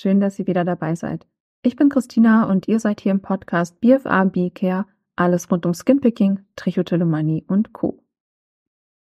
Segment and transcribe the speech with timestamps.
[0.00, 1.26] Schön, dass ihr wieder dabei seid.
[1.64, 4.86] Ich bin Christina und ihr seid hier im Podcast BFA B-Care,
[5.16, 8.00] alles rund um Skinpicking, Trichotillomanie und Co.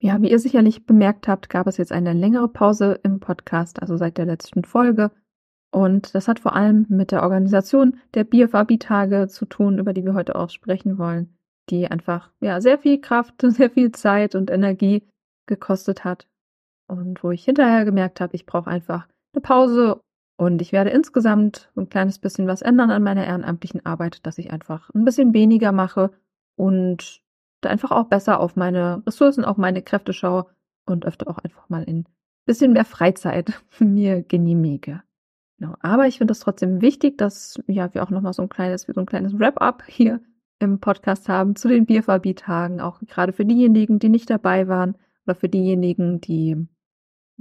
[0.02, 3.96] Ja, wie ihr sicherlich bemerkt habt, gab es jetzt eine längere Pause im Podcast, also
[3.96, 5.12] seit der letzten Folge.
[5.72, 10.14] Und das hat vor allem mit der Organisation der BFAB-Tage zu tun, über die wir
[10.14, 11.38] heute auch sprechen wollen,
[11.70, 15.08] die einfach ja sehr viel Kraft, sehr viel Zeit und Energie
[15.46, 16.28] gekostet hat.
[16.90, 20.02] Und wo ich hinterher gemerkt habe, ich brauche einfach eine Pause
[20.42, 24.52] und ich werde insgesamt ein kleines bisschen was ändern an meiner ehrenamtlichen Arbeit, dass ich
[24.52, 26.10] einfach ein bisschen weniger mache
[26.56, 27.22] und
[27.62, 30.48] einfach auch besser auf meine Ressourcen, auf meine Kräfte schaue
[30.88, 32.08] und öfter auch einfach mal ein
[32.48, 35.04] bisschen mehr Freizeit mir genehmige.
[35.60, 35.76] Genau.
[35.80, 39.00] Aber ich finde es trotzdem wichtig, dass ja, wir auch nochmal so ein kleines, so
[39.00, 40.22] ein kleines Wrap-up hier
[40.58, 44.96] im Podcast haben zu den BFAB-Tagen, auch gerade für diejenigen, die nicht dabei waren
[45.28, 46.68] oder für diejenigen, die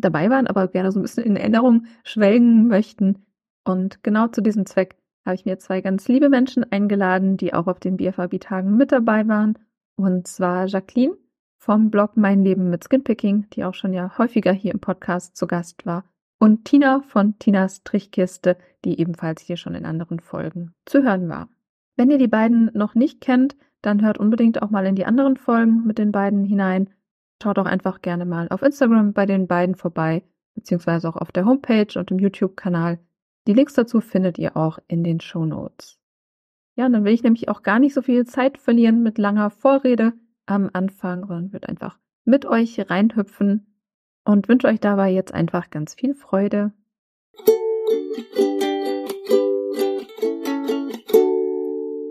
[0.01, 3.25] dabei waren, aber gerne so ein bisschen in Erinnerung schwelgen möchten.
[3.65, 7.67] Und genau zu diesem Zweck habe ich mir zwei ganz liebe Menschen eingeladen, die auch
[7.67, 9.59] auf den BFAB-Tagen mit dabei waren.
[9.97, 11.17] Und zwar Jacqueline
[11.59, 15.47] vom Blog Mein Leben mit Skinpicking, die auch schon ja häufiger hier im Podcast zu
[15.47, 16.05] Gast war.
[16.39, 21.51] Und Tina von Tinas Trichkiste, die ebenfalls hier schon in anderen Folgen zu hören war.
[21.97, 25.37] Wenn ihr die beiden noch nicht kennt, dann hört unbedingt auch mal in die anderen
[25.37, 26.89] Folgen mit den beiden hinein.
[27.43, 30.23] Schaut auch einfach gerne mal auf Instagram bei den beiden vorbei,
[30.55, 32.99] beziehungsweise auch auf der Homepage und im YouTube-Kanal.
[33.47, 35.99] Die Links dazu findet ihr auch in den Show Notes.
[36.77, 40.13] Ja, dann will ich nämlich auch gar nicht so viel Zeit verlieren mit langer Vorrede
[40.45, 43.67] am Anfang, sondern wird einfach mit euch reinhüpfen
[44.25, 46.73] und wünsche euch dabei jetzt einfach ganz viel Freude.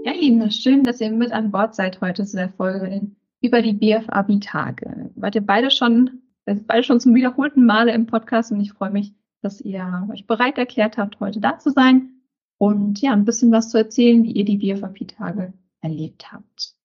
[0.03, 3.11] Ja, Lieben, schön, dass ihr mit an Bord seid heute zu der Folge
[3.42, 5.12] über die BFAB-Tage.
[5.16, 9.13] Wart ihr beide schon, beide schon zum wiederholten Male im Podcast und ich freue mich,
[9.41, 12.22] dass ihr euch bereit erklärt habt, heute da zu sein
[12.58, 16.75] und ja, ein bisschen was zu erzählen, wie ihr die BFAB-Tage erlebt habt.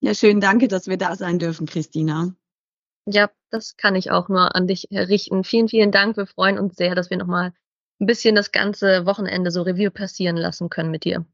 [0.00, 2.34] Ja, schön, danke, dass wir da sein dürfen, Christina.
[3.06, 5.42] Ja, das kann ich auch nur an dich richten.
[5.42, 6.16] Vielen, vielen Dank.
[6.16, 7.52] Wir freuen uns sehr, dass wir nochmal
[7.98, 11.26] ein bisschen das ganze Wochenende so Review passieren lassen können mit dir.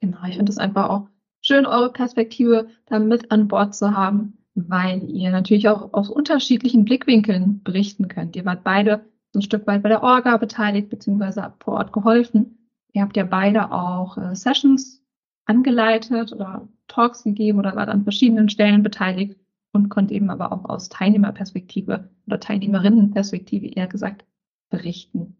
[0.00, 1.08] Genau, ich finde es einfach auch
[1.48, 6.84] schön, eure Perspektive da mit an Bord zu haben, weil ihr natürlich auch aus unterschiedlichen
[6.84, 8.36] Blickwinkeln berichten könnt.
[8.36, 12.68] Ihr wart beide ein Stück weit bei der Orga beteiligt, beziehungsweise vor Ort geholfen.
[12.92, 15.02] Ihr habt ja beide auch äh, Sessions
[15.46, 19.36] angeleitet oder Talks gegeben oder wart an verschiedenen Stellen beteiligt
[19.72, 24.26] und konnte eben aber auch aus Teilnehmerperspektive oder Teilnehmerinnenperspektive eher gesagt
[24.68, 25.36] berichten.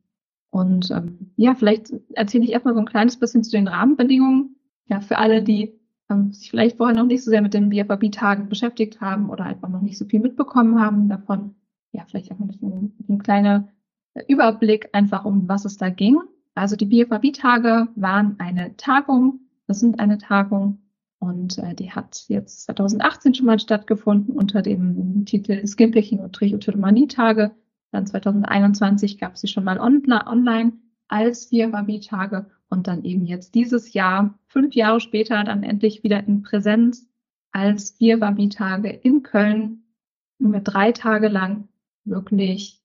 [0.50, 4.56] Und ähm, ja, vielleicht erzähle ich erstmal so ein kleines bisschen zu den Rahmenbedingungen.
[4.86, 5.78] Ja, für alle, die
[6.10, 9.68] ähm, sich vielleicht vorher noch nicht so sehr mit den BFAB-Tagen beschäftigt haben oder einfach
[9.68, 11.54] noch nicht so viel mitbekommen haben davon.
[11.92, 13.68] Ja, vielleicht auch ein, ein kleiner
[14.26, 16.18] Überblick einfach, um was es da ging.
[16.54, 20.78] Also die BFAB-Tage waren eine Tagung, das sind eine Tagung
[21.20, 27.52] und äh, die hat jetzt 2018 schon mal stattgefunden unter dem Titel Skinpicking und Trichotillomanie-Tage.
[27.92, 30.72] Dann 2021 gab es sie schon mal online
[31.08, 36.42] als BFAB-Tage und dann eben jetzt dieses Jahr, fünf Jahre später, dann endlich wieder in
[36.42, 37.06] Präsenz
[37.52, 39.84] als BFAB-Tage in Köln,
[40.38, 41.68] mit drei Tage lang
[42.04, 42.82] wirklich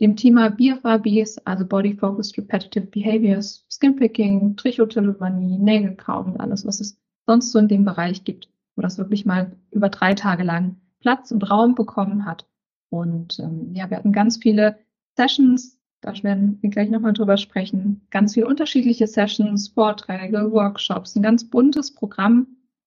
[0.00, 7.00] dem Thema BFABs, also Body Focused Repetitive Behaviors, Skinpicking, Trichotillomanie, Nägelkauen und alles, was es
[7.26, 11.30] sonst so in dem Bereich gibt, wo das wirklich mal über drei Tage lang Platz
[11.30, 12.46] und Raum bekommen hat.
[12.90, 14.78] Und ähm, ja, wir hatten ganz viele
[15.16, 18.02] Sessions, da werden wir gleich nochmal drüber sprechen.
[18.10, 22.46] Ganz viele unterschiedliche Sessions, Vorträge, Workshops, ein ganz buntes Programm,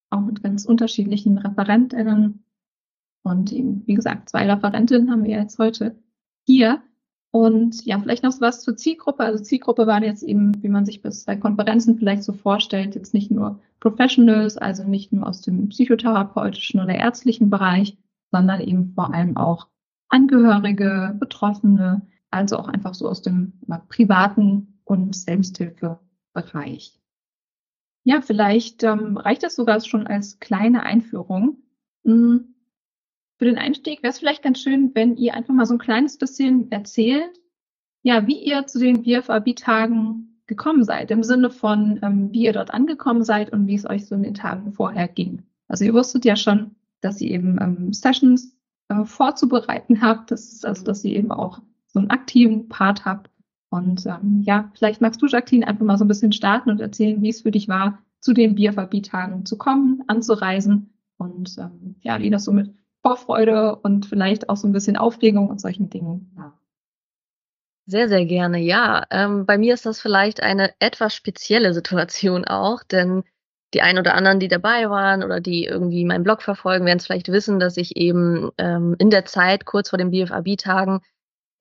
[0.10, 2.44] auch mit ganz unterschiedlichen ReferentInnen.
[3.24, 5.96] Und eben, wie gesagt, zwei Referentinnen haben wir jetzt heute
[6.46, 6.82] hier.
[7.32, 9.24] Und ja, vielleicht noch was zur Zielgruppe.
[9.24, 13.14] Also Zielgruppe waren jetzt eben, wie man sich bis bei Konferenzen vielleicht so vorstellt, jetzt
[13.14, 17.98] nicht nur Professionals, also nicht nur aus dem psychotherapeutischen oder ärztlichen Bereich,
[18.32, 19.68] sondern eben vor allem auch
[20.10, 22.02] Angehörige, Betroffene,
[22.32, 23.54] also auch einfach so aus dem
[23.90, 27.00] privaten und Selbsthilfebereich.
[28.04, 31.58] Ja, vielleicht ähm, reicht das sogar schon als kleine Einführung.
[32.04, 32.56] Hm,
[33.38, 36.18] für den Einstieg wäre es vielleicht ganz schön, wenn ihr einfach mal so ein kleines
[36.18, 37.40] bisschen erzählt,
[38.04, 42.74] ja, wie ihr zu den BFAB-Tagen gekommen seid, im Sinne von, ähm, wie ihr dort
[42.74, 45.44] angekommen seid und wie es euch so in den Tagen vorher ging.
[45.68, 48.56] Also ihr wusstet ja schon, dass ihr eben ähm, Sessions
[48.90, 51.62] äh, vorzubereiten habt, das ist also, dass ihr eben auch
[51.94, 53.30] so einen aktiven Part habt.
[53.70, 57.22] Und ähm, ja, vielleicht magst du, Jacqueline, einfach mal so ein bisschen starten und erzählen,
[57.22, 62.30] wie es für dich war, zu den BFAB-Tagen zu kommen, anzureisen und ähm, ja, wie
[62.30, 66.60] das so mit Vorfreude und vielleicht auch so ein bisschen Aufregung und solchen Dingen war.
[67.88, 69.04] Sehr, sehr gerne, ja.
[69.10, 73.24] Ähm, bei mir ist das vielleicht eine etwas spezielle Situation auch, denn
[73.74, 77.06] die ein oder anderen, die dabei waren oder die irgendwie meinen Blog verfolgen, werden es
[77.06, 81.02] vielleicht wissen, dass ich eben ähm, in der Zeit kurz vor den BFAB-Tagen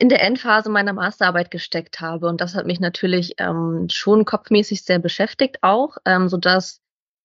[0.01, 2.27] in der Endphase meiner Masterarbeit gesteckt habe.
[2.27, 6.81] Und das hat mich natürlich ähm, schon kopfmäßig sehr beschäftigt auch, ähm, sodass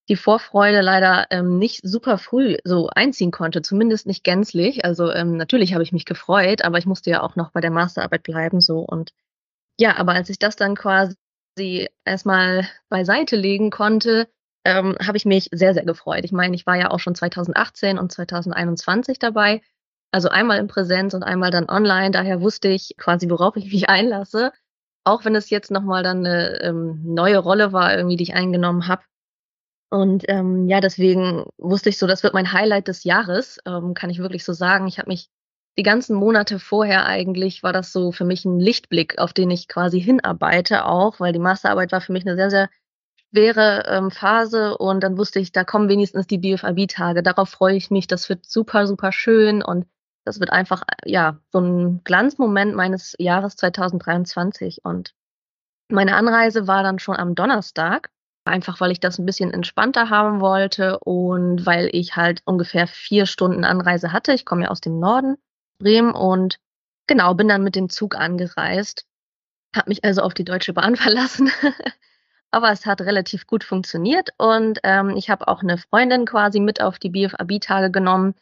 [0.09, 4.83] die Vorfreude leider ähm, nicht super früh so einziehen konnte, zumindest nicht gänzlich.
[4.83, 7.71] Also ähm, natürlich habe ich mich gefreut, aber ich musste ja auch noch bei der
[7.71, 9.11] Masterarbeit bleiben so und
[9.79, 11.15] ja, aber als ich das dann quasi
[12.05, 14.27] erstmal beiseite legen konnte,
[14.65, 16.25] ähm, habe ich mich sehr, sehr gefreut.
[16.25, 19.61] Ich meine, ich war ja auch schon 2018 und 2021 dabei,
[20.15, 22.11] also einmal in Präsenz und einmal dann online.
[22.11, 24.53] Daher wusste ich quasi, worauf ich mich einlasse.
[25.03, 28.87] Auch wenn es jetzt nochmal dann eine ähm, neue Rolle war, irgendwie, die ich eingenommen
[28.87, 29.03] habe.
[29.91, 34.09] Und ähm, ja, deswegen wusste ich so, das wird mein Highlight des Jahres, ähm, kann
[34.09, 34.87] ich wirklich so sagen.
[34.87, 35.27] Ich habe mich
[35.77, 39.67] die ganzen Monate vorher eigentlich, war das so für mich ein Lichtblick, auf den ich
[39.67, 42.69] quasi hinarbeite auch, weil die Masterarbeit war für mich eine sehr, sehr
[43.31, 47.21] schwere ähm, Phase und dann wusste ich, da kommen wenigstens die BFAB-Tage.
[47.21, 49.85] Darauf freue ich mich, das wird super, super schön und
[50.25, 55.13] das wird einfach, ja, so ein Glanzmoment meines Jahres 2023 und
[55.89, 58.09] meine Anreise war dann schon am Donnerstag
[58.47, 63.25] Einfach weil ich das ein bisschen entspannter haben wollte und weil ich halt ungefähr vier
[63.25, 64.33] Stunden Anreise hatte.
[64.33, 65.37] Ich komme ja aus dem Norden,
[65.79, 66.59] Bremen und
[67.07, 69.07] genau, bin dann mit dem Zug angereist.
[69.75, 71.49] Habe mich also auf die Deutsche Bahn verlassen.
[72.51, 76.81] Aber es hat relativ gut funktioniert und ähm, ich habe auch eine Freundin quasi mit
[76.81, 78.35] auf die BFAB-Tage genommen,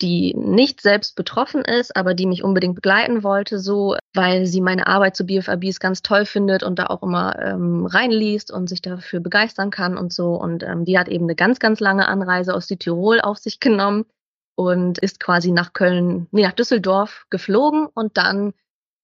[0.00, 4.86] die nicht selbst betroffen ist, aber die mich unbedingt begleiten wollte, so weil sie meine
[4.86, 9.20] Arbeit zu BFABs ganz toll findet und da auch immer ähm, reinliest und sich dafür
[9.20, 10.34] begeistern kann und so.
[10.34, 14.04] Und ähm, die hat eben eine ganz, ganz lange Anreise aus Südtirol auf sich genommen
[14.56, 18.52] und ist quasi nach Köln, nee, nach Düsseldorf geflogen und dann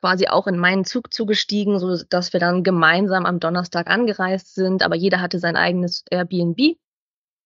[0.01, 4.83] quasi auch in meinen Zug zugestiegen, so dass wir dann gemeinsam am Donnerstag angereist sind,
[4.83, 6.77] aber jeder hatte sein eigenes Airbnb.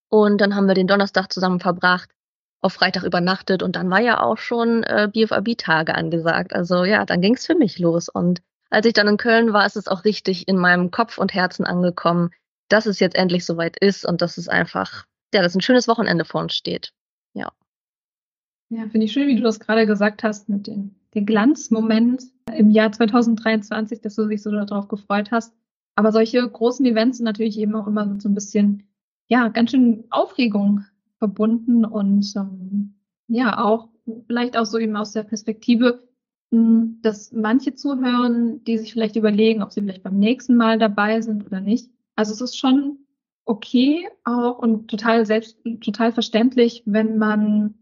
[0.09, 2.14] Und dann haben wir den Donnerstag zusammen verbracht
[2.65, 6.55] auf Freitag übernachtet und dann war ja auch schon äh, BFAB-Tage angesagt.
[6.55, 8.09] Also ja, dann ging es für mich los.
[8.09, 8.41] Und
[8.71, 11.67] als ich dann in Köln war, ist es auch richtig in meinem Kopf und Herzen
[11.67, 12.31] angekommen,
[12.71, 16.25] dass es jetzt endlich soweit ist und dass es einfach, ja, dass ein schönes Wochenende
[16.25, 16.93] vor uns steht.
[17.35, 17.53] Ja.
[18.71, 22.71] Ja, finde ich schön, wie du das gerade gesagt hast mit dem, dem Glanzmoment im
[22.71, 25.55] Jahr 2023, dass du dich so darauf gefreut hast.
[25.97, 28.89] Aber solche großen Events sind natürlich eben auch immer so ein bisschen,
[29.29, 30.87] ja, ganz schön Aufregung
[31.19, 32.95] verbunden und ähm,
[33.29, 33.89] ja, auch
[34.27, 36.07] vielleicht auch so eben aus der Perspektive,
[36.51, 41.21] hm, dass manche zuhören, die sich vielleicht überlegen, ob sie vielleicht beim nächsten Mal dabei
[41.21, 41.91] sind oder nicht.
[42.17, 42.99] Also es ist schon
[43.45, 47.75] okay auch und total selbst, total verständlich, wenn man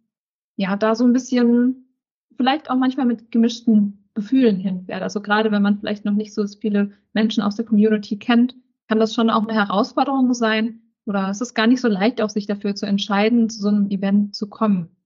[0.56, 1.96] ja da so ein bisschen
[2.36, 5.02] vielleicht auch manchmal mit gemischten Gefühlen hinfährt.
[5.02, 8.56] Also gerade wenn man vielleicht noch nicht so viele Menschen aus der Community kennt,
[8.88, 12.30] kann das schon auch eine Herausforderung sein, oder es ist gar nicht so leicht, auch
[12.30, 14.96] sich dafür zu entscheiden, zu so einem Event zu kommen.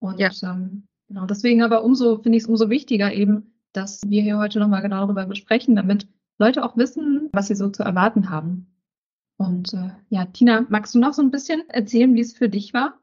[0.00, 0.30] Und ja.
[0.42, 4.58] ähm, genau, deswegen aber umso, finde ich es umso wichtiger eben, dass wir hier heute
[4.58, 6.08] nochmal genau darüber besprechen, damit
[6.38, 8.66] Leute auch wissen, was sie so zu erwarten haben.
[9.36, 12.72] Und äh, ja, Tina, magst du noch so ein bisschen erzählen, wie es für dich
[12.72, 13.00] war?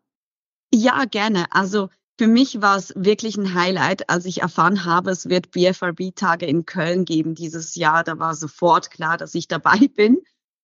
[0.73, 1.45] Ja, gerne.
[1.51, 6.45] Also für mich war es wirklich ein Highlight, als ich erfahren habe, es wird BFRB-Tage
[6.45, 8.03] in Köln geben dieses Jahr.
[8.03, 10.19] Da war sofort klar, dass ich dabei bin.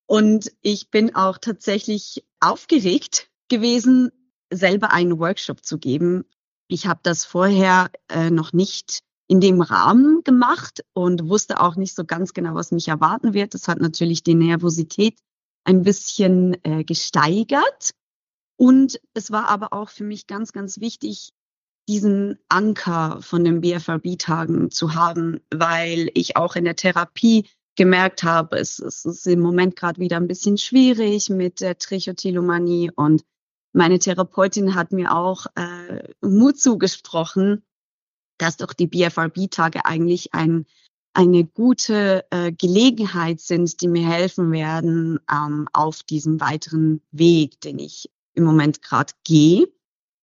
[0.08, 4.12] Und ich bin auch tatsächlich aufgeregt gewesen,
[4.52, 6.24] selber einen Workshop zu geben.
[6.68, 11.94] Ich habe das vorher äh, noch nicht in dem Rahmen gemacht und wusste auch nicht
[11.94, 13.54] so ganz genau, was mich erwarten wird.
[13.54, 15.20] Das hat natürlich die Nervosität
[15.66, 17.92] ein bisschen äh, gesteigert.
[18.56, 21.34] Und es war aber auch für mich ganz, ganz wichtig,
[21.90, 27.48] diesen Anker von den BFRB-Tagen zu haben, weil ich auch in der Therapie
[27.78, 32.92] gemerkt habe, es, es ist im Moment gerade wieder ein bisschen schwierig mit der Trichotillomanie
[32.94, 33.24] und
[33.74, 37.64] meine Therapeutin hat mir auch äh, Mut zugesprochen,
[38.40, 40.66] dass doch die BFRB-Tage eigentlich ein,
[41.14, 47.78] eine gute äh, Gelegenheit sind, die mir helfen werden ähm, auf diesem weiteren Weg, den
[47.78, 49.68] ich im Moment gerade gehe.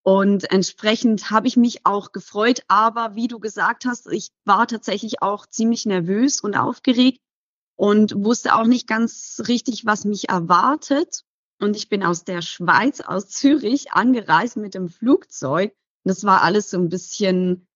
[0.03, 5.23] Und entsprechend habe ich mich auch gefreut, aber wie du gesagt hast, ich war tatsächlich
[5.23, 7.21] auch ziemlich nervös und aufgeregt,
[7.77, 11.25] und wusste auch nicht ganz richtig, was mich erwartet.
[11.61, 15.75] Und ich bin aus der Schweiz, aus Zürich, angereist mit dem Flugzeug.
[16.05, 17.67] Das war alles so ein bisschen,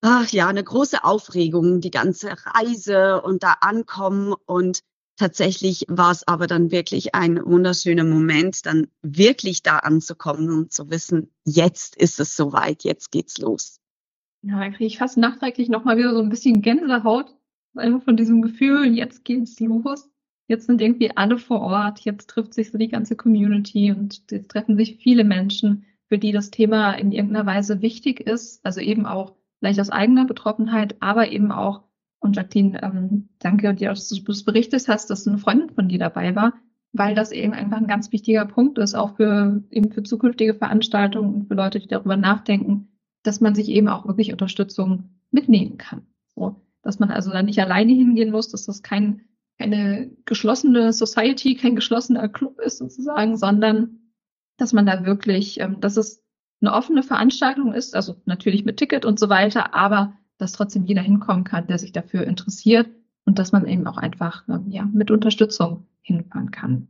[0.00, 4.34] ach ja, eine große Aufregung, die ganze Reise und da ankommen.
[4.46, 4.80] Und
[5.16, 10.90] tatsächlich war es aber dann wirklich ein wunderschöner Moment, dann wirklich da anzukommen und zu
[10.90, 13.78] wissen, jetzt ist es soweit, jetzt geht's los.
[14.42, 17.32] Ja, da kriege ich fast nachträglich nochmal wieder so ein bisschen Gänsehaut,
[17.74, 20.10] Einfach von diesem Gefühl, jetzt geht's los.
[20.48, 22.00] Jetzt sind irgendwie alle vor Ort.
[22.00, 26.32] Jetzt trifft sich so die ganze Community und jetzt treffen sich viele Menschen, für die
[26.32, 28.64] das Thema in irgendeiner Weise wichtig ist.
[28.64, 31.84] Also eben auch vielleicht aus eigener Betroffenheit, aber eben auch,
[32.18, 35.98] und Jacqueline, ähm, danke dir, dass du das berichtet hast, dass eine Freundin von dir
[35.98, 36.54] dabei war,
[36.92, 41.34] weil das eben einfach ein ganz wichtiger Punkt ist, auch für, eben für zukünftige Veranstaltungen
[41.34, 42.88] und für Leute, die darüber nachdenken,
[43.22, 46.06] dass man sich eben auch wirklich Unterstützung mitnehmen kann.
[46.34, 49.22] So, dass man also da nicht alleine hingehen muss, dass das kein,
[49.58, 54.00] keine geschlossene Society, kein geschlossener Club ist sozusagen, sondern
[54.56, 56.22] dass man da wirklich, ähm, dass es
[56.60, 61.02] eine offene Veranstaltung ist, also natürlich mit Ticket und so weiter, aber dass trotzdem jeder
[61.02, 62.88] hinkommen kann, der sich dafür interessiert
[63.24, 66.88] und dass man eben auch einfach ähm, ja, mit Unterstützung hinfahren kann.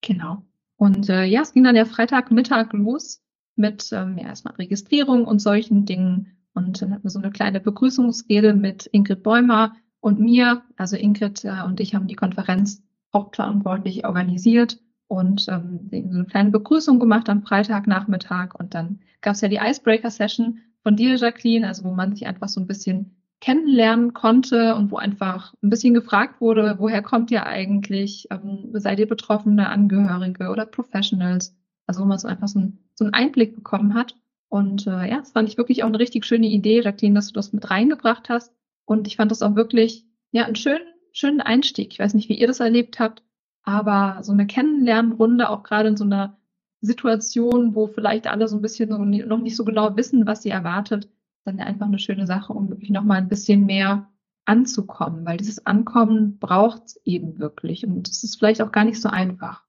[0.00, 0.42] Genau.
[0.76, 3.22] Und äh, ja, es ging dann ja Freitagmittag los
[3.54, 6.41] mit ähm, ja, erstmal Registrierung und solchen Dingen.
[6.54, 10.62] Und dann hatten wir so eine kleine Begrüßungsrede mit Ingrid Bäumer und mir.
[10.76, 12.82] Also Ingrid äh, und ich haben die Konferenz
[13.12, 18.54] hauptverantwortlich organisiert und ähm, so eine kleine Begrüßung gemacht am Freitagnachmittag.
[18.58, 22.48] Und dann gab es ja die Icebreaker-Session von dir, Jacqueline, also wo man sich einfach
[22.48, 27.44] so ein bisschen kennenlernen konnte und wo einfach ein bisschen gefragt wurde, woher kommt ihr
[27.44, 28.28] eigentlich?
[28.30, 31.54] Ähm, seid ihr betroffene Angehörige oder Professionals?
[31.86, 34.16] Also wo man so einfach so, ein, so einen Einblick bekommen hat.
[34.52, 37.32] Und äh, ja, das fand ich wirklich auch eine richtig schöne Idee, Jacqueline, dass du
[37.32, 38.52] das mit reingebracht hast.
[38.84, 41.90] Und ich fand das auch wirklich, ja, einen schönen, schönen Einstieg.
[41.94, 43.22] Ich weiß nicht, wie ihr das erlebt habt,
[43.62, 46.36] aber so eine Kennenlernrunde, auch gerade in so einer
[46.82, 51.08] Situation, wo vielleicht alle so ein bisschen noch nicht so genau wissen, was sie erwartet,
[51.46, 54.10] dann einfach eine schöne Sache, um wirklich noch mal ein bisschen mehr
[54.44, 59.00] anzukommen, weil dieses Ankommen braucht es eben wirklich und es ist vielleicht auch gar nicht
[59.00, 59.64] so einfach.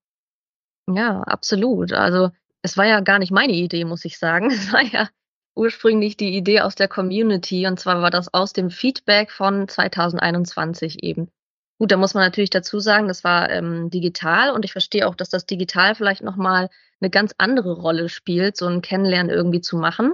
[0.90, 1.94] Ja, absolut.
[1.94, 2.32] Also
[2.64, 4.50] es war ja gar nicht meine Idee, muss ich sagen.
[4.52, 5.10] Es war ja
[5.56, 11.04] ursprünglich die Idee aus der Community und zwar war das aus dem Feedback von 2021
[11.04, 11.30] eben.
[11.78, 15.16] Gut, da muss man natürlich dazu sagen, das war ähm, digital und ich verstehe auch,
[15.16, 16.70] dass das digital vielleicht nochmal
[17.02, 20.14] eine ganz andere Rolle spielt, so ein Kennenlernen irgendwie zu machen.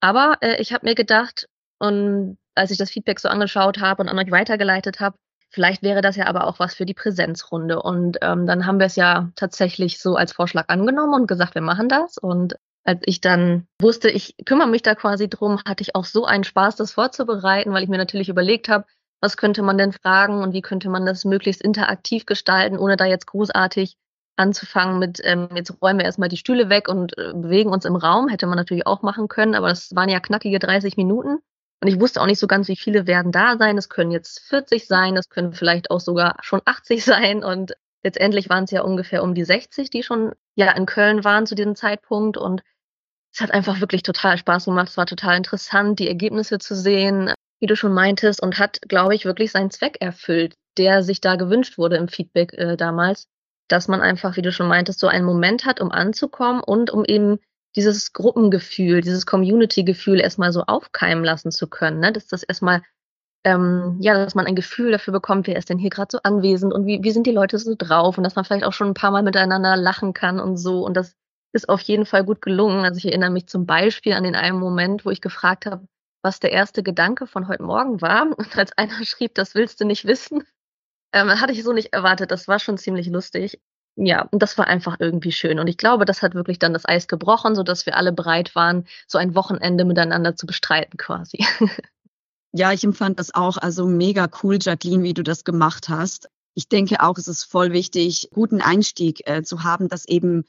[0.00, 4.08] Aber äh, ich habe mir gedacht, und als ich das Feedback so angeschaut habe und
[4.08, 5.16] an euch weitergeleitet habe,
[5.50, 7.82] vielleicht wäre das ja aber auch was für die Präsenzrunde.
[7.82, 11.62] Und ähm, dann haben wir es ja tatsächlich so als Vorschlag angenommen und gesagt, wir
[11.62, 12.16] machen das.
[12.16, 12.54] Und
[12.84, 16.44] als ich dann wusste, ich kümmere mich da quasi drum, hatte ich auch so einen
[16.44, 18.86] Spaß, das vorzubereiten, weil ich mir natürlich überlegt habe,
[19.20, 23.04] was könnte man denn fragen und wie könnte man das möglichst interaktiv gestalten, ohne da
[23.04, 23.96] jetzt großartig
[24.36, 27.96] anzufangen mit, ähm, jetzt räumen wir erstmal die Stühle weg und äh, bewegen uns im
[27.96, 31.40] Raum, hätte man natürlich auch machen können, aber das waren ja knackige 30 Minuten.
[31.80, 33.78] Und ich wusste auch nicht so ganz, wie viele werden da sein.
[33.78, 37.42] Es können jetzt 40 sein, es können vielleicht auch sogar schon 80 sein.
[37.42, 37.72] Und
[38.02, 41.54] letztendlich waren es ja ungefähr um die 60, die schon ja in Köln waren zu
[41.54, 42.36] diesem Zeitpunkt.
[42.36, 42.62] Und
[43.32, 44.88] es hat einfach wirklich total Spaß gemacht.
[44.88, 49.14] Es war total interessant, die Ergebnisse zu sehen, wie du schon meintest, und hat, glaube
[49.14, 53.26] ich, wirklich seinen Zweck erfüllt, der sich da gewünscht wurde im Feedback äh, damals
[53.70, 57.04] dass man einfach, wie du schon meintest, so einen Moment hat, um anzukommen und um
[57.04, 57.38] eben
[57.76, 62.00] dieses Gruppengefühl, dieses Community-Gefühl erstmal so aufkeimen lassen zu können.
[62.00, 62.12] Ne?
[62.12, 62.82] Dass das erstmal,
[63.44, 66.72] ähm, ja, dass man ein Gefühl dafür bekommt, wer ist denn hier gerade so anwesend
[66.72, 68.94] und wie, wie sind die Leute so drauf und dass man vielleicht auch schon ein
[68.94, 70.84] paar Mal miteinander lachen kann und so.
[70.84, 71.14] Und das
[71.52, 72.84] ist auf jeden Fall gut gelungen.
[72.84, 75.86] Also ich erinnere mich zum Beispiel an den einen Moment, wo ich gefragt habe,
[76.22, 78.26] was der erste Gedanke von heute Morgen war.
[78.38, 80.44] Und als einer schrieb, das willst du nicht wissen,
[81.12, 82.30] ähm, hatte ich so nicht erwartet.
[82.30, 83.60] Das war schon ziemlich lustig.
[84.02, 85.58] Ja, und das war einfach irgendwie schön.
[85.58, 88.54] Und ich glaube, das hat wirklich dann das Eis gebrochen, so dass wir alle bereit
[88.54, 91.44] waren, so ein Wochenende miteinander zu bestreiten quasi.
[92.52, 96.28] Ja, ich empfand das auch also mega cool, Jacqueline, wie du das gemacht hast.
[96.54, 100.42] Ich denke auch, es ist voll wichtig, guten Einstieg äh, zu haben, dass eben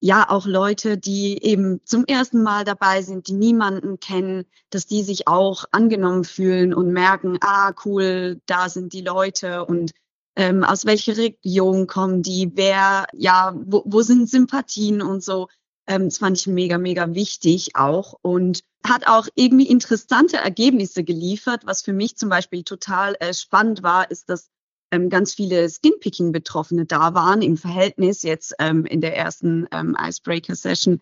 [0.00, 5.04] ja auch Leute, die eben zum ersten Mal dabei sind, die niemanden kennen, dass die
[5.04, 9.92] sich auch angenommen fühlen und merken, ah cool, da sind die Leute und
[10.36, 15.48] ähm, aus welcher Region kommen die, wer, ja, wo, wo sind Sympathien und so.
[15.86, 21.62] Ähm, das fand ich mega, mega wichtig auch und hat auch irgendwie interessante Ergebnisse geliefert.
[21.64, 24.50] Was für mich zum Beispiel total äh, spannend war, ist, dass
[24.90, 31.00] ähm, ganz viele Skinpicking-Betroffene da waren im Verhältnis jetzt ähm, in der ersten ähm, Icebreaker-Session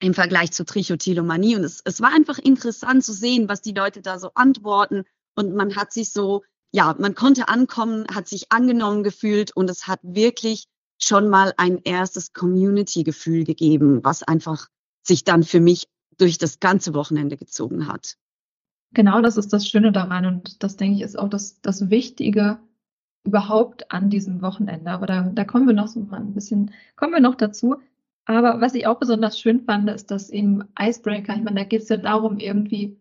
[0.00, 1.56] im Vergleich zur Trichotillomanie.
[1.56, 5.04] Und es, es war einfach interessant zu sehen, was die Leute da so antworten.
[5.34, 9.86] Und man hat sich so, ja, man konnte ankommen, hat sich angenommen gefühlt und es
[9.86, 10.66] hat wirklich
[10.98, 14.68] schon mal ein erstes Community-Gefühl gegeben, was einfach
[15.02, 15.86] sich dann für mich
[16.18, 18.16] durch das ganze Wochenende gezogen hat.
[18.94, 22.58] Genau, das ist das Schöne daran und das denke ich ist auch das, das Wichtige,
[23.24, 24.90] überhaupt an diesem Wochenende.
[24.90, 27.76] Aber da, da kommen wir noch so mal ein bisschen, kommen wir noch dazu.
[28.24, 31.82] Aber was ich auch besonders schön fand, ist, dass eben Icebreaker, ich meine, da geht
[31.82, 32.98] es ja darum, irgendwie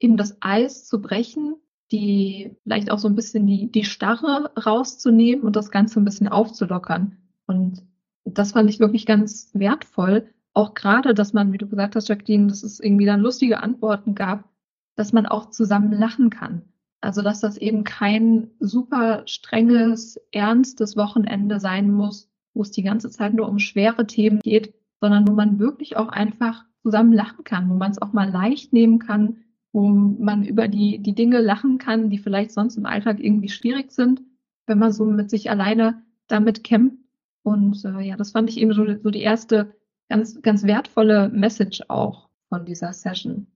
[0.00, 1.56] eben das Eis zu brechen,
[1.92, 6.28] die vielleicht auch so ein bisschen die, die Starre rauszunehmen und das Ganze ein bisschen
[6.28, 7.18] aufzulockern.
[7.46, 7.82] Und
[8.24, 10.28] das fand ich wirklich ganz wertvoll.
[10.54, 14.14] Auch gerade, dass man, wie du gesagt hast, Jacqueline, dass es irgendwie dann lustige Antworten
[14.14, 14.48] gab,
[14.96, 16.62] dass man auch zusammen lachen kann.
[17.00, 23.10] Also, dass das eben kein super strenges, ernstes Wochenende sein muss, wo es die ganze
[23.10, 27.68] Zeit nur um schwere Themen geht, sondern wo man wirklich auch einfach zusammen lachen kann,
[27.68, 29.38] wo man es auch mal leicht nehmen kann,
[29.72, 33.90] wo man über die, die Dinge lachen kann, die vielleicht sonst im Alltag irgendwie schwierig
[33.90, 34.20] sind,
[34.66, 36.98] wenn man so mit sich alleine damit kämpft.
[37.42, 39.74] Und äh, ja, das fand ich eben so, so die erste
[40.08, 43.46] ganz, ganz wertvolle Message auch von dieser Session.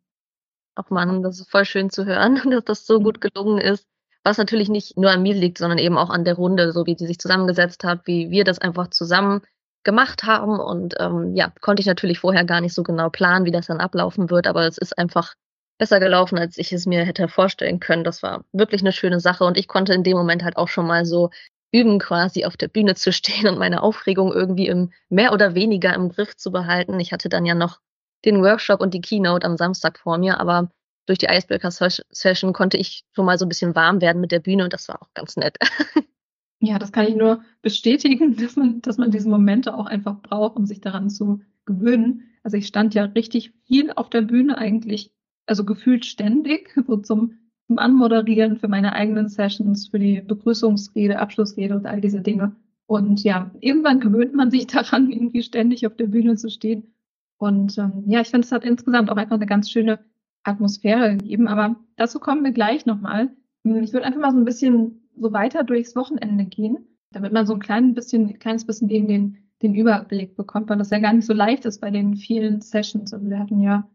[0.74, 3.86] Ach man, das ist voll schön zu hören, dass das so gut gelungen ist.
[4.24, 6.96] Was natürlich nicht nur an mir liegt, sondern eben auch an der Runde, so wie
[6.96, 9.42] die sich zusammengesetzt hat, wie wir das einfach zusammen
[9.84, 10.58] gemacht haben.
[10.58, 13.78] Und ähm, ja, konnte ich natürlich vorher gar nicht so genau planen, wie das dann
[13.78, 15.34] ablaufen wird, aber es ist einfach
[15.78, 18.04] besser gelaufen, als ich es mir hätte vorstellen können.
[18.04, 20.86] Das war wirklich eine schöne Sache und ich konnte in dem Moment halt auch schon
[20.86, 21.30] mal so
[21.72, 25.94] üben, quasi auf der Bühne zu stehen und meine Aufregung irgendwie im mehr oder weniger
[25.94, 26.98] im Griff zu behalten.
[27.00, 27.80] Ich hatte dann ja noch
[28.24, 30.70] den Workshop und die Keynote am Samstag vor mir, aber
[31.06, 34.40] durch die Icebreaker Session konnte ich schon mal so ein bisschen warm werden mit der
[34.40, 35.56] Bühne und das war auch ganz nett.
[36.58, 40.56] Ja, das kann ich nur bestätigen, dass man, dass man diese Momente auch einfach braucht,
[40.56, 42.30] um sich daran zu gewöhnen.
[42.42, 45.12] Also ich stand ja richtig viel auf der Bühne eigentlich
[45.46, 51.76] also gefühlt ständig, so zum, zum Anmoderieren für meine eigenen Sessions, für die Begrüßungsrede, Abschlussrede
[51.76, 52.54] und all diese Dinge.
[52.86, 56.94] Und ja, irgendwann gewöhnt man sich daran, irgendwie ständig auf der Bühne zu stehen.
[57.38, 59.98] Und ähm, ja, ich finde, es hat insgesamt auch einfach eine ganz schöne
[60.42, 61.48] Atmosphäre gegeben.
[61.48, 63.30] Aber dazu kommen wir gleich nochmal.
[63.64, 67.54] Ich würde einfach mal so ein bisschen so weiter durchs Wochenende gehen, damit man so
[67.54, 71.26] ein klein bisschen, kleines bisschen eben den, den Überblick bekommt, weil das ja gar nicht
[71.26, 73.12] so leicht ist bei den vielen Sessions.
[73.12, 73.88] Also wir hatten ja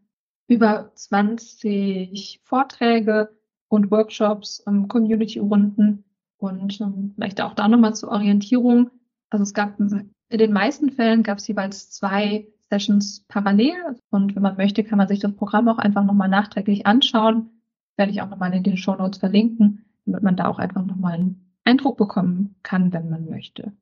[0.52, 3.30] über 20 Vorträge
[3.68, 6.04] und Workshops, ähm, Community-Runden
[6.36, 8.90] und ähm, vielleicht auch da nochmal zur Orientierung.
[9.30, 14.42] Also es gab in den meisten Fällen gab es jeweils zwei Sessions parallel und wenn
[14.42, 17.50] man möchte, kann man sich das Programm auch einfach nochmal nachträglich anschauen.
[17.96, 21.14] Werde ich auch nochmal in den Show Notes verlinken, damit man da auch einfach nochmal
[21.14, 23.72] einen Eindruck bekommen kann, wenn man möchte.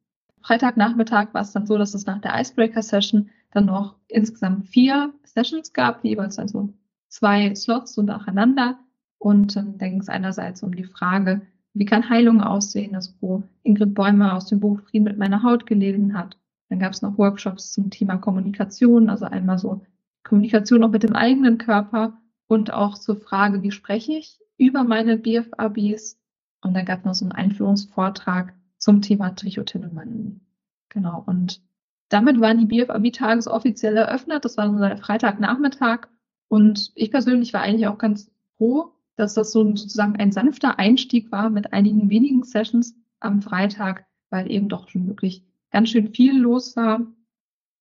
[0.43, 5.73] Freitagnachmittag war es dann so, dass es nach der Icebreaker-Session dann noch insgesamt vier Sessions
[5.73, 6.73] gab, jeweils also
[7.09, 8.79] zwei Slots so nacheinander.
[9.19, 11.43] Und ähm, da ging es einerseits um die Frage,
[11.75, 15.67] wie kann Heilung aussehen, also wo Ingrid Bäumer aus dem Buch Frieden mit meiner Haut
[15.67, 16.37] gelesen hat.
[16.69, 19.83] Dann gab es noch Workshops zum Thema Kommunikation, also einmal so
[20.25, 25.17] Kommunikation auch mit dem eigenen Körper und auch zur Frage, wie spreche ich über meine
[25.17, 26.19] BFABs.
[26.63, 30.41] Und dann gab es noch so einen Einführungsvortrag zum Thema Trichotillomanie.
[30.89, 31.23] Genau.
[31.25, 31.63] Und
[32.09, 34.45] damit waren die BFAB-Tages offiziell eröffnet.
[34.45, 36.09] Das war unser Freitagnachmittag.
[36.49, 41.31] Und ich persönlich war eigentlich auch ganz froh, dass das so sozusagen ein sanfter Einstieg
[41.31, 46.37] war mit einigen wenigen Sessions am Freitag, weil eben doch schon wirklich ganz schön viel
[46.37, 47.07] los war.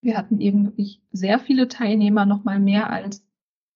[0.02, 3.24] Wir hatten eben wirklich sehr viele Teilnehmer, noch mal mehr als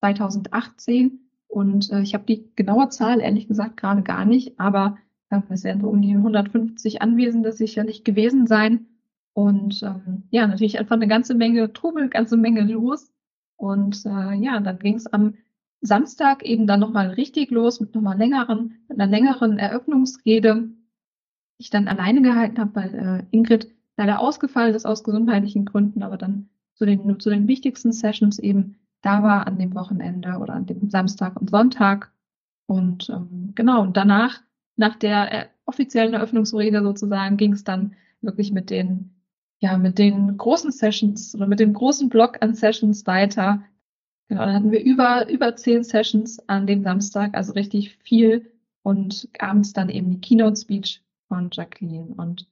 [0.01, 1.21] 2018.
[1.49, 4.99] Und äh, ich habe die genaue Zahl ehrlich gesagt gerade gar nicht, aber
[5.51, 8.87] es werden so um die 150 Anwesende sicherlich gewesen sein.
[9.33, 13.13] Und ähm, ja, natürlich einfach eine ganze Menge Trubel, ganze Menge los.
[13.57, 15.35] Und äh, ja, dann ging es am
[15.81, 20.69] Samstag eben dann nochmal richtig los mit nochmal längeren, mit einer längeren Eröffnungsrede,
[21.59, 26.03] die ich dann alleine gehalten habe, weil äh, Ingrid leider ausgefallen ist aus gesundheitlichen Gründen,
[26.03, 30.55] aber dann zu den, zu den wichtigsten Sessions eben da war an dem Wochenende oder
[30.55, 32.11] an dem Samstag und Sonntag.
[32.67, 34.41] Und ähm, genau, und danach
[34.77, 39.15] nach der äh, offiziellen Eröffnungsrede sozusagen ging es dann wirklich mit den,
[39.61, 43.63] ja, mit den großen Sessions oder mit dem großen Block an Sessions weiter.
[44.29, 48.51] Genau, dann hatten wir über, über zehn Sessions an dem Samstag, also richtig viel.
[48.83, 52.15] Und abends dann eben die Keynote Speech von Jacqueline.
[52.15, 52.47] Und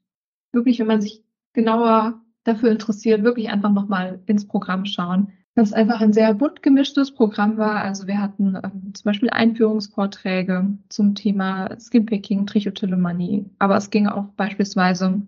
[0.52, 6.00] wirklich, wenn man sich genauer dafür interessiert, wirklich einfach nochmal ins Programm schauen das einfach
[6.00, 7.82] ein sehr bunt gemischtes Programm war.
[7.82, 14.28] Also wir hatten ähm, zum Beispiel Einführungsvorträge zum Thema Skinpicking, Trichotillomanie, aber es ging auch
[14.36, 15.22] beispielsweise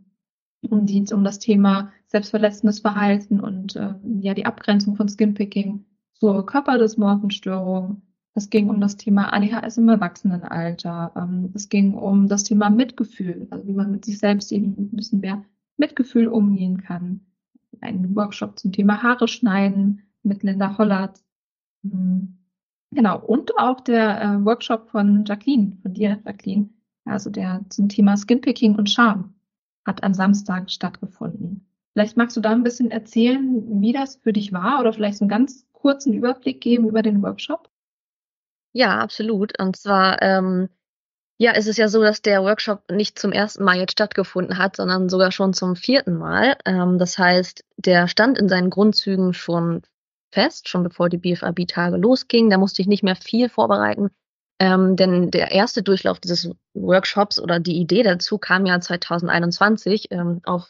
[0.70, 5.84] um, die, um das Thema selbstverletzendes Verhalten und äh, ja die Abgrenzung von Skinpicking
[6.14, 8.00] zur Körperdysmorphenstörung.
[8.36, 11.12] Es ging um das Thema ADHS im Erwachsenenalter.
[11.16, 14.96] Ähm, es ging um das Thema Mitgefühl, also wie man mit sich selbst eben ein
[14.96, 15.44] bisschen mehr
[15.76, 17.20] Mitgefühl umgehen kann.
[17.80, 21.22] Ein Workshop zum Thema Haare schneiden, mit Linda Hollert.
[21.82, 22.38] Mhm.
[22.92, 26.70] Genau, und auch der äh, Workshop von Jacqueline, von dir, Jacqueline,
[27.04, 29.34] also der zum Thema Skinpicking und Charme,
[29.84, 31.66] hat am Samstag stattgefunden.
[31.92, 35.24] Vielleicht magst du da ein bisschen erzählen, wie das für dich war oder vielleicht so
[35.24, 37.70] einen ganz kurzen Überblick geben über den Workshop?
[38.72, 39.58] Ja, absolut.
[39.60, 40.68] Und zwar ähm,
[41.38, 44.76] Ja, es ist ja so, dass der Workshop nicht zum ersten Mal jetzt stattgefunden hat,
[44.76, 46.56] sondern sogar schon zum vierten Mal.
[46.64, 49.82] Ähm, das heißt, der stand in seinen Grundzügen schon
[50.34, 52.50] fest, schon bevor die BFAB-Tage losgingen.
[52.50, 54.10] Da musste ich nicht mehr viel vorbereiten.
[54.60, 60.40] Ähm, denn der erste Durchlauf dieses Workshops oder die Idee dazu kam ja 2021 ähm,
[60.44, 60.68] auf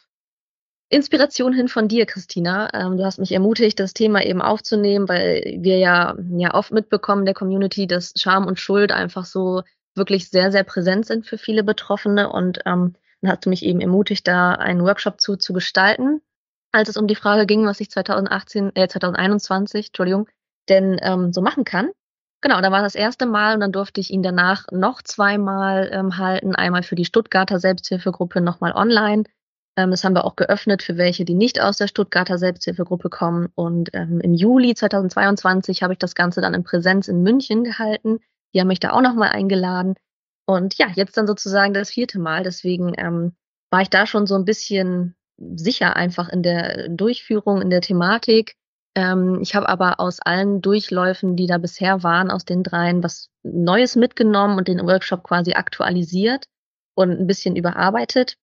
[0.89, 2.69] Inspiration hin von dir, Christina.
[2.73, 7.25] Ähm, du hast mich ermutigt, das Thema eben aufzunehmen, weil wir ja, ja oft mitbekommen
[7.25, 9.63] der Community, dass Scham und Schuld einfach so
[9.95, 12.31] wirklich sehr, sehr präsent sind für viele Betroffene.
[12.31, 16.21] Und ähm, dann hast du mich eben ermutigt, da einen Workshop zu, zu gestalten,
[16.75, 20.27] als es um die Frage ging, was ich 2018, äh, 2021, Entschuldigung,
[20.69, 21.91] denn ähm, so machen kann.
[22.41, 26.17] Genau, da war das erste Mal und dann durfte ich ihn danach noch zweimal ähm,
[26.17, 26.55] halten.
[26.55, 29.23] Einmal für die Stuttgarter Selbsthilfegruppe, nochmal online.
[29.77, 33.49] Ähm, das haben wir auch geöffnet für welche, die nicht aus der Stuttgarter Selbsthilfegruppe kommen.
[33.55, 38.19] Und ähm, im Juli 2022 habe ich das Ganze dann in Präsenz in München gehalten.
[38.53, 39.95] Die haben mich da auch nochmal eingeladen.
[40.45, 42.43] Und ja, jetzt dann sozusagen das vierte Mal.
[42.43, 43.33] Deswegen ähm,
[43.71, 48.55] war ich da schon so ein bisschen sicher einfach in der Durchführung, in der Thematik.
[48.95, 53.29] Ähm, ich habe aber aus allen Durchläufen, die da bisher waren, aus den dreien, was
[53.43, 56.45] Neues mitgenommen und den Workshop quasi aktualisiert
[56.95, 58.37] und ein bisschen überarbeitet.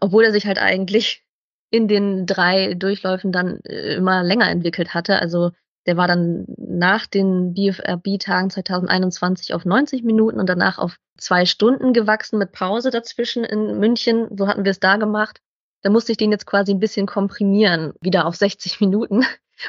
[0.00, 1.24] Obwohl er sich halt eigentlich
[1.70, 5.20] in den drei Durchläufen dann äh, immer länger entwickelt hatte.
[5.20, 5.52] Also
[5.86, 11.92] der war dann nach den BFRB-Tagen 2021 auf 90 Minuten und danach auf zwei Stunden
[11.92, 14.28] gewachsen mit Pause dazwischen in München.
[14.36, 15.40] So hatten wir es da gemacht.
[15.86, 19.24] Da musste ich den jetzt quasi ein bisschen komprimieren, wieder auf 60 Minuten.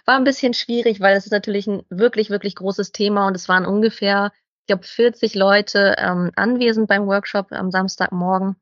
[0.06, 3.48] War ein bisschen schwierig, weil es ist natürlich ein wirklich, wirklich großes Thema und es
[3.48, 8.56] waren ungefähr, ich glaube, 40 Leute ähm, anwesend beim Workshop am Samstagmorgen.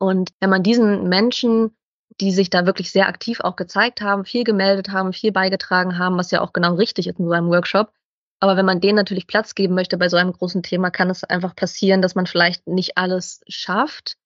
[0.00, 1.76] Und wenn man diesen Menschen
[2.20, 6.18] die sich da wirklich sehr aktiv auch gezeigt haben, viel gemeldet haben, viel beigetragen haben,
[6.18, 7.92] was ja auch genau richtig ist in so einem Workshop.
[8.40, 11.22] Aber wenn man denen natürlich Platz geben möchte bei so einem großen Thema, kann es
[11.22, 14.16] einfach passieren, dass man vielleicht nicht alles schafft.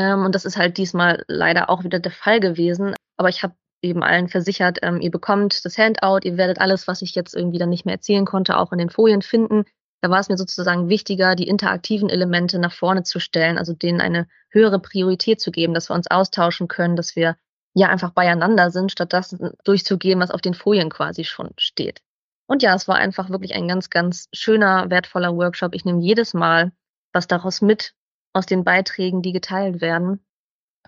[0.00, 2.94] Ähm, und das ist halt diesmal leider auch wieder der Fall gewesen.
[3.18, 7.02] Aber ich habe eben allen versichert, ähm, ihr bekommt das Handout, ihr werdet alles, was
[7.02, 9.64] ich jetzt irgendwie dann nicht mehr erzählen konnte, auch in den Folien finden.
[10.00, 14.00] Da war es mir sozusagen wichtiger, die interaktiven Elemente nach vorne zu stellen, also denen
[14.00, 17.36] eine höhere Priorität zu geben, dass wir uns austauschen können, dass wir
[17.74, 22.00] ja einfach beieinander sind, statt das durchzugeben, was auf den Folien quasi schon steht.
[22.46, 25.74] Und ja, es war einfach wirklich ein ganz, ganz schöner, wertvoller Workshop.
[25.74, 26.72] Ich nehme jedes Mal
[27.12, 27.92] was daraus mit,
[28.32, 30.20] aus den Beiträgen, die geteilt werden,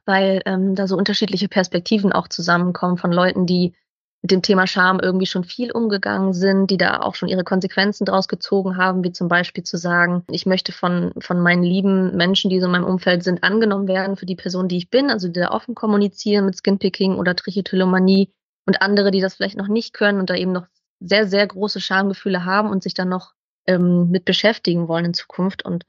[0.05, 3.75] weil ähm, da so unterschiedliche Perspektiven auch zusammenkommen von Leuten, die
[4.23, 8.05] mit dem Thema Scham irgendwie schon viel umgegangen sind, die da auch schon ihre Konsequenzen
[8.05, 12.49] draus gezogen haben, wie zum Beispiel zu sagen, ich möchte von, von meinen lieben Menschen,
[12.49, 15.27] die so in meinem Umfeld sind, angenommen werden für die Person, die ich bin, also
[15.27, 18.33] die da offen kommunizieren mit Skinpicking oder Trichotillomanie
[18.65, 20.67] und andere, die das vielleicht noch nicht können und da eben noch
[21.01, 23.33] sehr, sehr große Schamgefühle haben und sich dann noch
[23.67, 25.65] ähm, mit beschäftigen wollen in Zukunft.
[25.65, 25.85] Und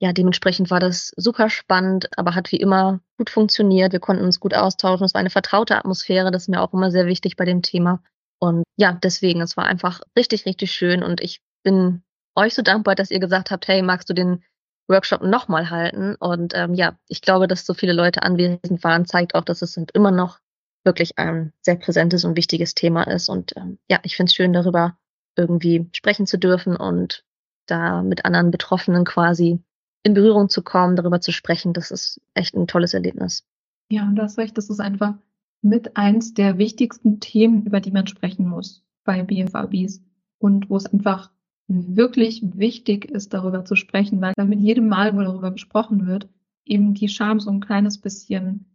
[0.00, 3.92] ja, dementsprechend war das super spannend, aber hat wie immer gut funktioniert.
[3.92, 5.04] Wir konnten uns gut austauschen.
[5.04, 6.30] Es war eine vertraute Atmosphäre.
[6.30, 8.02] Das ist mir auch immer sehr wichtig bei dem Thema.
[8.38, 11.02] Und ja, deswegen, es war einfach richtig, richtig schön.
[11.02, 12.02] Und ich bin
[12.36, 14.44] euch so dankbar, dass ihr gesagt habt, hey, magst du den
[14.88, 16.14] Workshop nochmal halten?
[16.14, 19.76] Und ähm, ja, ich glaube, dass so viele Leute anwesend waren, zeigt auch, dass es
[19.94, 20.38] immer noch
[20.84, 23.28] wirklich ein sehr präsentes und wichtiges Thema ist.
[23.28, 24.96] Und ähm, ja, ich finde es schön, darüber
[25.36, 27.24] irgendwie sprechen zu dürfen und
[27.66, 29.60] da mit anderen Betroffenen quasi
[30.02, 33.44] in Berührung zu kommen, darüber zu sprechen, das ist echt ein tolles Erlebnis.
[33.90, 35.14] Ja, und du hast recht, das ist einfach
[35.62, 40.00] mit eins der wichtigsten Themen, über die man sprechen muss bei BFABs
[40.38, 41.30] und wo es einfach
[41.66, 46.28] wirklich wichtig ist, darüber zu sprechen, weil mit jedem Mal, wo darüber gesprochen wird,
[46.64, 48.66] eben die Scham so ein kleines bisschen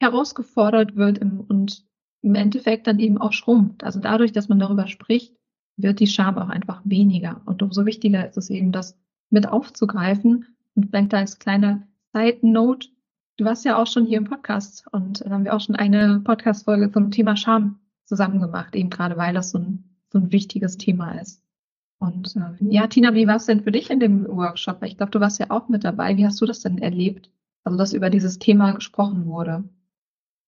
[0.00, 1.84] herausgefordert wird und
[2.22, 3.82] im Endeffekt dann eben auch schrumpft.
[3.84, 5.34] Also dadurch, dass man darüber spricht,
[5.76, 7.40] wird die Scham auch einfach weniger.
[7.46, 8.98] Und umso wichtiger ist es eben, das
[9.30, 12.88] mit aufzugreifen und vielleicht als kleine Side Note,
[13.36, 16.20] du warst ja auch schon hier im Podcast und dann haben wir auch schon eine
[16.20, 20.76] Podcast-Folge zum Thema Scham zusammen gemacht, eben gerade weil das so ein, so ein wichtiges
[20.76, 21.42] Thema ist.
[21.98, 24.82] Und äh, ja, Tina, wie war es denn für dich in dem Workshop?
[24.82, 26.16] Ich glaube, du warst ja auch mit dabei.
[26.16, 27.30] Wie hast du das denn erlebt?
[27.64, 29.64] Also, dass über dieses Thema gesprochen wurde.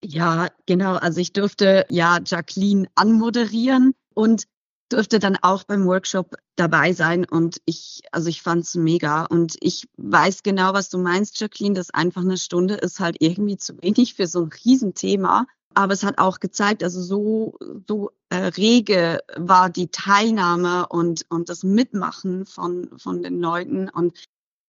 [0.04, 0.94] Ja, genau.
[0.94, 4.44] Also ich durfte ja Jacqueline anmoderieren und
[4.88, 9.88] durfte dann auch beim Workshop dabei sein und ich, also ich fand's mega und ich
[9.96, 14.14] weiß genau, was du meinst, Jacqueline, dass einfach eine Stunde ist halt irgendwie zu wenig
[14.14, 15.46] für so ein Riesenthema.
[15.74, 21.48] Aber es hat auch gezeigt, also so, so äh, rege war die Teilnahme und, und
[21.48, 23.88] das Mitmachen von, von den Leuten.
[23.88, 24.18] Und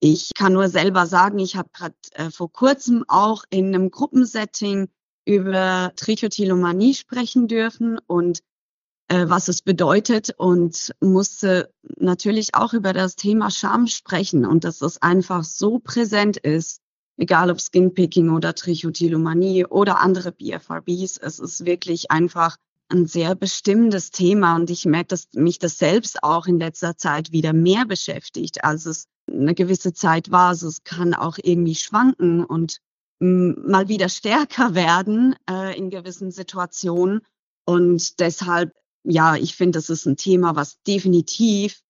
[0.02, 4.90] ich kann nur selber sagen, ich habe gerade äh, vor kurzem auch in einem Gruppensetting
[5.26, 8.42] über Trichotillomanie sprechen dürfen und
[9.10, 15.02] was es bedeutet und musste natürlich auch über das Thema Scham sprechen und dass es
[15.02, 16.82] einfach so präsent ist,
[17.18, 21.18] egal ob Skinpicking oder Trichotillomanie oder andere BFRBs.
[21.18, 22.58] Es ist wirklich einfach
[22.90, 27.32] ein sehr bestimmendes Thema und ich merke, dass mich das selbst auch in letzter Zeit
[27.32, 30.50] wieder mehr beschäftigt, als es eine gewisse Zeit war.
[30.50, 32.80] Also es kann auch irgendwie schwanken und
[33.20, 37.22] mal wieder stärker werden äh, in gewissen Situationen.
[37.66, 41.82] Und deshalb, ja, ich finde, das ist ein Thema, was definitiv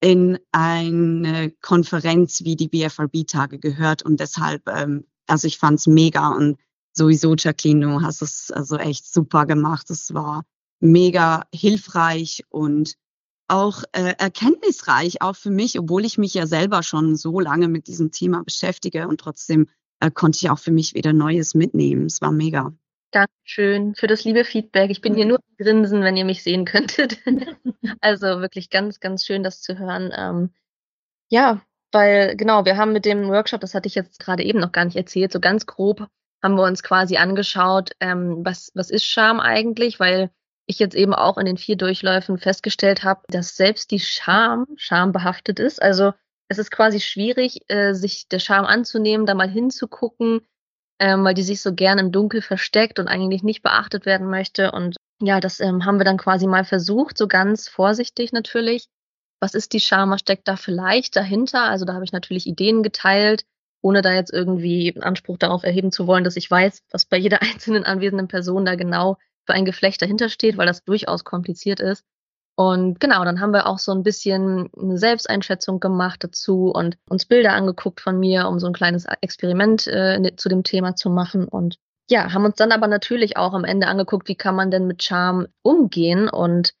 [0.00, 4.02] in eine Konferenz wie die BFRB-Tage gehört.
[4.02, 6.58] Und deshalb, ähm, also ich fand es mega und
[6.92, 9.90] sowieso, Jacqueline, du hast es also echt super gemacht.
[9.90, 10.44] Es war
[10.80, 12.94] mega hilfreich und
[13.48, 17.86] auch äh, erkenntnisreich, auch für mich, obwohl ich mich ja selber schon so lange mit
[17.86, 19.68] diesem Thema beschäftige und trotzdem
[20.00, 22.06] äh, konnte ich auch für mich wieder Neues mitnehmen.
[22.06, 22.72] Es war mega.
[23.10, 24.90] Dankeschön für das liebe Feedback.
[24.90, 27.18] Ich bin hier nur grinsen, wenn ihr mich sehen könntet.
[28.00, 30.12] also wirklich ganz, ganz schön, das zu hören.
[30.16, 30.50] Ähm,
[31.30, 34.72] ja, weil genau, wir haben mit dem Workshop, das hatte ich jetzt gerade eben noch
[34.72, 36.08] gar nicht erzählt, so ganz grob
[36.42, 40.30] haben wir uns quasi angeschaut, ähm, was, was ist Scham eigentlich, weil
[40.66, 45.58] ich jetzt eben auch in den vier Durchläufen festgestellt habe, dass selbst die Scham schambehaftet
[45.58, 45.80] ist.
[45.80, 46.12] Also
[46.48, 50.42] es ist quasi schwierig, äh, sich der Scham anzunehmen, da mal hinzugucken,
[51.00, 54.72] ähm, weil die sich so gern im Dunkel versteckt und eigentlich nicht beachtet werden möchte.
[54.72, 58.88] Und ja, das ähm, haben wir dann quasi mal versucht, so ganz vorsichtig natürlich.
[59.40, 60.10] Was ist die Scham?
[60.10, 61.64] Was steckt da vielleicht dahinter?
[61.64, 63.44] Also da habe ich natürlich Ideen geteilt,
[63.82, 67.42] ohne da jetzt irgendwie Anspruch darauf erheben zu wollen, dass ich weiß, was bei jeder
[67.42, 72.04] einzelnen anwesenden Person da genau für ein Geflecht dahinter steht, weil das durchaus kompliziert ist.
[72.58, 77.24] Und genau, dann haben wir auch so ein bisschen eine Selbsteinschätzung gemacht dazu und uns
[77.24, 81.08] Bilder angeguckt von mir, um so ein kleines Experiment äh, ne, zu dem Thema zu
[81.08, 81.46] machen.
[81.46, 81.76] Und
[82.10, 85.04] ja, haben uns dann aber natürlich auch am Ende angeguckt, wie kann man denn mit
[85.04, 86.72] Charme umgehen und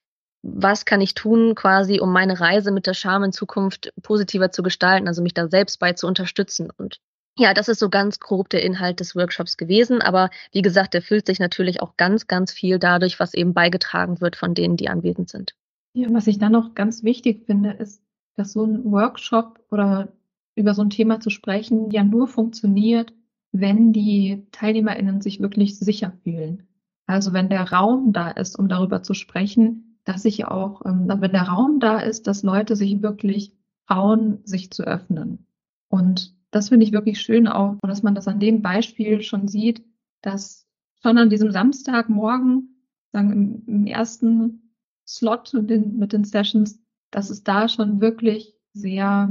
[0.42, 4.64] was kann ich tun, quasi, um meine Reise mit der Scham in Zukunft positiver zu
[4.64, 6.72] gestalten, also mich da selbst bei zu unterstützen.
[6.76, 6.98] Und
[7.38, 10.02] ja, das ist so ganz grob der Inhalt des Workshops gewesen.
[10.02, 14.20] Aber wie gesagt, der füllt sich natürlich auch ganz, ganz viel dadurch, was eben beigetragen
[14.20, 15.54] wird von denen, die anwesend sind.
[15.94, 18.02] Ja, was ich dann noch ganz wichtig finde, ist,
[18.36, 20.12] dass so ein Workshop oder
[20.54, 23.12] über so ein Thema zu sprechen ja nur funktioniert,
[23.52, 26.66] wenn die TeilnehmerInnen sich wirklich sicher fühlen.
[27.06, 31.32] Also wenn der Raum da ist, um darüber zu sprechen, dass sich auch, ähm, wenn
[31.32, 33.54] der Raum da ist, dass Leute sich wirklich
[33.86, 35.46] trauen, sich zu öffnen.
[35.88, 39.84] Und das finde ich wirklich schön auch, dass man das an dem Beispiel schon sieht,
[40.22, 40.66] dass
[41.02, 44.67] schon an diesem Samstagmorgen, sagen im, im ersten
[45.08, 49.28] Slot mit den, mit den Sessions, dass es da schon wirklich sehr,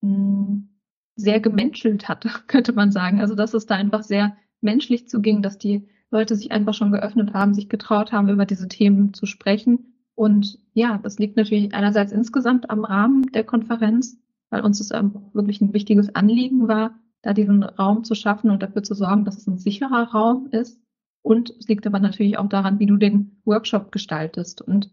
[0.00, 0.68] mh, hm,
[1.16, 3.20] sehr gemenschelt hat, könnte man sagen.
[3.20, 7.34] Also dass es da einfach sehr menschlich zuging, dass die Leute sich einfach schon geöffnet
[7.34, 12.12] haben, sich getraut haben, über diese Themen zu sprechen und ja, das liegt natürlich einerseits
[12.12, 14.18] insgesamt am Rahmen der Konferenz,
[14.50, 18.82] weil uns es wirklich ein wichtiges Anliegen war, da diesen Raum zu schaffen und dafür
[18.82, 20.80] zu sorgen, dass es ein sicherer Raum ist.
[21.22, 24.60] Und es liegt aber natürlich auch daran, wie du den Workshop gestaltest.
[24.60, 24.90] Und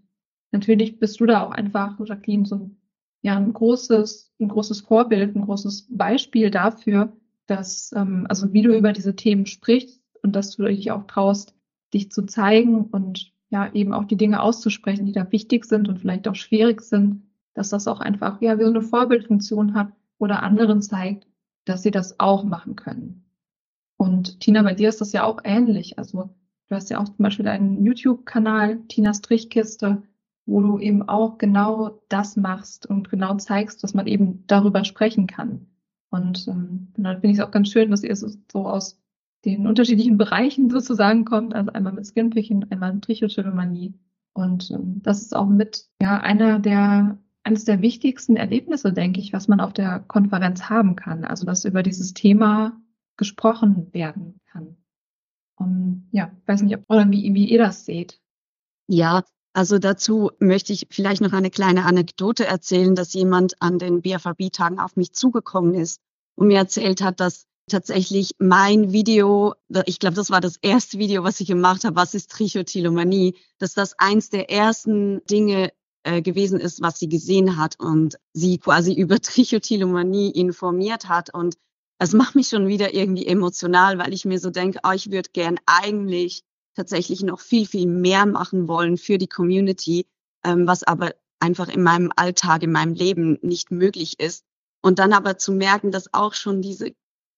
[0.51, 2.77] natürlich bist du da auch einfach, Jacqueline, so ein,
[3.21, 7.13] ja, ein großes, ein großes Vorbild, ein großes Beispiel dafür,
[7.47, 11.55] dass, ähm, also wie du über diese Themen sprichst und dass du dich auch traust,
[11.93, 15.99] dich zu zeigen und ja, eben auch die Dinge auszusprechen, die da wichtig sind und
[15.99, 20.43] vielleicht auch schwierig sind, dass das auch einfach, ja, wie so eine Vorbildfunktion hat oder
[20.43, 21.27] anderen zeigt,
[21.65, 23.25] dass sie das auch machen können.
[23.97, 25.97] Und Tina, bei dir ist das ja auch ähnlich.
[25.97, 26.29] Also
[26.67, 30.03] du hast ja auch zum Beispiel einen YouTube-Kanal, Tina Strichkiste,
[30.49, 35.27] wo du eben auch genau das machst und genau zeigst, dass man eben darüber sprechen
[35.27, 35.67] kann.
[36.09, 38.99] Und ähm, dann finde ich es auch ganz schön, dass ihr so, so aus
[39.45, 43.93] den unterschiedlichen Bereichen sozusagen kommt, also einmal mit Skinpicking, einmal mit Trichotillomanie.
[44.33, 49.31] Und ähm, das ist auch mit ja einer der eines der wichtigsten Erlebnisse, denke ich,
[49.31, 51.23] was man auf der Konferenz haben kann.
[51.23, 52.79] Also dass über dieses Thema
[53.17, 54.77] gesprochen werden kann.
[55.55, 58.19] Und ja, weiß nicht, ob, oder wie, wie ihr das seht.
[58.87, 64.01] Ja, also dazu möchte ich vielleicht noch eine kleine Anekdote erzählen, dass jemand an den
[64.01, 66.01] BFAB-Tagen auf mich zugekommen ist
[66.35, 69.53] und mir erzählt hat, dass tatsächlich mein Video,
[69.85, 73.73] ich glaube, das war das erste Video, was ich gemacht habe, was ist Trichotillomanie, dass
[73.73, 75.71] das eins der ersten Dinge
[76.03, 81.33] äh, gewesen ist, was sie gesehen hat und sie quasi über Trichotillomanie informiert hat.
[81.33, 81.55] Und
[81.99, 85.29] es macht mich schon wieder irgendwie emotional, weil ich mir so denke, oh, ich würde
[85.33, 86.43] gern eigentlich
[86.75, 90.07] tatsächlich noch viel, viel mehr machen wollen für die Community,
[90.43, 94.45] ähm, was aber einfach in meinem Alltag, in meinem Leben nicht möglich ist.
[94.81, 96.93] Und dann aber zu merken, dass auch schon diese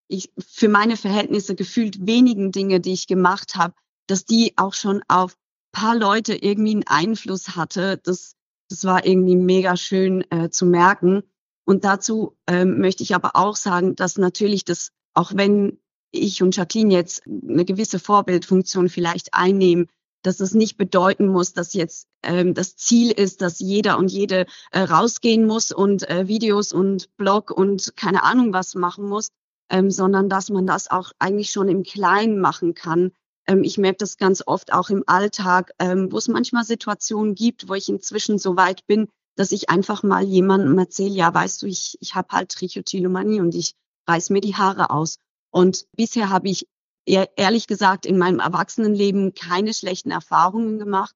[0.08, 3.74] ich für meine Verhältnisse gefühlt wenigen Dinge, die ich gemacht habe,
[4.08, 5.38] dass die auch schon auf
[5.72, 7.98] paar Leute irgendwie einen Einfluss hatte.
[8.04, 8.36] Das,
[8.70, 11.24] das war irgendwie mega schön äh, zu merken.
[11.66, 15.80] Und dazu ähm, möchte ich aber auch sagen, dass natürlich das, auch wenn
[16.12, 19.88] ich und Jacqueline jetzt eine gewisse Vorbildfunktion vielleicht einnehmen,
[20.24, 24.46] dass es nicht bedeuten muss, dass jetzt ähm, das Ziel ist, dass jeder und jede
[24.72, 29.30] äh, rausgehen muss und äh, Videos und Blog und keine Ahnung was machen muss,
[29.70, 33.12] ähm, sondern dass man das auch eigentlich schon im Kleinen machen kann.
[33.48, 37.68] Ähm, ich merke das ganz oft auch im Alltag, ähm, wo es manchmal Situationen gibt,
[37.68, 41.66] wo ich inzwischen so weit bin, dass ich einfach mal jemandem erzähle, ja, weißt du,
[41.66, 43.74] ich, ich habe halt Trichotillomanie und ich
[44.08, 45.18] reiß mir die Haare aus.
[45.52, 46.68] Und bisher habe ich
[47.06, 51.16] ehrlich gesagt in meinem Erwachsenenleben keine schlechten Erfahrungen gemacht.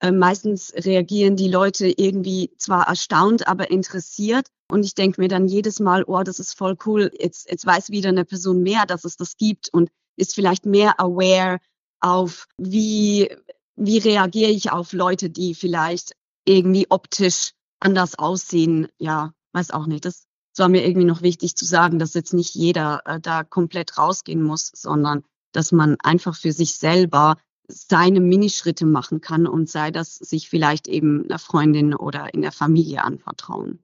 [0.00, 4.48] Äh, meistens reagieren die Leute irgendwie zwar erstaunt, aber interessiert.
[4.70, 7.10] Und ich denke mir dann jedes Mal, oh, das ist voll cool.
[7.18, 11.00] Jetzt, jetzt weiß wieder eine Person mehr, dass es das gibt und ist vielleicht mehr
[11.00, 11.58] aware
[12.00, 13.34] auf, wie,
[13.76, 18.88] wie reagiere ich auf Leute, die vielleicht irgendwie optisch anders aussehen.
[18.98, 20.04] Ja, weiß auch nicht.
[20.04, 23.42] Das, es war mir irgendwie noch wichtig zu sagen, dass jetzt nicht jeder äh, da
[23.42, 29.68] komplett rausgehen muss, sondern dass man einfach für sich selber seine Minischritte machen kann und
[29.68, 33.80] sei das sich vielleicht eben einer Freundin oder in der Familie anvertrauen.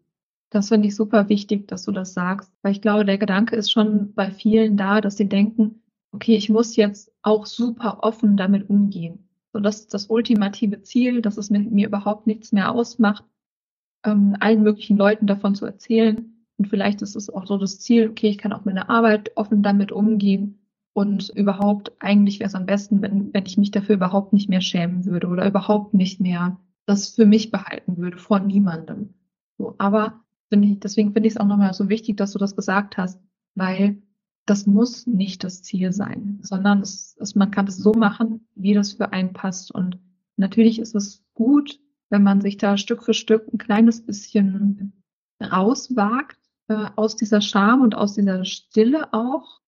[0.50, 3.72] Das finde ich super wichtig, dass du das sagst, weil ich glaube, der Gedanke ist
[3.72, 8.70] schon bei vielen da, dass sie denken, okay, ich muss jetzt auch super offen damit
[8.70, 9.28] umgehen.
[9.52, 13.24] So, das ist das ultimative Ziel, dass es mit mir überhaupt nichts mehr ausmacht,
[14.04, 18.10] ähm, allen möglichen Leuten davon zu erzählen, und vielleicht ist es auch so das Ziel,
[18.10, 20.58] okay, ich kann auch meine Arbeit offen damit umgehen.
[20.92, 24.60] Und überhaupt, eigentlich wäre es am besten, wenn, wenn ich mich dafür überhaupt nicht mehr
[24.60, 29.14] schämen würde oder überhaupt nicht mehr das für mich behalten würde, vor niemandem.
[29.56, 30.20] So, aber
[30.50, 33.18] finde ich, deswegen finde ich es auch nochmal so wichtig, dass du das gesagt hast,
[33.54, 34.02] weil
[34.44, 38.74] das muss nicht das Ziel sein, sondern es, es, man kann es so machen, wie
[38.74, 39.74] das für einen passt.
[39.74, 39.98] Und
[40.36, 44.92] natürlich ist es gut, wenn man sich da Stück für Stück ein kleines bisschen
[45.42, 46.39] rauswagt
[46.70, 49.60] äh, aus dieser Scham und aus dieser Stille auch,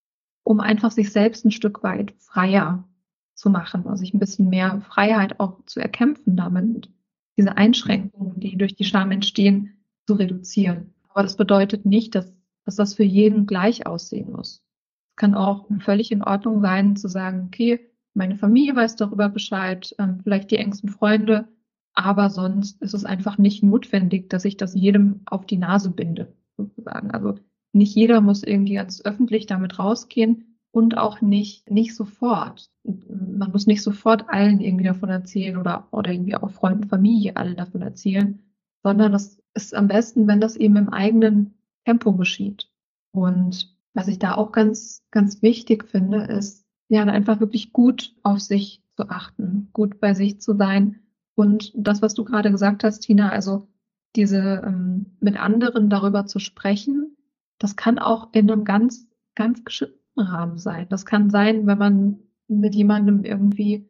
[0.44, 2.88] um einfach sich selbst ein Stück weit freier
[3.34, 6.90] zu machen, also sich ein bisschen mehr Freiheit auch zu erkämpfen damit,
[7.36, 10.94] diese Einschränkungen, die durch die Scham entstehen, zu reduzieren.
[11.08, 12.32] Aber das bedeutet nicht, dass,
[12.64, 14.62] dass das für jeden gleich aussehen muss.
[15.10, 17.80] Es kann auch völlig in Ordnung sein, zu sagen, okay,
[18.14, 21.48] meine Familie weiß darüber Bescheid, ähm, vielleicht die engsten Freunde,
[21.94, 26.32] aber sonst ist es einfach nicht notwendig, dass ich das jedem auf die Nase binde
[26.62, 27.10] sozusagen.
[27.10, 27.34] Also
[27.72, 32.70] nicht jeder muss irgendwie ganz öffentlich damit rausgehen und auch nicht, nicht sofort.
[32.84, 37.54] Man muss nicht sofort allen irgendwie davon erzählen oder, oder irgendwie auch Freunden, Familie alle
[37.54, 38.40] davon erzählen,
[38.82, 42.70] sondern das ist am besten, wenn das eben im eigenen Tempo geschieht.
[43.12, 48.40] Und was ich da auch ganz, ganz wichtig finde, ist, ja, einfach wirklich gut auf
[48.40, 51.00] sich zu achten, gut bei sich zu sein.
[51.34, 53.68] Und das, was du gerade gesagt hast, Tina, also
[54.16, 57.16] diese ähm, mit anderen darüber zu sprechen,
[57.58, 60.86] das kann auch in einem ganz, ganz geschützten Rahmen sein.
[60.88, 63.88] Das kann sein, wenn man mit jemandem irgendwie,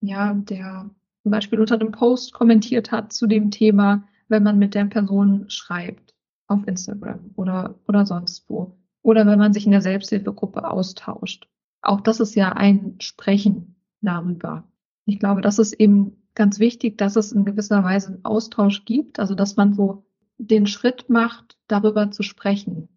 [0.00, 0.90] ja, der
[1.22, 5.50] zum Beispiel unter einem Post kommentiert hat zu dem Thema, wenn man mit der Person
[5.50, 6.14] schreibt
[6.46, 8.78] auf Instagram oder, oder sonst wo.
[9.02, 11.48] Oder wenn man sich in der Selbsthilfegruppe austauscht.
[11.82, 14.64] Auch das ist ja ein Sprechen darüber.
[15.06, 19.18] Ich glaube, das ist eben ganz wichtig, dass es in gewisser Weise einen Austausch gibt,
[19.18, 20.04] also dass man so
[20.38, 22.88] den Schritt macht, darüber zu sprechen.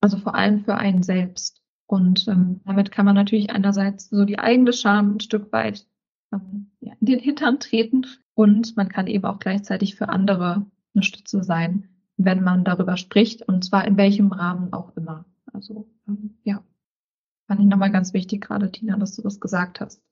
[0.00, 1.62] Also vor allem für einen selbst.
[1.86, 5.86] Und ähm, damit kann man natürlich einerseits so die eigene Scham ein Stück weit
[6.32, 11.02] ähm, ja, in den Hintern treten und man kann eben auch gleichzeitig für andere eine
[11.02, 15.26] Stütze sein, wenn man darüber spricht und zwar in welchem Rahmen auch immer.
[15.52, 16.64] Also ähm, ja,
[17.46, 20.02] fand ich nochmal ganz wichtig gerade, Tina, dass du das gesagt hast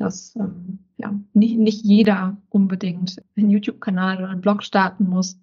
[0.00, 5.38] dass ähm, ja, nicht, nicht jeder unbedingt einen YouTube-Kanal oder einen Blog starten muss.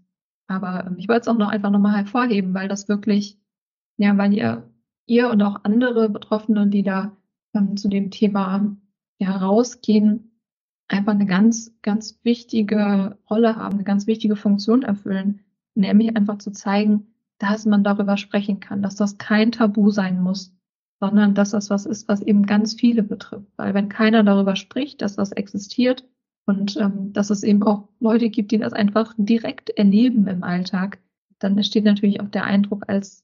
[0.48, 3.38] Aber ähm, ich wollte es auch noch einfach nochmal hervorheben, weil das wirklich,
[3.98, 4.70] ja, weil ihr,
[5.06, 7.16] ihr und auch andere Betroffene, die da
[7.54, 8.76] ähm, zu dem Thema
[9.20, 10.40] ja, rausgehen,
[10.88, 15.42] einfach eine ganz, ganz wichtige Rolle haben, eine ganz wichtige Funktion erfüllen,
[15.76, 17.08] nämlich einfach zu zeigen,
[17.40, 20.57] dass man darüber sprechen kann, dass das kein Tabu sein muss,
[21.00, 23.52] sondern dass das was ist, was eben ganz viele betrifft.
[23.58, 26.06] Weil wenn keiner darüber spricht, dass das existiert
[26.46, 31.00] und ähm, dass es eben auch Leute gibt, die das einfach direkt erleben im Alltag,
[31.40, 33.24] dann entsteht natürlich auch der Eindruck, als,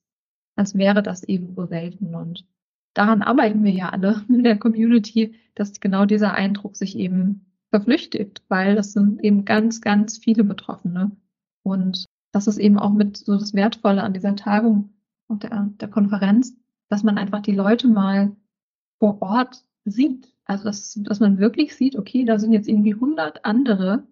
[0.56, 2.14] als wäre das eben so selten.
[2.16, 2.46] Und
[2.94, 8.44] daran arbeiten wir ja alle in der Community, dass genau dieser Eindruck sich eben verflüchtigt,
[8.50, 11.12] weil das sind eben ganz, ganz viele Betroffene.
[11.64, 14.90] Und das ist eben auch mit so das Wertvolle an dieser Tagung
[15.28, 16.56] und der, der Konferenz,
[16.94, 18.36] dass man einfach die Leute mal
[19.00, 20.32] vor Ort sieht.
[20.46, 24.04] Also dass, dass man wirklich sieht, okay, da sind jetzt irgendwie 100 andere,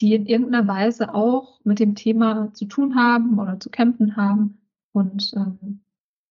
[0.00, 4.62] die in irgendeiner Weise auch mit dem Thema zu tun haben oder zu kämpfen haben.
[4.92, 5.80] Und ähm,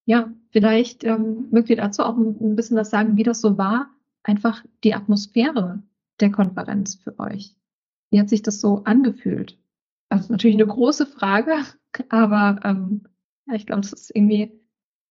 [0.06, 3.92] ja, vielleicht ähm, mögt ihr dazu auch ein, bisschen was sagen, wie das so war,
[4.24, 5.84] einfach die Atmosphäre
[6.20, 7.56] der Konferenz für euch.
[8.10, 9.60] Wie hat sich das so angefühlt?
[10.10, 11.54] Also natürlich eine große Frage,
[12.10, 13.04] aber ähm,
[13.46, 14.60] ja, ich glaube, es ist irgendwie,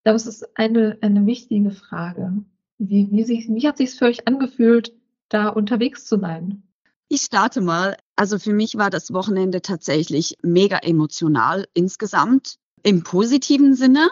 [0.08, 2.32] glaube, es ist eine, eine wichtige Frage.
[2.78, 4.94] Wie, wie, sich, wie hat sich für euch angefühlt,
[5.28, 6.62] da unterwegs zu sein?
[7.10, 7.94] Ich starte mal.
[8.16, 14.08] Also für mich war das Wochenende tatsächlich mega emotional insgesamt im positiven Sinne.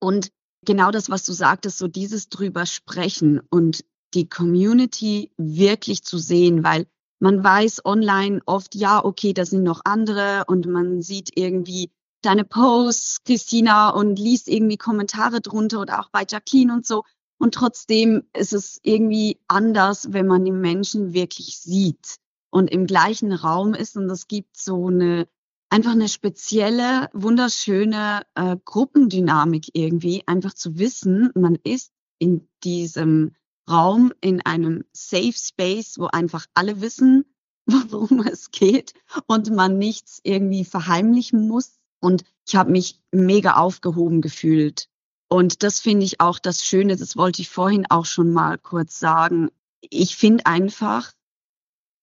[0.00, 0.30] Und
[0.64, 3.84] genau das, was du sagtest, so dieses drüber sprechen und
[4.14, 6.86] die Community wirklich zu sehen, weil
[7.18, 11.90] man weiß online oft, ja, okay, da sind noch andere und man sieht irgendwie
[12.24, 17.04] deine Posts, Christina, und liest irgendwie Kommentare drunter oder auch bei Jacqueline und so.
[17.38, 22.16] Und trotzdem ist es irgendwie anders, wenn man die Menschen wirklich sieht
[22.50, 23.96] und im gleichen Raum ist.
[23.96, 25.26] Und es gibt so eine,
[25.68, 33.34] einfach eine spezielle, wunderschöne äh, Gruppendynamik irgendwie, einfach zu wissen, man ist in diesem
[33.68, 37.24] Raum, in einem Safe Space, wo einfach alle wissen,
[37.66, 38.94] worum es geht
[39.26, 41.78] und man nichts irgendwie verheimlichen muss.
[42.04, 44.88] Und ich habe mich mega aufgehoben gefühlt
[45.28, 48.98] und das finde ich auch das Schöne, das wollte ich vorhin auch schon mal kurz
[48.98, 49.48] sagen.
[49.80, 51.12] Ich finde einfach,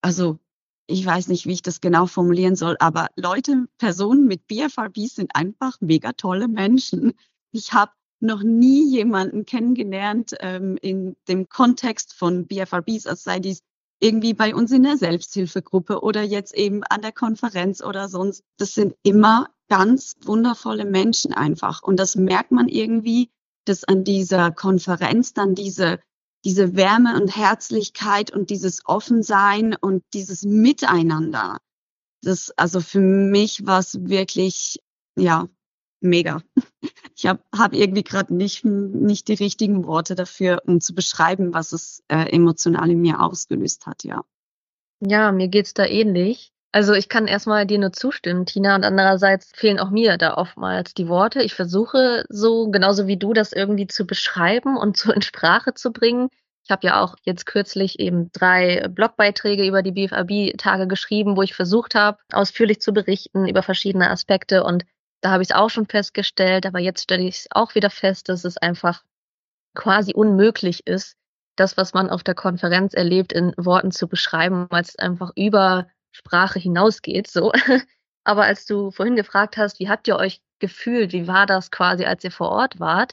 [0.02, 0.38] also
[0.86, 5.36] ich weiß nicht, wie ich das genau formulieren soll, aber Leute, Personen mit BFRB sind
[5.36, 7.12] einfach mega tolle Menschen.
[7.52, 13.62] Ich habe noch nie jemanden kennengelernt ähm, in dem Kontext von BFRBs, als sei dies
[14.02, 18.42] irgendwie bei uns in der Selbsthilfegruppe oder jetzt eben an der Konferenz oder sonst.
[18.58, 21.82] Das sind immer ganz wundervolle Menschen einfach.
[21.82, 23.30] Und das merkt man irgendwie,
[23.64, 26.00] dass an dieser Konferenz dann diese,
[26.44, 31.58] diese Wärme und Herzlichkeit und dieses Offensein und dieses Miteinander.
[32.22, 34.80] Das, also für mich war es wirklich,
[35.16, 35.46] ja,
[36.02, 36.42] mega.
[37.14, 41.72] Ich habe hab irgendwie gerade nicht, nicht die richtigen Worte dafür, um zu beschreiben, was
[41.72, 44.24] es äh, emotional in mir ausgelöst hat, ja.
[44.98, 46.52] Ja, mir geht's da ähnlich.
[46.72, 50.94] Also ich kann erstmal dir nur zustimmen, Tina, und andererseits fehlen auch mir da oftmals
[50.94, 51.42] die Worte.
[51.42, 55.92] Ich versuche so, genauso wie du, das irgendwie zu beschreiben und so in Sprache zu
[55.92, 56.28] bringen.
[56.64, 61.54] Ich habe ja auch jetzt kürzlich eben drei Blogbeiträge über die BFAB-Tage geschrieben, wo ich
[61.54, 64.64] versucht habe, ausführlich zu berichten über verschiedene Aspekte.
[64.64, 64.84] Und
[65.22, 68.28] da habe ich es auch schon festgestellt, aber jetzt stelle ich es auch wieder fest,
[68.28, 69.02] dass es einfach
[69.74, 71.16] quasi unmöglich ist,
[71.56, 75.88] das, was man auf der Konferenz erlebt, in Worten zu beschreiben, weil es einfach über
[76.10, 77.52] Sprache hinausgeht, so.
[78.24, 82.04] Aber als du vorhin gefragt hast, wie habt ihr euch gefühlt, wie war das quasi,
[82.04, 83.12] als ihr vor Ort wart,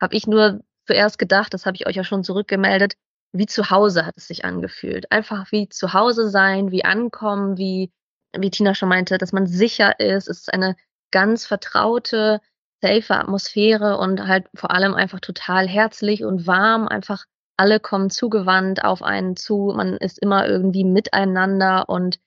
[0.00, 2.94] habe ich nur zuerst gedacht, das habe ich euch ja schon zurückgemeldet,
[3.32, 5.10] wie zu Hause hat es sich angefühlt.
[5.10, 7.92] Einfach wie zu Hause sein, wie ankommen, wie,
[8.36, 10.28] wie Tina schon meinte, dass man sicher ist.
[10.28, 10.76] Es ist eine
[11.14, 12.40] ganz vertraute,
[12.82, 16.88] safe Atmosphäre und halt vor allem einfach total herzlich und warm.
[16.88, 17.24] Einfach
[17.56, 19.72] alle kommen zugewandt auf einen zu.
[19.76, 22.18] Man ist immer irgendwie miteinander und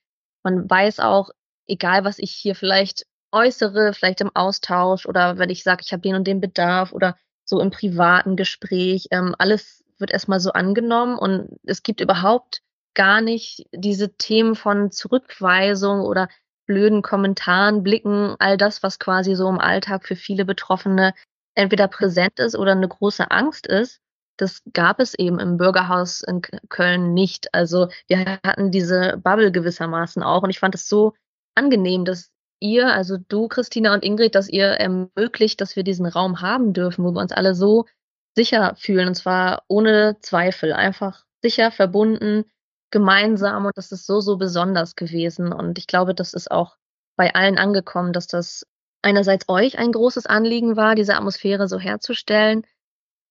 [0.41, 1.31] man weiß auch,
[1.67, 6.01] egal was ich hier vielleicht äußere, vielleicht im Austausch oder wenn ich sage, ich habe
[6.01, 11.19] den und den Bedarf oder so im privaten Gespräch, ähm, alles wird erstmal so angenommen
[11.19, 12.61] und es gibt überhaupt
[12.93, 16.29] gar nicht diese Themen von Zurückweisung oder
[16.67, 21.13] blöden Kommentaren, Blicken, all das, was quasi so im Alltag für viele Betroffene
[21.55, 24.01] entweder präsent ist oder eine große Angst ist
[24.37, 27.53] das gab es eben im Bürgerhaus in Köln nicht.
[27.53, 31.13] Also wir hatten diese Bubble gewissermaßen auch und ich fand es so
[31.55, 36.41] angenehm, dass ihr, also du, Christina und Ingrid, dass ihr ermöglicht, dass wir diesen Raum
[36.41, 37.85] haben dürfen, wo wir uns alle so
[38.35, 42.45] sicher fühlen und zwar ohne Zweifel, einfach sicher verbunden,
[42.91, 46.77] gemeinsam und das ist so, so besonders gewesen und ich glaube, das ist auch
[47.17, 48.65] bei allen angekommen, dass das
[49.01, 52.63] einerseits euch ein großes Anliegen war, diese Atmosphäre so herzustellen,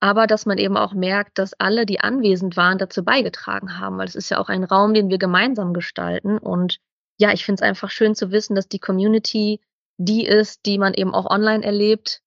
[0.01, 4.07] aber dass man eben auch merkt, dass alle, die anwesend waren, dazu beigetragen haben, weil
[4.07, 6.39] es ist ja auch ein Raum, den wir gemeinsam gestalten.
[6.39, 6.79] Und
[7.19, 9.61] ja, ich finde es einfach schön zu wissen, dass die Community
[9.99, 12.21] die ist, die man eben auch online erlebt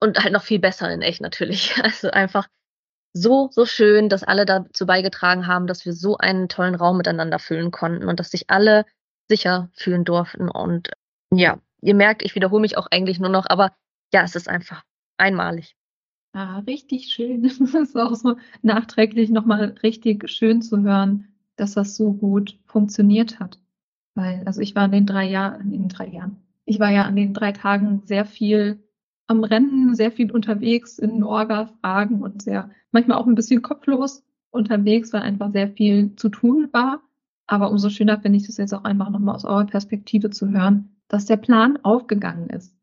[0.00, 1.74] und halt noch viel besser in echt natürlich.
[1.82, 2.46] Also einfach
[3.12, 7.38] so, so schön, dass alle dazu beigetragen haben, dass wir so einen tollen Raum miteinander
[7.38, 8.84] füllen konnten und dass sich alle
[9.28, 10.48] sicher fühlen durften.
[10.48, 10.90] Und
[11.32, 13.72] ja, ihr merkt, ich wiederhole mich auch eigentlich nur noch, aber
[14.12, 14.82] ja, es ist einfach
[15.16, 15.76] einmalig.
[16.32, 17.42] Ah, richtig schön.
[17.58, 23.40] Das ist auch so nachträglich nochmal richtig schön zu hören, dass das so gut funktioniert
[23.40, 23.58] hat.
[24.14, 27.04] Weil, also ich war in den drei Jahren, in den drei Jahren, ich war ja
[27.04, 28.82] an den drei Tagen sehr viel
[29.30, 34.24] am Rennen, sehr viel unterwegs in Orga-Fragen und sehr, manchmal auch ein bisschen kopflos.
[34.52, 37.02] unterwegs, weil einfach sehr viel zu tun war.
[37.46, 40.96] Aber umso schöner finde ich es jetzt auch einfach nochmal aus eurer Perspektive zu hören,
[41.06, 42.76] dass der Plan aufgegangen ist.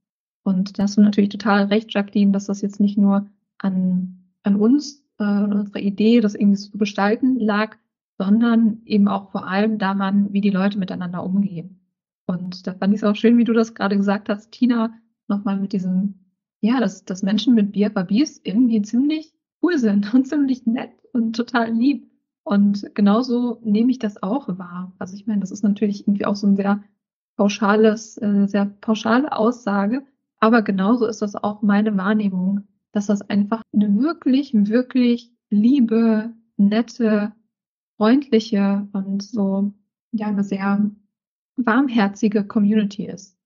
[0.43, 3.27] Und da hast du natürlich total recht, Jacqueline, dass das jetzt nicht nur
[3.57, 7.75] an, an uns, äh, unsere Idee, das irgendwie zu gestalten lag,
[8.17, 11.81] sondern eben auch vor allem daran, wie die Leute miteinander umgehen.
[12.25, 14.93] Und da fand ich es auch schön, wie du das gerade gesagt hast, Tina,
[15.27, 16.15] nochmal mit diesem,
[16.61, 21.71] ja, dass, dass Menschen mit BFABs irgendwie ziemlich cool sind und ziemlich nett und total
[21.71, 22.09] lieb.
[22.43, 24.93] Und genauso nehme ich das auch wahr.
[24.99, 26.81] Also ich meine, das ist natürlich irgendwie auch so ein sehr
[27.35, 30.05] pauschales, äh, sehr pauschale Aussage,
[30.39, 37.33] aber genauso ist das auch meine Wahrnehmung, dass das einfach eine wirklich, wirklich liebe, nette,
[37.97, 39.73] freundliche und so,
[40.11, 40.89] ja, eine sehr
[41.57, 43.36] warmherzige Community ist.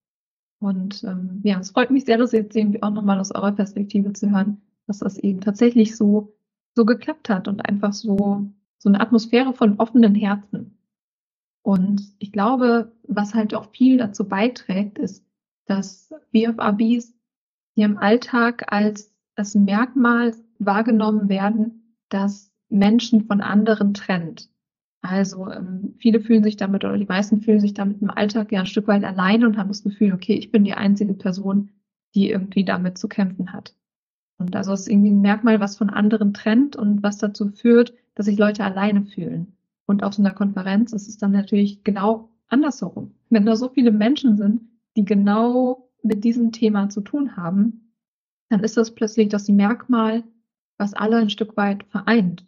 [0.61, 4.13] Und ähm, ja, es freut mich sehr, das jetzt irgendwie auch nochmal aus eurer Perspektive
[4.13, 6.35] zu hören, dass das eben tatsächlich so,
[6.75, 8.45] so geklappt hat und einfach so,
[8.77, 10.77] so eine Atmosphäre von offenen Herzen.
[11.63, 15.25] Und ich glaube, was halt auch viel dazu beiträgt, ist,
[15.65, 17.13] dass BFABs
[17.73, 24.49] hier im Alltag als das Merkmal wahrgenommen werden, das Menschen von anderen trennt.
[25.01, 28.59] Also ähm, viele fühlen sich damit oder die meisten fühlen sich damit im Alltag ja
[28.59, 31.71] ein Stück weit allein und haben das Gefühl, okay, ich bin die einzige Person,
[32.13, 33.75] die irgendwie damit zu kämpfen hat.
[34.37, 37.93] Und also es ist irgendwie ein Merkmal, was von anderen trennt und was dazu führt,
[38.15, 39.55] dass sich Leute alleine fühlen.
[39.85, 43.15] Und auf so einer Konferenz ist es dann natürlich genau andersherum.
[43.29, 44.61] Wenn da so viele Menschen sind,
[44.95, 47.93] die genau mit diesem Thema zu tun haben,
[48.49, 50.23] dann ist das plötzlich das Merkmal,
[50.77, 52.45] was alle ein Stück weit vereint.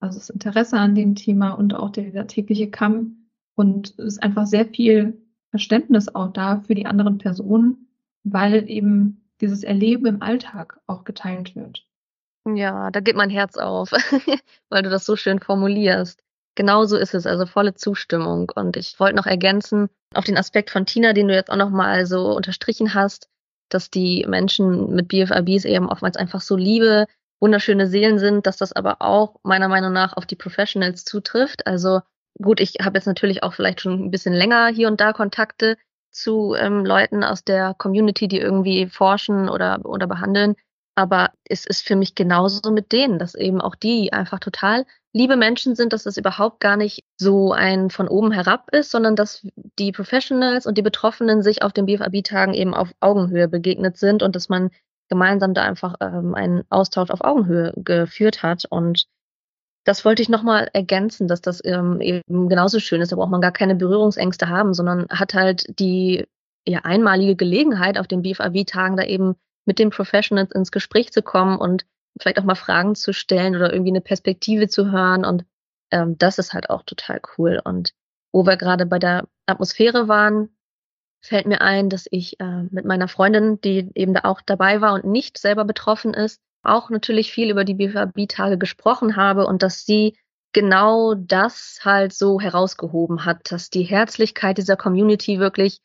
[0.00, 3.12] Also das Interesse an dem Thema und auch der, der tägliche Kampf
[3.54, 5.20] und es ist einfach sehr viel
[5.50, 7.88] Verständnis auch da für die anderen Personen,
[8.24, 11.86] weil eben dieses Erleben im Alltag auch geteilt wird.
[12.54, 13.90] Ja, da geht mein Herz auf,
[14.68, 16.22] weil du das so schön formulierst.
[16.54, 18.50] Genauso ist es, also volle Zustimmung.
[18.54, 22.06] Und ich wollte noch ergänzen auf den Aspekt von Tina, den du jetzt auch nochmal
[22.06, 23.28] so unterstrichen hast,
[23.68, 27.06] dass die Menschen mit BFABs eben oftmals einfach so liebe,
[27.40, 31.66] wunderschöne Seelen sind, dass das aber auch meiner Meinung nach auf die Professionals zutrifft.
[31.66, 32.00] Also
[32.40, 35.76] gut, ich habe jetzt natürlich auch vielleicht schon ein bisschen länger hier und da Kontakte
[36.10, 40.54] zu ähm, Leuten aus der Community, die irgendwie forschen oder, oder behandeln.
[40.94, 45.36] Aber es ist für mich genauso mit denen, dass eben auch die einfach total liebe
[45.36, 49.46] Menschen sind, dass das überhaupt gar nicht so ein von oben herab ist, sondern dass
[49.78, 54.34] die Professionals und die Betroffenen sich auf den BFAB-Tagen eben auf Augenhöhe begegnet sind und
[54.36, 54.70] dass man
[55.08, 58.64] gemeinsam da einfach ähm, einen Austausch auf Augenhöhe geführt hat.
[58.68, 59.06] Und
[59.84, 63.12] das wollte ich nochmal ergänzen, dass das ähm, eben genauso schön ist.
[63.12, 66.26] Da braucht man gar keine Berührungsängste haben, sondern hat halt die
[66.66, 71.58] ja, einmalige Gelegenheit, auf den BFAB-Tagen da eben mit den Professionals ins Gespräch zu kommen
[71.58, 71.86] und
[72.20, 75.24] vielleicht auch mal Fragen zu stellen oder irgendwie eine Perspektive zu hören.
[75.24, 75.44] Und
[75.92, 77.60] ähm, das ist halt auch total cool.
[77.64, 77.92] Und
[78.32, 80.55] wo wir gerade bei der Atmosphäre waren,
[81.26, 84.94] fällt mir ein, dass ich äh, mit meiner Freundin, die eben da auch dabei war
[84.94, 89.84] und nicht selber betroffen ist, auch natürlich viel über die BVB-Tage gesprochen habe und dass
[89.84, 90.16] sie
[90.52, 95.80] genau das halt so herausgehoben hat, dass die Herzlichkeit dieser Community wirklich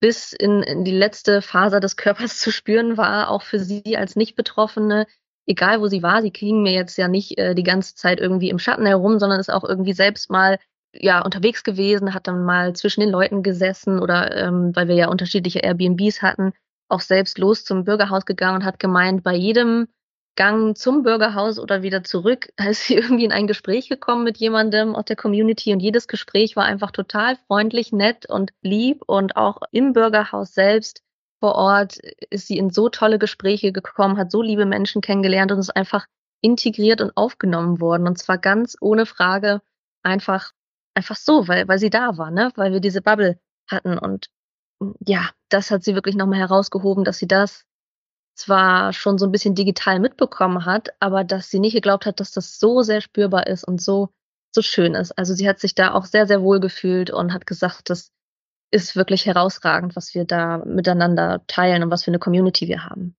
[0.00, 4.16] bis in, in die letzte Faser des Körpers zu spüren war, auch für sie als
[4.16, 5.06] Nicht-Betroffene,
[5.46, 8.50] egal wo sie war, sie kriegen mir jetzt ja nicht äh, die ganze Zeit irgendwie
[8.50, 10.58] im Schatten herum, sondern ist auch irgendwie selbst mal
[10.92, 15.08] ja unterwegs gewesen, hat dann mal zwischen den Leuten gesessen oder ähm, weil wir ja
[15.08, 16.52] unterschiedliche Airbnbs hatten,
[16.88, 19.86] auch selbst los zum Bürgerhaus gegangen und hat gemeint, bei jedem
[20.36, 24.94] Gang zum Bürgerhaus oder wieder zurück ist sie irgendwie in ein Gespräch gekommen mit jemandem
[24.94, 29.58] aus der Community und jedes Gespräch war einfach total freundlich, nett und lieb und auch
[29.70, 31.02] im Bürgerhaus selbst
[31.40, 31.96] vor Ort
[32.28, 36.06] ist sie in so tolle Gespräche gekommen, hat so liebe Menschen kennengelernt und ist einfach
[36.42, 39.60] integriert und aufgenommen worden und zwar ganz ohne Frage
[40.02, 40.52] einfach
[41.00, 44.28] einfach so, weil weil sie da war, ne, weil wir diese Bubble hatten und
[45.06, 47.64] ja, das hat sie wirklich nochmal herausgehoben, dass sie das
[48.34, 52.32] zwar schon so ein bisschen digital mitbekommen hat, aber dass sie nicht geglaubt hat, dass
[52.32, 54.10] das so sehr spürbar ist und so,
[54.52, 55.12] so schön ist.
[55.12, 58.12] Also sie hat sich da auch sehr, sehr wohl gefühlt und hat gesagt, das
[58.70, 63.16] ist wirklich herausragend, was wir da miteinander teilen und was für eine Community wir haben.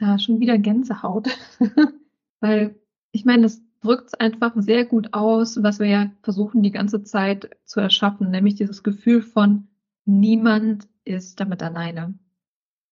[0.00, 1.28] Ja, schon wieder Gänsehaut.
[2.40, 2.76] Weil
[3.12, 7.50] ich meine, das drückt einfach sehr gut aus, was wir ja versuchen die ganze Zeit
[7.64, 9.68] zu erschaffen, nämlich dieses Gefühl von
[10.04, 12.14] niemand ist damit alleine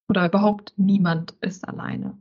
[0.08, 2.16] oder überhaupt niemand ist alleine.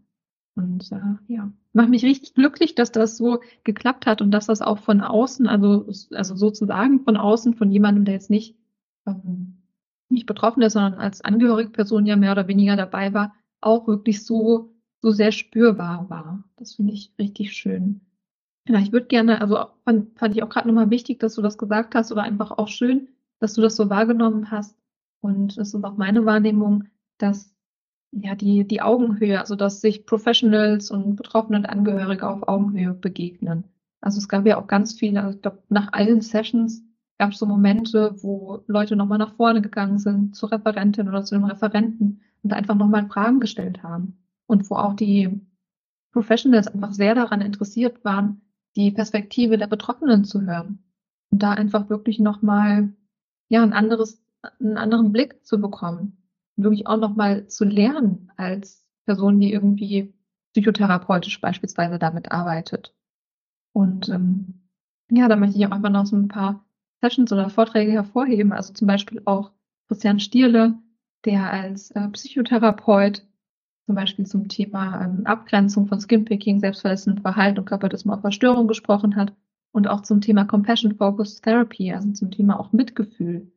[0.55, 4.61] Und äh, ja, macht mich richtig glücklich, dass das so geklappt hat und dass das
[4.61, 8.55] auch von außen, also, also sozusagen von außen, von jemandem, der jetzt nicht,
[9.05, 9.61] ähm,
[10.09, 14.26] nicht betroffen ist, sondern als angehörige Person ja mehr oder weniger dabei war, auch wirklich
[14.26, 16.43] so, so sehr spürbar war.
[16.55, 18.01] Das finde ich richtig schön.
[18.68, 21.57] Ja, ich würde gerne, also fand, fand ich auch gerade nochmal wichtig, dass du das
[21.57, 23.07] gesagt hast oder einfach auch schön,
[23.39, 24.76] dass du das so wahrgenommen hast.
[25.22, 26.86] Und es ist auch meine Wahrnehmung,
[27.18, 27.55] dass
[28.11, 33.65] ja die, die Augenhöhe, also dass sich Professionals und Betroffene und Angehörige auf Augenhöhe begegnen.
[34.01, 36.84] Also es gab ja auch ganz viele, also ich glaube, nach allen Sessions
[37.18, 41.36] gab es so Momente, wo Leute nochmal nach vorne gegangen sind zur Referentin oder zu
[41.36, 44.18] dem Referenten und einfach nochmal Fragen gestellt haben.
[44.45, 45.41] Und wo auch die
[46.11, 48.41] Professionals einfach sehr daran interessiert waren,
[48.78, 50.84] die Perspektive der Betroffenen zu hören.
[51.32, 52.94] Und da einfach wirklich nochmal,
[53.50, 54.24] ja, ein anderes,
[54.60, 56.24] einen anderen Blick zu bekommen.
[56.56, 60.14] wirklich auch nochmal zu lernen als Person, die irgendwie
[60.54, 62.96] psychotherapeutisch beispielsweise damit arbeitet.
[63.74, 64.68] Und ähm,
[65.12, 66.66] ja, da möchte ich auch einfach noch so ein paar
[67.02, 68.54] Sessions oder Vorträge hervorheben.
[68.54, 69.52] Also zum Beispiel auch
[69.88, 70.80] Christian Stierle,
[71.26, 73.27] der als äh, Psychotherapeut
[73.88, 78.30] zum Beispiel zum Thema ähm, Abgrenzung von Skinpicking, selbstverletzendem Verhalten und Körperdysmorpher
[78.68, 79.34] gesprochen hat
[79.72, 83.50] und auch zum Thema Compassion Focused Therapy, also zum Thema auch Mitgefühl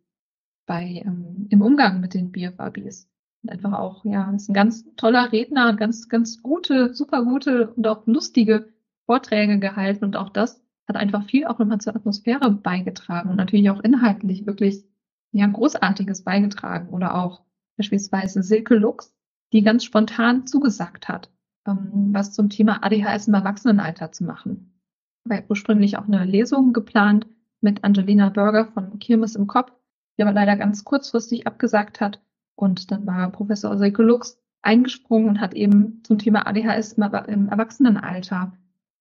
[0.66, 3.08] bei ähm, im Umgang mit den BFABs.
[3.42, 7.88] Und einfach auch, ja, ist ein ganz toller Redner, ganz, ganz gute, super gute und
[7.88, 8.68] auch lustige
[9.06, 13.68] Vorträge gehalten und auch das hat einfach viel auch nochmal zur Atmosphäre beigetragen und natürlich
[13.70, 14.84] auch inhaltlich wirklich
[15.32, 17.42] ja großartiges beigetragen oder auch
[17.76, 19.12] beispielsweise Silke Lux,
[19.52, 21.30] die ganz spontan zugesagt hat,
[21.66, 24.80] ähm, was zum Thema ADHS im Erwachsenenalter zu machen.
[25.24, 27.26] War ursprünglich auch eine Lesung geplant
[27.60, 29.72] mit Angelina Berger von Kirmes im Kopf,
[30.16, 32.20] die aber leider ganz kurzfristig abgesagt hat.
[32.54, 37.48] Und dann war Professor Silke Lux eingesprungen und hat eben zum Thema ADHS im, im
[37.48, 38.52] Erwachsenenalter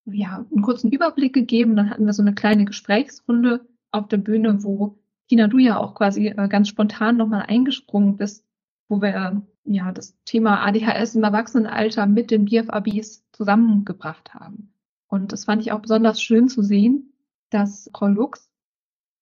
[0.06, 1.76] ja, einen kurzen Überblick gegeben.
[1.76, 4.98] Dann hatten wir so eine kleine Gesprächsrunde auf der Bühne, wo
[5.28, 8.46] Tina, du ja auch quasi äh, ganz spontan nochmal eingesprungen bist,
[8.88, 14.74] wo wir ja das Thema ADHS im Erwachsenenalter mit den BFABs zusammengebracht haben.
[15.08, 17.14] Und das fand ich auch besonders schön zu sehen,
[17.50, 18.52] dass Frau Lux,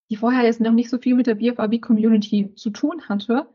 [0.10, 3.48] die vorher jetzt noch nicht so viel mit der BFAB-Community zu tun hatte,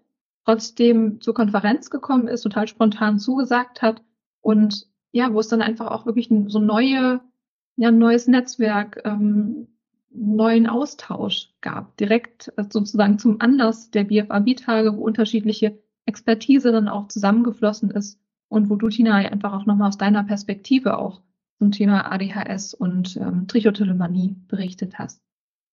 [0.44, 4.02] trotzdem zur Konferenz gekommen ist, total spontan zugesagt hat
[4.40, 7.20] und ja, wo es dann einfach auch wirklich so neue,
[7.76, 9.68] ja, ein neues Netzwerk, ähm,
[10.10, 17.08] neuen Austausch gab, direkt äh, sozusagen zum Anlass der BFAB-Tage, wo unterschiedliche Expertise dann auch
[17.08, 21.22] zusammengeflossen ist und wo du, Tina, einfach auch nochmal aus deiner Perspektive auch
[21.58, 25.22] zum Thema ADHS und ähm, Trichotillomanie berichtet hast.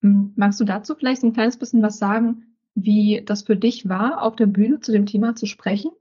[0.02, 4.22] Hm, magst du dazu vielleicht ein kleines bisschen was sagen, wie das für dich war,
[4.22, 5.92] auf der Bühne zu dem Thema zu sprechen?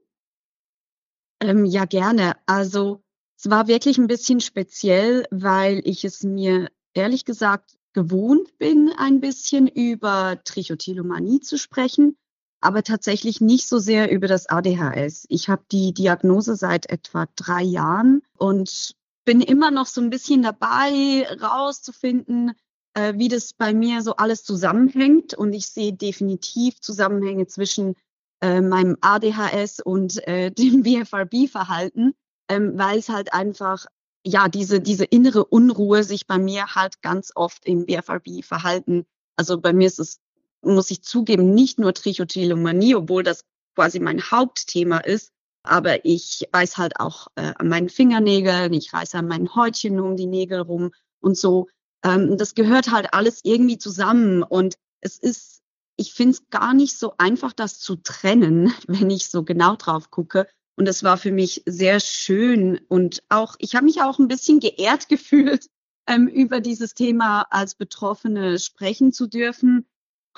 [1.41, 2.33] Ähm, ja, gerne.
[2.45, 3.01] Also
[3.37, 9.19] es war wirklich ein bisschen speziell, weil ich es mir ehrlich gesagt gewohnt bin, ein
[9.19, 12.15] bisschen über Trichotillomanie zu sprechen,
[12.61, 15.25] aber tatsächlich nicht so sehr über das ADHS.
[15.29, 18.95] Ich habe die Diagnose seit etwa drei Jahren und
[19.25, 22.53] bin immer noch so ein bisschen dabei, rauszufinden,
[22.93, 25.33] äh, wie das bei mir so alles zusammenhängt.
[25.33, 27.95] Und ich sehe definitiv Zusammenhänge zwischen
[28.41, 32.13] äh, meinem ADHS und äh, dem BFRB-Verhalten
[32.49, 33.85] ähm, weil es halt einfach,
[34.25, 39.05] ja, diese, diese innere Unruhe sich bei mir halt ganz oft im BFRB-Verhalten,
[39.37, 40.19] also bei mir ist es,
[40.61, 43.45] muss ich zugeben, nicht nur Trichotillomanie, obwohl das
[43.75, 45.31] quasi mein Hauptthema ist,
[45.63, 50.15] aber ich weiß halt auch äh, an meinen Fingernägeln, ich reiße an meinen Häutchen um
[50.15, 51.67] die Nägel rum und so.
[52.03, 55.61] Ähm, das gehört halt alles irgendwie zusammen und es ist,
[55.95, 60.11] ich finde es gar nicht so einfach, das zu trennen, wenn ich so genau drauf
[60.11, 60.47] gucke.
[60.75, 64.61] Und es war für mich sehr schön und auch, ich habe mich auch ein bisschen
[64.61, 65.67] geehrt gefühlt,
[66.07, 69.85] ähm, über dieses Thema als Betroffene sprechen zu dürfen,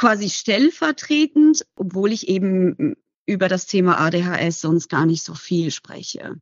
[0.02, 2.96] quasi stellvertretend, obwohl ich eben
[3.28, 6.38] über das Thema ADHS sonst gar nicht so viel spreche.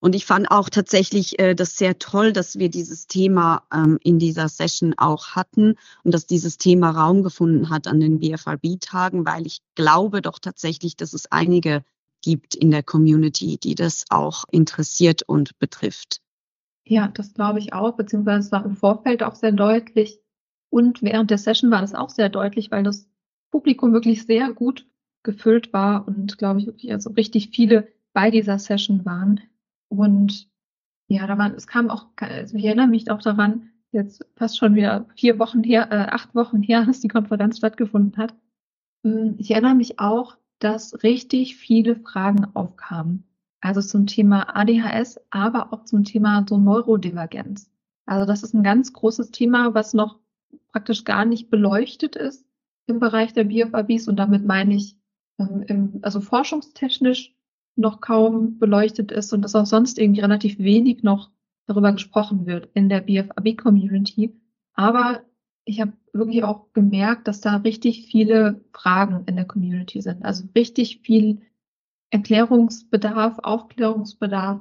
[0.00, 4.18] Und ich fand auch tatsächlich äh, das sehr toll, dass wir dieses Thema ähm, in
[4.18, 9.46] dieser Session auch hatten und dass dieses Thema Raum gefunden hat an den BFRB-Tagen, weil
[9.46, 11.84] ich glaube doch tatsächlich, dass es einige
[12.22, 16.20] gibt in der Community, die das auch interessiert und betrifft.
[16.84, 20.20] Ja, das glaube ich auch, beziehungsweise es war im Vorfeld auch sehr deutlich.
[20.70, 23.08] Und während der Session war das auch sehr deutlich, weil das
[23.50, 24.86] Publikum wirklich sehr gut
[25.22, 29.40] gefüllt war und glaube ich wirklich also richtig viele bei dieser Session waren.
[29.88, 30.48] Und
[31.08, 34.74] ja, da waren, es kam auch, also ich erinnere mich auch daran, jetzt fast schon
[34.74, 38.34] wieder vier Wochen her, äh, acht Wochen her, dass die Konferenz stattgefunden hat.
[39.04, 43.24] Hm, ich erinnere mich auch, dass richtig viele Fragen aufkamen.
[43.60, 47.70] Also zum Thema ADHS, aber auch zum Thema so Neurodivergenz.
[48.06, 50.20] Also das ist ein ganz großes Thema, was noch
[50.76, 52.44] praktisch gar nicht beleuchtet ist
[52.86, 54.98] im Bereich der BFABs und damit meine ich,
[55.38, 57.34] ähm, im, also forschungstechnisch
[57.76, 61.30] noch kaum beleuchtet ist und das auch sonst irgendwie relativ wenig noch
[61.66, 64.38] darüber gesprochen wird in der BFAB-Community.
[64.74, 65.22] Aber
[65.64, 70.26] ich habe wirklich auch gemerkt, dass da richtig viele Fragen in der Community sind.
[70.26, 71.40] Also richtig viel
[72.10, 74.60] Erklärungsbedarf, Aufklärungsbedarf,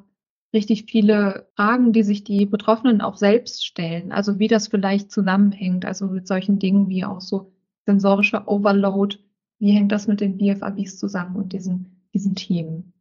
[0.56, 4.12] richtig viele Fragen, die sich die Betroffenen auch selbst stellen.
[4.12, 5.86] Also wie das vielleicht zusammenhängt.
[5.86, 7.52] Also mit solchen Dingen wie auch so
[7.86, 9.18] sensorischer Overload.
[9.60, 12.94] Wie hängt das mit den BFABs zusammen und diesen, diesen Themen?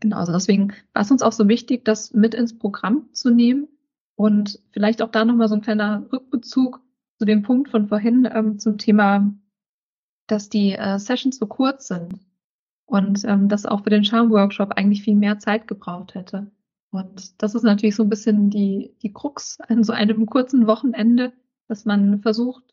[0.00, 3.68] Genau, also deswegen war es uns auch so wichtig, das mit ins Programm zu nehmen
[4.14, 6.80] und vielleicht auch da nochmal so ein kleiner Rückbezug
[7.18, 9.32] zu dem Punkt von vorhin ähm, zum Thema,
[10.28, 12.14] dass die äh, Sessions so kurz sind
[12.86, 16.50] und ähm, dass auch für den Charm-Workshop eigentlich viel mehr Zeit gebraucht hätte.
[16.90, 21.32] Und das ist natürlich so ein bisschen die, die Krux an so einem kurzen Wochenende,
[21.68, 22.64] dass man versucht,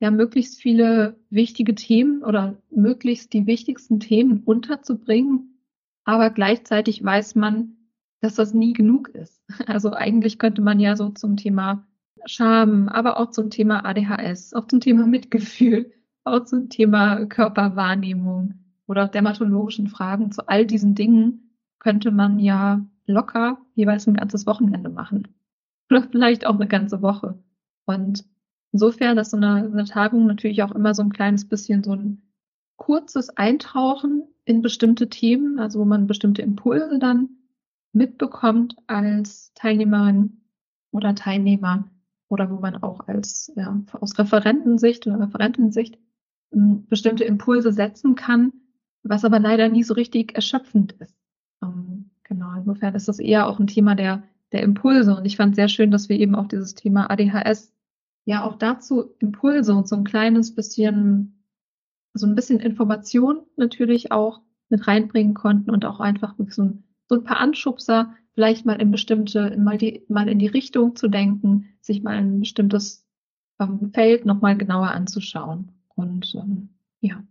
[0.00, 5.60] ja, möglichst viele wichtige Themen oder möglichst die wichtigsten Themen unterzubringen.
[6.04, 7.76] Aber gleichzeitig weiß man,
[8.20, 9.42] dass das nie genug ist.
[9.66, 11.86] Also eigentlich könnte man ja so zum Thema
[12.26, 15.92] Scham, aber auch zum Thema ADHS, auch zum Thema Mitgefühl,
[16.24, 18.54] auch zum Thema Körperwahrnehmung
[18.86, 20.32] oder dermatologischen Fragen.
[20.32, 25.28] Zu all diesen Dingen könnte man ja locker jeweils ein ganzes Wochenende machen.
[25.90, 27.38] Oder vielleicht auch eine ganze Woche.
[27.84, 28.24] Und
[28.72, 32.22] insofern ist so eine, eine Tagung natürlich auch immer so ein kleines bisschen so ein
[32.76, 37.30] kurzes Eintauchen in bestimmte Themen, also wo man bestimmte Impulse dann
[37.92, 40.40] mitbekommt als Teilnehmerin
[40.90, 41.88] oder Teilnehmer
[42.28, 45.98] oder wo man auch als ja, aus Referentensicht oder Referentensicht
[46.52, 48.52] ähm, bestimmte Impulse setzen kann,
[49.02, 51.16] was aber leider nie so richtig erschöpfend ist.
[52.34, 55.16] Genau, insofern ist das eher auch ein Thema der, der Impulse.
[55.16, 57.72] Und ich fand sehr schön, dass wir eben auch dieses Thema ADHS
[58.24, 61.44] ja auch dazu Impulse und so ein kleines bisschen,
[62.12, 67.14] so ein bisschen Information natürlich auch mit reinbringen konnten und auch einfach so ein, so
[67.14, 71.68] ein paar Anschubser, vielleicht mal in bestimmte, mal, die, mal in die Richtung zu denken,
[71.82, 73.06] sich mal ein bestimmtes
[73.60, 75.70] ähm, Feld nochmal genauer anzuschauen.
[75.94, 77.22] Und ähm, ja,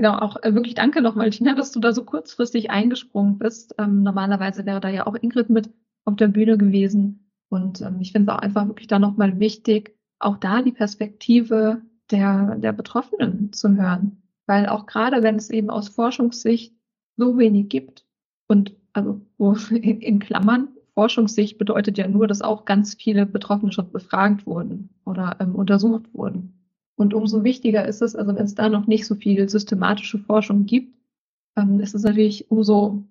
[0.00, 3.74] genau, auch äh, wirklich danke nochmal, Tina, dass du da so kurzfristig eingesprungen bist.
[3.76, 5.68] Ähm, normalerweise wäre da ja auch Ingrid mit
[6.06, 7.30] auf der Bühne gewesen.
[7.50, 11.82] Und ähm, ich finde es auch einfach wirklich da nochmal wichtig, auch da die Perspektive
[12.10, 14.22] der, der Betroffenen zu hören.
[14.46, 16.74] Weil auch gerade wenn es eben aus Forschungssicht
[17.18, 18.06] so wenig gibt
[18.48, 23.70] und also wo in, in Klammern, Forschungssicht bedeutet ja nur, dass auch ganz viele Betroffene
[23.70, 26.59] schon befragt wurden oder ähm, untersucht wurden.
[27.00, 30.66] Und umso wichtiger ist es, also wenn es da noch nicht so viel systematische Forschung
[30.66, 30.94] gibt,
[31.56, 33.04] ähm, ist es natürlich umso,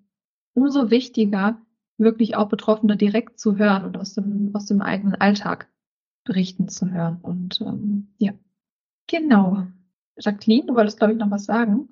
[0.53, 1.59] umso wichtiger,
[1.97, 5.69] wirklich auch Betroffene direkt zu hören und aus dem, aus dem eigenen Alltag
[6.23, 7.17] berichten zu hören.
[7.23, 8.33] Und ähm, ja,
[9.07, 9.65] genau.
[10.19, 11.89] Jacqueline, du wolltest, glaube ich, noch was sagen.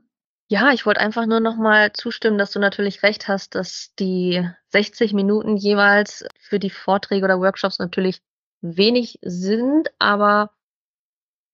[0.50, 4.48] Ja, ich wollte einfach nur noch mal zustimmen, dass du natürlich recht hast, dass die
[4.70, 8.22] 60 Minuten jeweils für die Vorträge oder Workshops natürlich
[8.62, 10.52] wenig sind, aber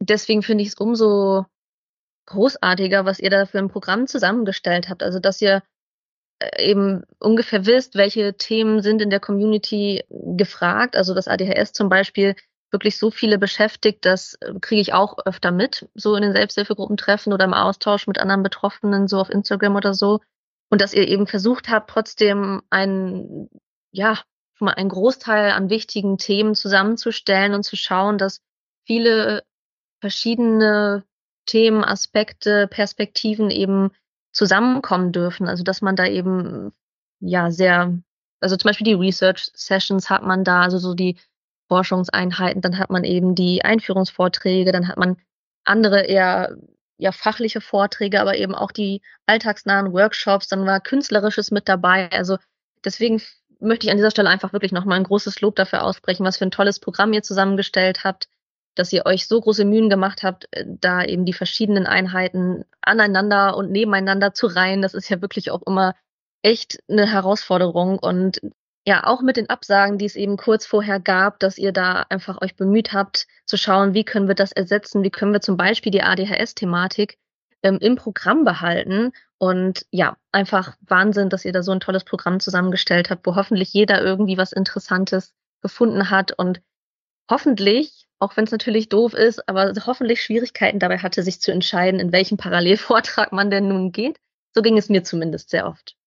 [0.09, 1.45] deswegen finde ich es umso
[2.25, 5.03] großartiger, was ihr da für ein Programm zusammengestellt habt.
[5.03, 5.61] Also, dass ihr
[6.39, 10.95] äh, eben ungefähr wisst, welche Themen sind in der Community gefragt.
[10.95, 12.35] Also das ADHS zum Beispiel
[12.71, 17.31] wirklich so viele beschäftigt, das äh, kriege ich auch öfter mit, so in den Selbsthilfegruppentreffen
[17.31, 20.19] oder im Austausch mit anderen Betroffenen, so auf Instagram oder so.
[20.69, 23.49] Und dass ihr eben versucht habt, trotzdem einen,
[23.91, 24.15] ja,
[24.55, 28.41] schon mal einen Großteil an wichtigen Themen zusammenzustellen und zu schauen, dass
[28.85, 29.43] viele
[30.03, 31.05] verschiedene
[31.45, 33.91] Themen, Aspekte, Perspektiven eben
[34.33, 35.47] zusammenkommen dürfen.
[35.47, 36.73] Also dass man da eben
[37.21, 37.97] ja sehr,
[38.41, 41.15] also zum Beispiel die Research Sessions hat man da, also so die
[41.69, 45.15] Forschungseinheiten, dann hat man eben die Einführungsvorträge, dann hat man
[45.63, 46.57] andere eher
[46.97, 52.11] ja fachliche Vorträge, aber eben auch die alltagsnahen Workshops, dann war künstlerisches mit dabei.
[52.11, 52.39] Also
[52.83, 53.21] deswegen
[53.61, 56.45] möchte ich an dieser Stelle einfach wirklich nochmal ein großes Lob dafür aussprechen, was für
[56.45, 58.27] ein tolles Programm ihr zusammengestellt habt,
[58.75, 63.55] dass ihr euch so große Mühen gemacht habt, äh, da eben die verschiedenen Einheiten aneinander
[63.57, 64.81] und nebeneinander zu reihen.
[64.81, 65.95] Das ist ja wirklich auch immer
[66.41, 68.41] echt eine Herausforderung und
[68.85, 72.41] ja, auch mit den Absagen, die es eben kurz vorher gab, dass ihr da einfach
[72.41, 75.91] euch bemüht habt, zu schauen, wie können wir das ersetzen, wie können wir zum Beispiel
[75.91, 77.17] die ADHS-Thematik
[77.63, 79.13] ähm, im Programm behalten.
[79.37, 83.73] Und ja, einfach Wahnsinn, dass ihr da so ein tolles Programm zusammengestellt habt, wo hoffentlich
[83.73, 86.61] jeder irgendwie was Interessantes gefunden hat und
[87.29, 91.99] hoffentlich, auch wenn es natürlich doof ist, aber hoffentlich Schwierigkeiten dabei hatte, sich zu entscheiden,
[91.99, 94.17] in welchem Parallelvortrag man denn nun geht.
[94.55, 95.97] So ging es mir zumindest sehr oft.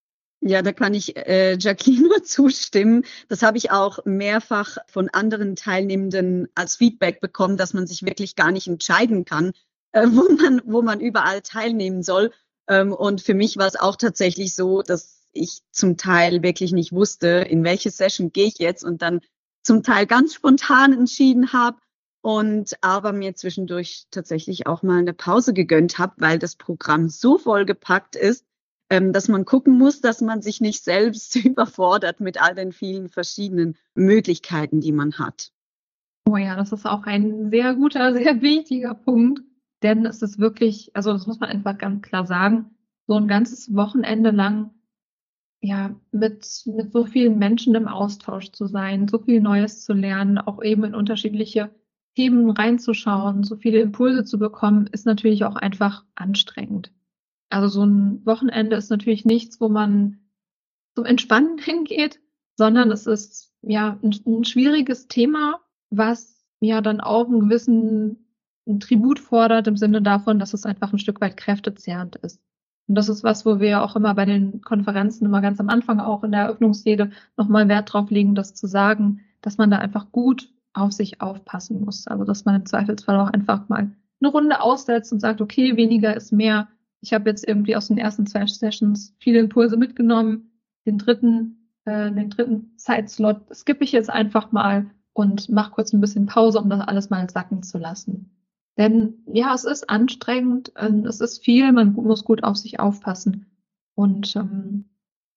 [0.41, 3.05] Ja, da kann ich äh, Jacqueline nur zustimmen.
[3.29, 8.35] Das habe ich auch mehrfach von anderen Teilnehmenden als Feedback bekommen, dass man sich wirklich
[8.35, 9.53] gar nicht entscheiden kann,
[9.93, 12.33] äh, wo, man, wo man überall teilnehmen soll.
[12.67, 16.93] Ähm, und für mich war es auch tatsächlich so, dass ich zum Teil wirklich nicht
[16.93, 19.21] wusste, in welche Session gehe ich jetzt und dann
[19.63, 21.77] zum Teil ganz spontan entschieden habe
[22.27, 27.39] und aber mir zwischendurch tatsächlich auch mal eine Pause gegönnt habe, weil das Programm so
[27.39, 28.45] vollgepackt ist,
[28.91, 33.09] ähm, dass man gucken muss, dass man sich nicht selbst überfordert mit all den vielen
[33.09, 35.53] verschiedenen Möglichkeiten, die man hat.
[36.29, 39.43] Oh ja, das ist auch ein sehr guter, sehr wichtiger Punkt,
[39.85, 42.75] denn es ist wirklich, also das muss man einfach ganz klar sagen,
[43.07, 44.71] so ein ganzes Wochenende lang
[45.61, 50.39] ja, mit, mit so vielen Menschen im Austausch zu sein, so viel Neues zu lernen,
[50.39, 51.71] auch eben in unterschiedliche
[52.17, 56.93] Themen reinzuschauen, so viele Impulse zu bekommen, ist natürlich auch einfach anstrengend.
[57.51, 60.19] Also so ein Wochenende ist natürlich nichts, wo man
[60.95, 62.21] zum Entspannen hingeht,
[62.57, 65.61] sondern es ist ja ein, ein schwieriges Thema,
[65.91, 68.27] was ja dann auch einen gewissen
[68.81, 72.41] Tribut fordert im Sinne davon, dass es einfach ein Stück weit kräftezehrend ist.
[72.89, 76.01] Und das ist was, wo wir auch immer bei den Konferenzen immer ganz am Anfang
[76.01, 80.11] auch in der Eröffnungsrede nochmal Wert drauf legen, das zu sagen, dass man da einfach
[80.13, 82.07] gut auf sich aufpassen muss.
[82.07, 86.17] Also dass man im Zweifelsfall auch einfach mal eine Runde aussetzt und sagt, okay, weniger
[86.17, 86.69] ist mehr.
[87.01, 90.51] Ich habe jetzt irgendwie aus den ersten zwei Sessions viele Impulse mitgenommen.
[90.87, 96.01] Den dritten, äh, den dritten Zeitslot skippe ich jetzt einfach mal und mache kurz ein
[96.01, 98.31] bisschen Pause, um das alles mal sacken zu lassen.
[98.77, 103.47] Denn ja, es ist anstrengend, ähm, es ist viel, man muss gut auf sich aufpassen.
[103.95, 104.85] Und ähm,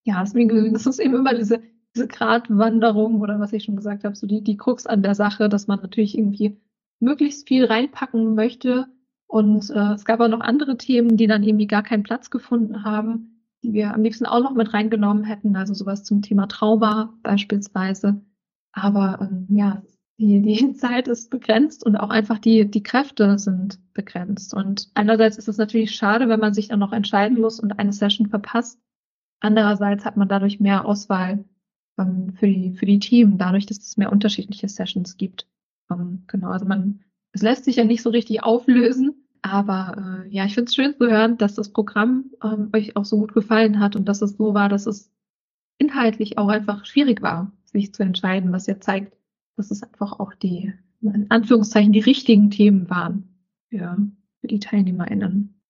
[0.04, 1.62] ja, deswegen ist eben immer diese,
[2.00, 5.50] diese Gratwanderung oder was ich schon gesagt habe, so die, die Krux an der Sache,
[5.50, 6.58] dass man natürlich irgendwie
[7.02, 8.88] möglichst viel reinpacken möchte.
[9.28, 12.86] Und äh, es gab auch noch andere Themen, die dann irgendwie gar keinen Platz gefunden
[12.86, 17.14] haben, die wir am liebsten auch noch mit reingenommen hätten, also sowas zum Thema Trauma
[17.22, 18.22] beispielsweise.
[18.72, 19.82] Aber ähm, ja,
[20.18, 24.54] die, die Zeit ist begrenzt und auch einfach die, die Kräfte sind begrenzt.
[24.54, 27.92] Und einerseits ist es natürlich schade, wenn man sich dann noch entscheiden muss und eine
[27.92, 28.80] Session verpasst.
[29.42, 31.44] Andererseits hat man dadurch mehr Auswahl
[32.00, 35.48] ähm, für, die, für die Team, dadurch, dass es mehr unterschiedliche Sessions gibt.
[35.92, 39.26] Ähm, genau, also man, es lässt sich ja nicht so richtig auflösen.
[39.42, 43.06] Aber äh, ja, ich finde es schön zu hören, dass das Programm ähm, euch auch
[43.06, 45.12] so gut gefallen hat und dass es so war, dass es
[45.78, 49.16] inhaltlich auch einfach schwierig war, sich zu entscheiden, was ja zeigt,
[49.56, 53.30] dass es einfach auch die, in Anführungszeichen, die richtigen Themen waren
[53.70, 53.98] für,
[54.42, 55.62] für die TeilnehmerInnen.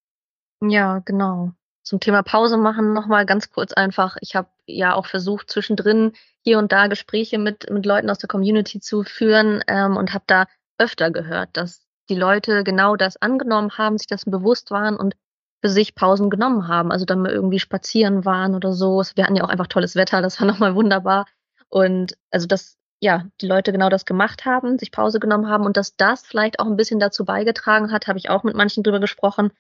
[0.62, 1.54] Ja, genau.
[1.90, 4.16] Zum Thema Pause machen nochmal ganz kurz einfach.
[4.22, 6.12] Ich habe ja auch versucht, zwischendrin
[6.44, 10.24] hier und da Gespräche mit, mit Leuten aus der Community zu führen ähm, und habe
[10.28, 10.46] da
[10.78, 15.16] öfter gehört, dass die Leute genau das angenommen haben, sich dessen bewusst waren und
[15.64, 16.92] für sich Pausen genommen haben.
[16.92, 19.02] Also dann mal irgendwie spazieren waren oder so.
[19.16, 21.26] Wir hatten ja auch einfach tolles Wetter, das war nochmal wunderbar.
[21.70, 25.76] Und also das ja, die Leute genau das gemacht haben, sich Pause genommen haben und
[25.76, 29.00] dass das vielleicht auch ein bisschen dazu beigetragen hat, habe ich auch mit manchen drüber
[29.00, 29.52] gesprochen,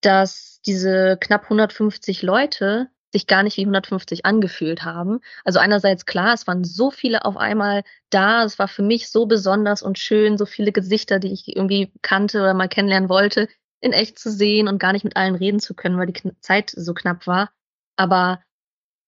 [0.00, 5.20] dass diese knapp 150 Leute sich gar nicht wie 150 angefühlt haben.
[5.44, 9.26] Also einerseits klar, es waren so viele auf einmal da, es war für mich so
[9.26, 13.48] besonders und schön, so viele Gesichter, die ich irgendwie kannte oder mal kennenlernen wollte,
[13.80, 16.70] in echt zu sehen und gar nicht mit allen reden zu können, weil die Zeit
[16.70, 17.50] so knapp war.
[17.96, 18.42] Aber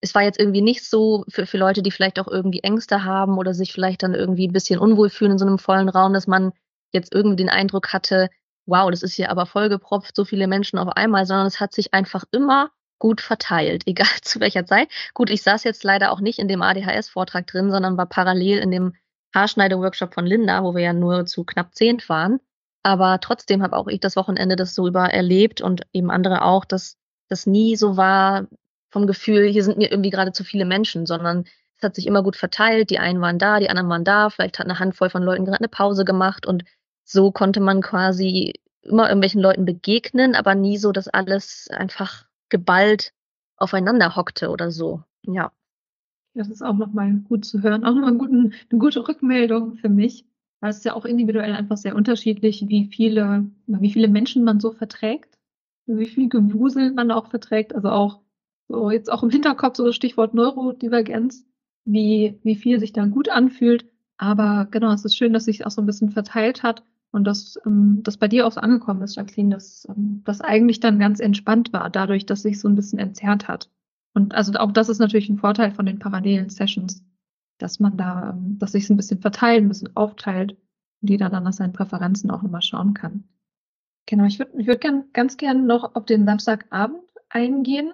[0.00, 3.36] es war jetzt irgendwie nicht so für, für Leute, die vielleicht auch irgendwie Ängste haben
[3.36, 6.26] oder sich vielleicht dann irgendwie ein bisschen unwohl fühlen in so einem vollen Raum, dass
[6.26, 6.52] man
[6.92, 8.30] jetzt irgendwie den Eindruck hatte,
[8.66, 11.94] wow, das ist hier aber vollgepropft, so viele Menschen auf einmal, sondern es hat sich
[11.94, 14.88] einfach immer gut verteilt, egal zu welcher Zeit.
[15.14, 18.70] Gut, ich saß jetzt leider auch nicht in dem ADHS-Vortrag drin, sondern war parallel in
[18.70, 18.94] dem
[19.34, 22.40] Haarschneide-Workshop von Linda, wo wir ja nur zu knapp zehn waren.
[22.82, 26.64] Aber trotzdem habe auch ich das Wochenende das so über erlebt und eben andere auch,
[26.64, 26.96] dass
[27.28, 28.46] das nie so war,
[28.90, 31.44] vom Gefühl, hier sind mir irgendwie gerade zu viele Menschen, sondern
[31.76, 32.90] es hat sich immer gut verteilt.
[32.90, 34.30] Die einen waren da, die anderen waren da.
[34.30, 36.64] Vielleicht hat eine Handvoll von Leuten gerade eine Pause gemacht und
[37.10, 43.12] so konnte man quasi immer irgendwelchen Leuten begegnen, aber nie so, dass alles einfach geballt
[43.56, 45.02] aufeinander hockte oder so.
[45.26, 45.52] Ja.
[46.34, 47.84] Das ist auch nochmal gut zu hören.
[47.84, 50.24] Auch nochmal eine gute Rückmeldung für mich.
[50.60, 54.60] Weil es ist ja auch individuell einfach sehr unterschiedlich, wie viele, wie viele Menschen man
[54.60, 55.38] so verträgt,
[55.86, 57.74] wie viel Gewusel man auch verträgt.
[57.74, 58.20] Also auch
[58.68, 61.44] so jetzt auch im Hinterkopf so das Stichwort Neurodivergenz,
[61.84, 63.86] wie, wie viel sich dann gut anfühlt.
[64.16, 67.58] Aber genau, es ist schön, dass sich auch so ein bisschen verteilt hat und dass
[67.66, 71.20] ähm, das bei dir auch so angekommen ist, Jacqueline, dass ähm, das eigentlich dann ganz
[71.20, 73.70] entspannt war, dadurch, dass sich so ein bisschen entzerrt hat.
[74.14, 77.04] Und also auch das ist natürlich ein Vorteil von den parallelen Sessions,
[77.58, 80.56] dass man da, ähm, dass sich ein bisschen verteilt, ein bisschen aufteilt
[81.02, 83.24] und jeder dann nach seinen Präferenzen auch nochmal schauen kann.
[84.06, 87.92] Genau, ich würde ich würd gern, ganz gern noch auf den Samstagabend eingehen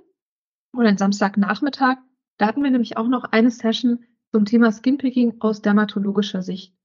[0.74, 1.98] oder den Samstagnachmittag.
[2.38, 6.75] Da hatten wir nämlich auch noch eine Session zum Thema Skinpicking aus dermatologischer Sicht,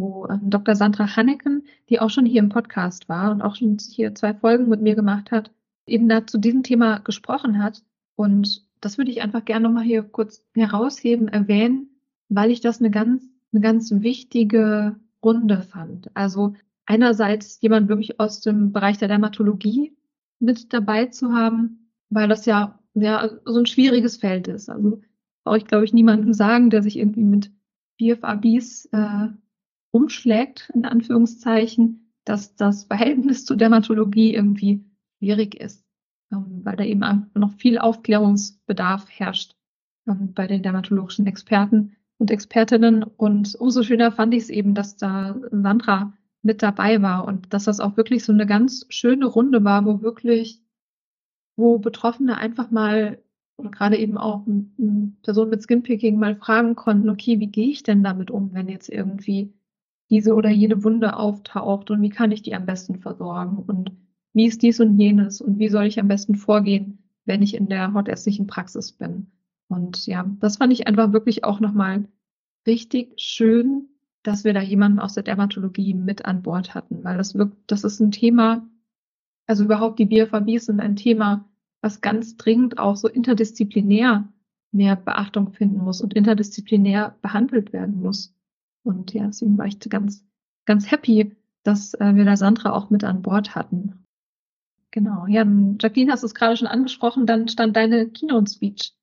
[0.00, 0.74] wo ähm, Dr.
[0.74, 4.68] Sandra Hanneken, die auch schon hier im Podcast war und auch schon hier zwei Folgen
[4.68, 5.50] mit mir gemacht hat,
[5.86, 7.82] eben da zu diesem Thema gesprochen hat.
[8.16, 11.88] Und das würde ich einfach gerne nochmal hier kurz herausheben, erwähnen,
[12.28, 13.22] weil ich das eine ganz
[13.52, 16.10] eine ganz wichtige Runde fand.
[16.14, 16.54] Also
[16.86, 19.96] einerseits jemand wirklich aus dem Bereich der Dermatologie
[20.38, 24.68] mit dabei zu haben, weil das ja, ja so ein schwieriges Feld ist.
[24.68, 25.00] Also
[25.44, 27.50] brauche ich, glaube ich, niemanden sagen, der sich irgendwie mit
[27.98, 29.28] BFABs äh,
[29.98, 34.84] umschlägt, in Anführungszeichen, dass das Verhältnis zur Dermatologie irgendwie
[35.18, 35.84] schwierig ist,
[36.32, 39.56] ähm, weil da eben noch viel Aufklärungsbedarf herrscht
[40.06, 43.02] ähm, bei den dermatologischen Experten und Expertinnen.
[43.02, 47.64] Und umso schöner fand ich es eben, dass da Sandra mit dabei war und dass
[47.64, 50.62] das auch wirklich so eine ganz schöne Runde war, wo wirklich,
[51.56, 53.18] wo Betroffene einfach mal
[53.58, 54.46] oder gerade eben auch
[55.22, 58.88] Personen mit Skinpicking mal fragen konnten, okay, wie gehe ich denn damit um, wenn jetzt
[58.88, 59.52] irgendwie
[60.10, 63.92] diese oder jene Wunde auftaucht und wie kann ich die am besten versorgen und
[64.32, 67.68] wie ist dies und jenes und wie soll ich am besten vorgehen, wenn ich in
[67.68, 69.30] der hautärztlichen Praxis bin.
[69.68, 72.08] Und ja, das fand ich einfach wirklich auch nochmal
[72.66, 73.88] richtig schön,
[74.22, 77.84] dass wir da jemanden aus der Dermatologie mit an Bord hatten, weil das wirkt, das
[77.84, 78.68] ist ein Thema,
[79.46, 81.48] also überhaupt die BFABs sind ein Thema,
[81.80, 84.28] was ganz dringend auch so interdisziplinär
[84.72, 88.34] mehr Beachtung finden muss und interdisziplinär behandelt werden muss.
[88.88, 90.24] Und ja, deswegen war ich ganz,
[90.64, 94.06] ganz happy, dass äh, wir da Sandra auch mit an Bord hatten.
[94.92, 95.26] Genau.
[95.26, 95.46] Ja,
[95.78, 98.94] Jacqueline hast du es gerade schon angesprochen, dann stand deine Keynote-Speech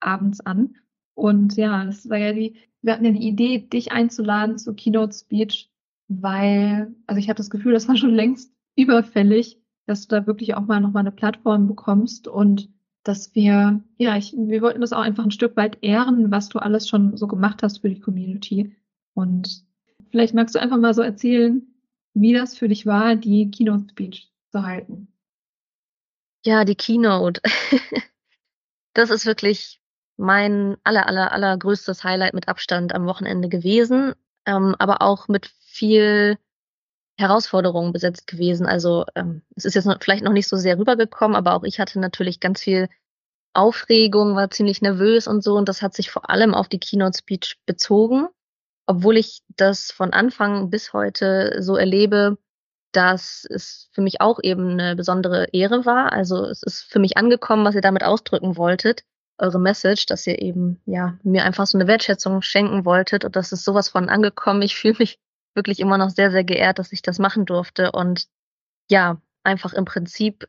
[0.00, 0.74] abends an.
[1.14, 5.70] Und ja, das war ja die, wir hatten ja die Idee, dich einzuladen zur Keynote-Speech,
[6.08, 10.56] weil, also ich hatte das Gefühl, das war schon längst überfällig, dass du da wirklich
[10.56, 12.70] auch mal nochmal eine Plattform bekommst und
[13.04, 16.58] dass wir, ja, ich, wir wollten das auch einfach ein Stück weit ehren, was du
[16.58, 18.74] alles schon so gemacht hast für die Community.
[19.18, 19.64] Und
[20.12, 21.66] vielleicht magst du einfach mal so erzählen,
[22.14, 25.08] wie das für dich war, die Keynote Speech zu halten.
[26.46, 27.40] Ja, die Keynote.
[28.94, 29.80] das ist wirklich
[30.18, 34.14] mein aller, aller, allergrößtes Highlight mit Abstand am Wochenende gewesen,
[34.46, 36.38] ähm, aber auch mit viel
[37.18, 38.66] Herausforderungen besetzt gewesen.
[38.66, 41.80] Also ähm, es ist jetzt noch, vielleicht noch nicht so sehr rübergekommen, aber auch ich
[41.80, 42.88] hatte natürlich ganz viel
[43.52, 45.56] Aufregung, war ziemlich nervös und so.
[45.56, 48.28] Und das hat sich vor allem auf die Keynote Speech bezogen,
[48.88, 52.38] obwohl ich das von Anfang bis heute so erlebe,
[52.92, 56.10] dass es für mich auch eben eine besondere Ehre war.
[56.12, 59.04] Also es ist für mich angekommen, was ihr damit ausdrücken wolltet,
[59.36, 63.52] eure Message, dass ihr eben ja mir einfach so eine Wertschätzung schenken wolltet und das
[63.52, 64.62] ist sowas von angekommen.
[64.62, 65.18] Ich fühle mich
[65.54, 68.24] wirklich immer noch sehr, sehr geehrt, dass ich das machen durfte und
[68.90, 70.48] ja, einfach im Prinzip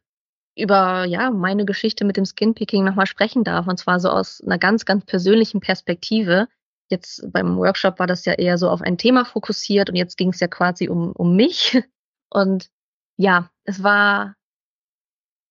[0.55, 4.57] über ja meine Geschichte mit dem Skinpicking nochmal sprechen darf und zwar so aus einer
[4.57, 6.47] ganz, ganz persönlichen Perspektive.
[6.89, 10.29] Jetzt beim Workshop war das ja eher so auf ein Thema fokussiert und jetzt ging
[10.29, 11.81] es ja quasi um, um mich.
[12.31, 12.69] Und
[13.17, 14.35] ja, es war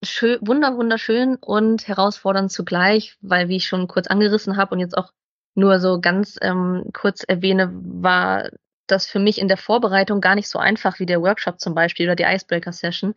[0.04, 4.96] schön, wunder, wunderschön und herausfordernd zugleich, weil wie ich schon kurz angerissen habe und jetzt
[4.96, 5.12] auch
[5.54, 8.50] nur so ganz ähm, kurz erwähne, war
[8.86, 12.06] das für mich in der Vorbereitung gar nicht so einfach wie der Workshop zum Beispiel
[12.06, 13.14] oder die Icebreaker Session.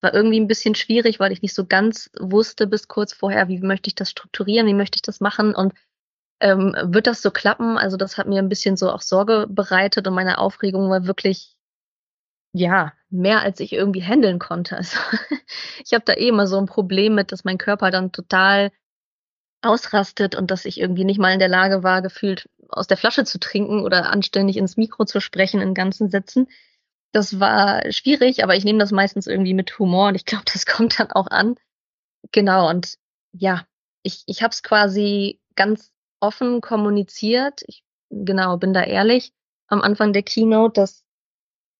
[0.00, 3.58] War irgendwie ein bisschen schwierig, weil ich nicht so ganz wusste bis kurz vorher, wie
[3.60, 5.74] möchte ich das strukturieren, wie möchte ich das machen und
[6.42, 7.78] ähm, wird das so klappen?
[7.78, 11.56] Also das hat mir ein bisschen so auch Sorge bereitet und meine Aufregung war wirklich,
[12.52, 14.76] ja, mehr als ich irgendwie handeln konnte.
[14.76, 14.98] Also
[15.84, 18.72] ich habe da eh immer so ein Problem mit, dass mein Körper dann total
[19.62, 23.24] ausrastet und dass ich irgendwie nicht mal in der Lage war, gefühlt aus der Flasche
[23.24, 26.48] zu trinken oder anständig ins Mikro zu sprechen in ganzen Sätzen.
[27.12, 30.66] Das war schwierig, aber ich nehme das meistens irgendwie mit Humor und ich glaube, das
[30.66, 31.54] kommt dann auch an.
[32.32, 32.96] Genau, und
[33.32, 33.64] ja,
[34.02, 35.91] ich, ich habe es quasi ganz
[36.22, 37.62] offen kommuniziert.
[37.66, 39.32] Ich genau, bin da ehrlich
[39.66, 41.04] am Anfang der Keynote, dass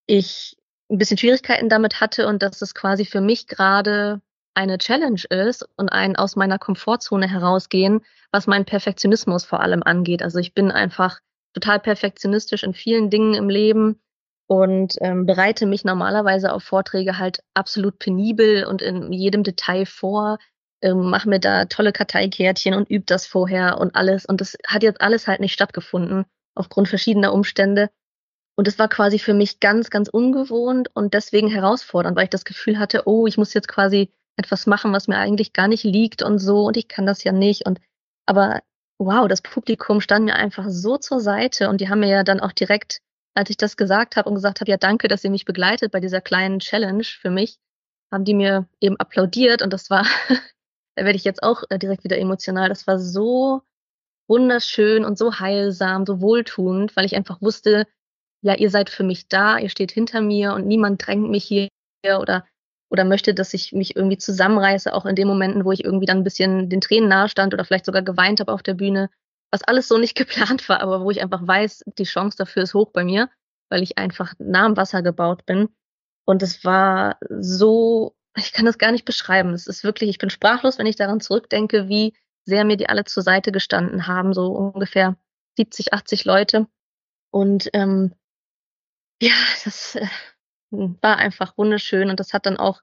[0.05, 0.57] ich
[0.91, 4.21] ein bisschen Schwierigkeiten damit hatte und dass es quasi für mich gerade
[4.53, 10.21] eine Challenge ist und ein aus meiner Komfortzone herausgehen, was meinen Perfektionismus vor allem angeht.
[10.21, 11.19] Also ich bin einfach
[11.53, 13.99] total perfektionistisch in vielen Dingen im Leben
[14.47, 20.37] und ähm, bereite mich normalerweise auf Vorträge halt absolut penibel und in jedem Detail vor,
[20.83, 24.25] ähm, mache mir da tolle Karteikärtchen und übe das vorher und alles.
[24.25, 26.25] Und das hat jetzt alles halt nicht stattgefunden
[26.55, 27.89] aufgrund verschiedener Umstände.
[28.55, 32.45] Und es war quasi für mich ganz, ganz ungewohnt und deswegen herausfordernd, weil ich das
[32.45, 36.21] Gefühl hatte, oh, ich muss jetzt quasi etwas machen, was mir eigentlich gar nicht liegt
[36.21, 37.79] und so und ich kann das ja nicht und
[38.25, 38.61] aber
[38.99, 42.39] wow, das Publikum stand mir einfach so zur Seite und die haben mir ja dann
[42.39, 42.99] auch direkt,
[43.35, 45.99] als ich das gesagt habe und gesagt habe, ja danke, dass ihr mich begleitet bei
[45.99, 47.57] dieser kleinen Challenge für mich,
[48.11, 50.05] haben die mir eben applaudiert und das war,
[50.95, 53.61] da werde ich jetzt auch äh, direkt wieder emotional, das war so
[54.27, 57.87] wunderschön und so heilsam, so wohltuend, weil ich einfach wusste,
[58.41, 61.69] ja, ihr seid für mich da, ihr steht hinter mir und niemand drängt mich hier
[62.19, 62.45] oder
[62.93, 66.19] oder möchte, dass ich mich irgendwie zusammenreiße, auch in den Momenten, wo ich irgendwie dann
[66.19, 69.09] ein bisschen den Tränen nahe stand oder vielleicht sogar geweint habe auf der Bühne,
[69.51, 72.75] was alles so nicht geplant war, aber wo ich einfach weiß, die Chance dafür ist
[72.75, 73.31] hoch bei mir,
[73.69, 75.69] weil ich einfach nah am Wasser gebaut bin.
[76.25, 79.53] Und es war so, ich kann das gar nicht beschreiben.
[79.53, 82.13] Es ist wirklich, ich bin sprachlos, wenn ich daran zurückdenke, wie
[82.45, 85.15] sehr mir die alle zur Seite gestanden haben, so ungefähr
[85.57, 86.67] 70, 80 Leute.
[87.31, 88.13] Und ähm,
[89.21, 90.07] ja, das äh,
[90.71, 92.81] war einfach wunderschön und das hat dann auch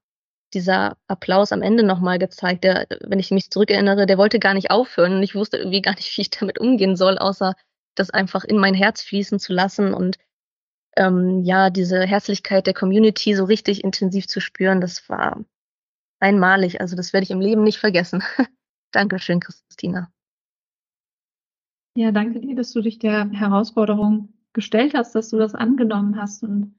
[0.55, 4.70] dieser Applaus am Ende nochmal gezeigt, der, wenn ich mich zurückerinnere, der wollte gar nicht
[4.70, 7.55] aufhören und ich wusste irgendwie gar nicht, wie ich damit umgehen soll, außer
[7.94, 10.16] das einfach in mein Herz fließen zu lassen und
[10.97, 15.45] ähm, ja, diese Herzlichkeit der Community so richtig intensiv zu spüren, das war
[16.20, 16.80] einmalig.
[16.80, 18.22] Also das werde ich im Leben nicht vergessen.
[18.93, 20.12] Dankeschön, Christina.
[21.97, 26.43] Ja, danke dir, dass du dich der Herausforderung gestellt hast, dass du das angenommen hast
[26.43, 26.74] und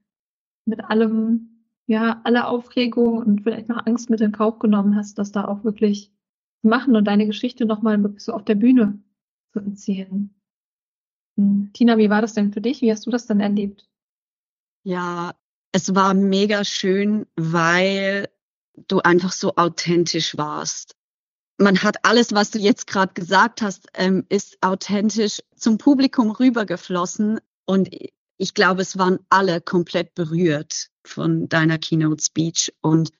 [0.65, 5.31] mit allem, ja, aller Aufregung und vielleicht noch Angst mit in Kauf genommen hast, das
[5.31, 6.11] da auch wirklich
[6.61, 9.01] zu machen und deine Geschichte nochmal wirklich so auf der Bühne
[9.51, 10.33] zu erzählen.
[11.37, 12.81] Hm, Tina, wie war das denn für dich?
[12.81, 13.90] Wie hast du das denn erlebt?
[14.83, 15.35] Ja,
[15.71, 18.29] es war mega schön, weil
[18.87, 20.95] du einfach so authentisch warst.
[21.57, 27.39] Man hat alles, was du jetzt gerade gesagt hast, ähm, ist authentisch zum Publikum rübergeflossen
[27.65, 27.89] und
[28.37, 33.11] ich glaube, es waren alle komplett berührt von deiner Keynote Speech und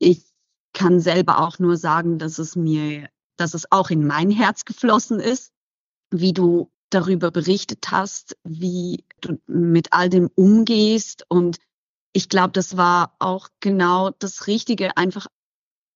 [0.00, 0.24] ich
[0.72, 5.20] kann selber auch nur sagen, dass es mir, dass es auch in mein Herz geflossen
[5.20, 5.52] ist,
[6.10, 11.24] wie du darüber berichtet hast, wie du mit all dem umgehst.
[11.28, 11.58] Und
[12.12, 15.26] ich glaube, das war auch genau das Richtige, einfach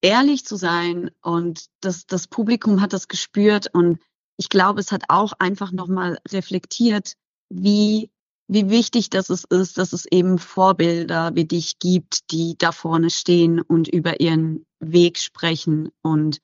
[0.03, 1.11] ehrlich zu sein.
[1.23, 3.69] Und das, das Publikum hat das gespürt.
[3.73, 4.01] Und
[4.37, 7.15] ich glaube, es hat auch einfach nochmal reflektiert,
[7.51, 8.11] wie,
[8.49, 13.61] wie wichtig das ist, dass es eben Vorbilder wie dich gibt, die da vorne stehen
[13.61, 15.91] und über ihren Weg sprechen.
[16.03, 16.39] Und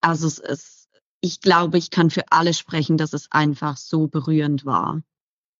[0.00, 0.75] also es ist
[1.26, 5.02] ich glaube, ich kann für alle sprechen, dass es einfach so berührend war.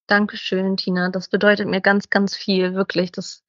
[0.06, 1.10] Dankeschön, Tina.
[1.10, 3.10] Das bedeutet mir ganz, ganz viel, wirklich.
[3.10, 3.42] Das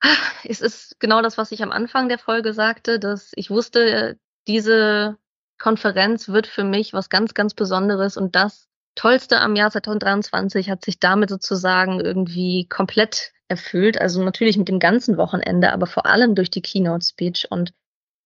[0.44, 5.18] es ist genau das, was ich am Anfang der Folge sagte, dass ich wusste, diese
[5.58, 10.84] Konferenz wird für mich was ganz, ganz Besonderes und das Tollste am Jahr 2023 hat
[10.84, 14.00] sich damit sozusagen irgendwie komplett erfüllt.
[14.00, 17.72] Also natürlich mit dem ganzen Wochenende, aber vor allem durch die Keynote Speech und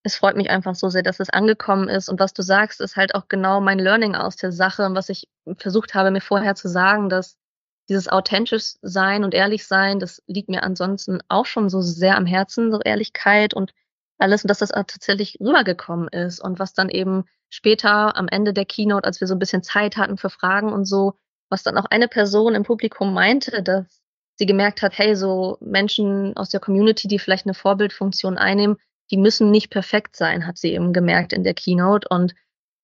[0.03, 2.09] es freut mich einfach so sehr, dass es angekommen ist.
[2.09, 5.09] Und was du sagst, ist halt auch genau mein Learning aus der Sache und was
[5.09, 7.39] ich versucht habe, mir vorher zu sagen, dass
[7.89, 12.27] dieses authentisch sein und ehrlich sein, das liegt mir ansonsten auch schon so sehr am
[12.27, 13.73] Herzen, so Ehrlichkeit und
[14.19, 18.65] alles und dass das tatsächlich rübergekommen ist und was dann eben später am Ende der
[18.65, 21.15] Keynote, als wir so ein bisschen Zeit hatten für Fragen und so,
[21.49, 24.01] was dann auch eine Person im Publikum meinte, dass
[24.37, 28.79] sie gemerkt hat, hey, so Menschen aus der Community, die vielleicht eine Vorbildfunktion einnehmen,
[29.13, 32.09] die müssen nicht perfekt sein, hat sie eben gemerkt in der Keynote.
[32.09, 32.35] Und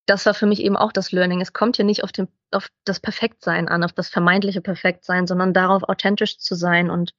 [0.06, 1.40] das war für mich eben auch das Learning.
[1.40, 5.54] Es kommt hier nicht auf, den, auf das Perfektsein an, auf das vermeintliche Perfektsein, sondern
[5.54, 6.90] darauf, authentisch zu sein.
[6.90, 7.14] Und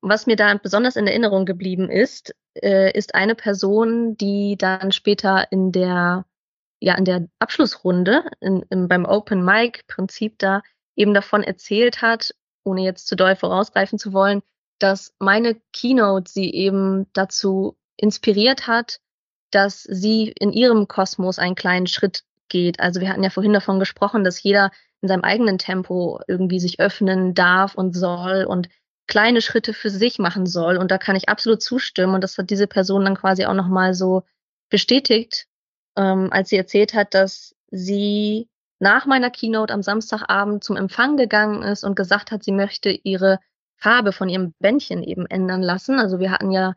[0.00, 5.50] was mir da besonders in Erinnerung geblieben ist, äh, ist eine Person, die dann später
[5.52, 6.26] in der,
[6.80, 10.62] ja, in der Abschlussrunde, in, in, beim Open Mic Prinzip da
[10.96, 14.42] eben davon erzählt hat, ohne jetzt zu doll vorausgreifen zu wollen,
[14.80, 19.00] dass meine Keynote sie eben dazu inspiriert hat,
[19.50, 22.80] dass sie in ihrem Kosmos einen kleinen Schritt geht.
[22.80, 26.80] Also wir hatten ja vorhin davon gesprochen, dass jeder in seinem eigenen Tempo irgendwie sich
[26.80, 28.68] öffnen darf und soll und
[29.06, 30.76] kleine Schritte für sich machen soll.
[30.76, 32.14] Und da kann ich absolut zustimmen.
[32.14, 34.22] Und das hat diese Person dann quasi auch nochmal so
[34.70, 35.46] bestätigt,
[35.96, 38.48] ähm, als sie erzählt hat, dass sie
[38.80, 43.38] nach meiner Keynote am Samstagabend zum Empfang gegangen ist und gesagt hat, sie möchte ihre
[43.76, 45.98] Farbe von ihrem Bändchen eben ändern lassen.
[45.98, 46.74] Also wir hatten ja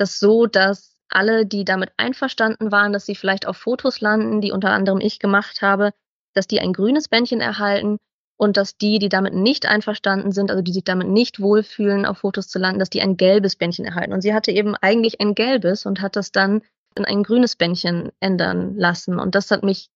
[0.00, 4.52] das so, dass alle, die damit einverstanden waren, dass sie vielleicht auf Fotos landen, die
[4.52, 5.92] unter anderem ich gemacht habe,
[6.34, 7.98] dass die ein grünes Bändchen erhalten
[8.36, 12.18] und dass die, die damit nicht einverstanden sind, also die sich damit nicht wohlfühlen, auf
[12.18, 14.12] Fotos zu landen, dass die ein gelbes Bändchen erhalten.
[14.12, 16.62] Und sie hatte eben eigentlich ein gelbes und hat das dann
[16.96, 19.18] in ein grünes Bändchen ändern lassen.
[19.18, 19.90] Und das hat mich,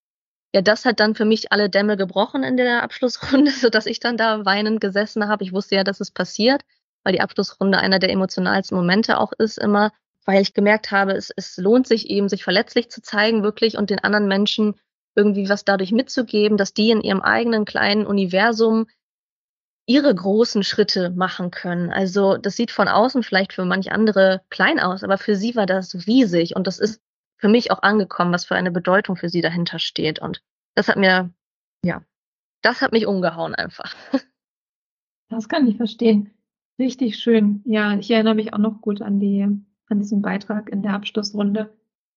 [0.53, 4.17] ja, das hat dann für mich alle Dämme gebrochen in der Abschlussrunde, sodass ich dann
[4.17, 5.45] da weinend gesessen habe.
[5.45, 6.63] Ich wusste ja, dass es passiert
[7.05, 9.93] weil die Abschlussrunde einer der emotionalsten Momente auch ist immer,
[10.25, 13.91] weil ich gemerkt habe, es, es lohnt sich eben, sich verletzlich zu zeigen wirklich und
[13.91, 14.75] den anderen Menschen
[15.15, 18.87] irgendwie was dadurch mitzugeben, dass die in ihrem eigenen kleinen Universum
[19.87, 21.91] ihre großen Schritte machen können.
[21.91, 25.67] Also das sieht von außen vielleicht für manch andere klein aus, aber für sie war
[25.67, 27.01] das riesig und das ist
[27.37, 30.19] für mich auch angekommen, was für eine Bedeutung für sie dahinter steht.
[30.19, 30.43] Und
[30.75, 31.31] das hat mir,
[31.85, 32.03] ja,
[32.63, 33.95] das hat mich umgehauen einfach.
[35.31, 36.31] Das kann ich verstehen.
[36.79, 37.63] Richtig schön.
[37.65, 41.73] Ja, ich erinnere mich auch noch gut an die, an diesen Beitrag in der Abschlussrunde.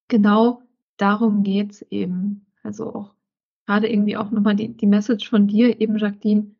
[0.07, 0.61] Genau
[0.97, 2.47] darum geht's eben.
[2.63, 3.13] Also auch
[3.65, 6.55] gerade irgendwie auch nochmal die, die Message von dir, eben Jacqueline,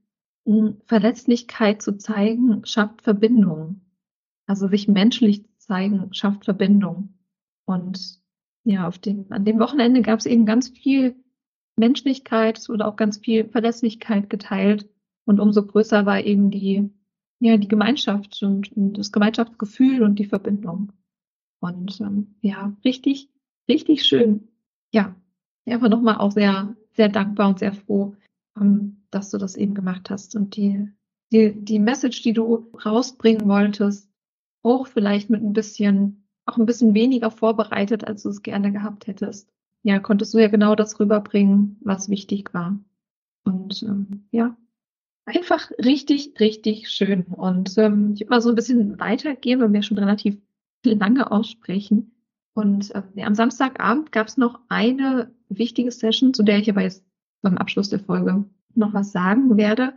[0.86, 3.82] Verletzlichkeit zu zeigen, schafft Verbindung.
[4.46, 7.16] Also sich menschlich zu zeigen, schafft Verbindung.
[7.66, 8.22] Und
[8.64, 11.16] ja, auf dem, an dem Wochenende gab es eben ganz viel
[11.76, 14.90] Menschlichkeit, es wurde auch ganz viel Verlässlichkeit geteilt.
[15.26, 16.90] Und umso größer war eben die,
[17.40, 20.92] ja, die Gemeinschaft und, und das Gemeinschaftsgefühl und die Verbindung.
[21.60, 23.30] Und ähm, ja, richtig,
[23.68, 24.48] richtig schön.
[24.94, 25.16] Ja,
[25.66, 28.16] einfach nochmal auch sehr, sehr dankbar und sehr froh,
[28.60, 30.88] ähm, dass du das eben gemacht hast und die,
[31.32, 34.10] die, die Message, die du rausbringen wolltest,
[34.64, 39.08] auch vielleicht mit ein bisschen, auch ein bisschen weniger vorbereitet, als du es gerne gehabt
[39.08, 39.50] hättest.
[39.84, 42.80] Ja, konntest du ja genau das rüberbringen, was wichtig war.
[43.44, 44.58] Und ähm, ja,
[45.28, 47.24] einfach richtig, richtig schön.
[47.24, 50.38] Und ähm, ich würde mal so ein bisschen weitergehen, weil wir schon relativ
[50.84, 52.12] lange aussprechen.
[52.54, 56.82] Und äh, ja, am Samstagabend gab es noch eine wichtige Session, zu der ich aber
[56.82, 57.06] jetzt
[57.42, 59.94] beim Abschluss der Folge noch was sagen werde.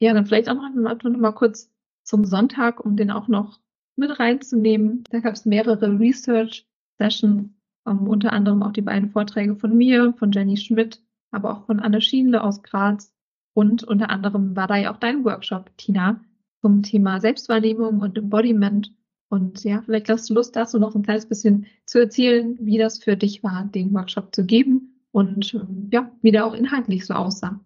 [0.00, 1.70] Ja, dann vielleicht auch noch, noch mal kurz
[2.02, 3.60] zum Sonntag, um den auch noch
[3.96, 5.04] mit reinzunehmen.
[5.10, 6.66] Da gab es mehrere Research
[6.98, 7.50] Sessions,
[7.84, 11.66] um, ähm, unter anderem auch die beiden Vorträge von mir, von Jenny Schmidt, aber auch
[11.66, 13.14] von Anne Schienle aus Graz.
[13.54, 16.20] Und unter anderem war da ja auch dein Workshop, Tina,
[16.60, 18.92] zum Thema Selbstwahrnehmung und Embodiment.
[19.28, 22.98] Und ja, vielleicht hast du Lust, dazu noch ein kleines bisschen zu erzählen, wie das
[23.02, 27.14] für dich war, den Workshop zu geben und ähm, ja, wie der auch inhaltlich so
[27.14, 27.60] aussah.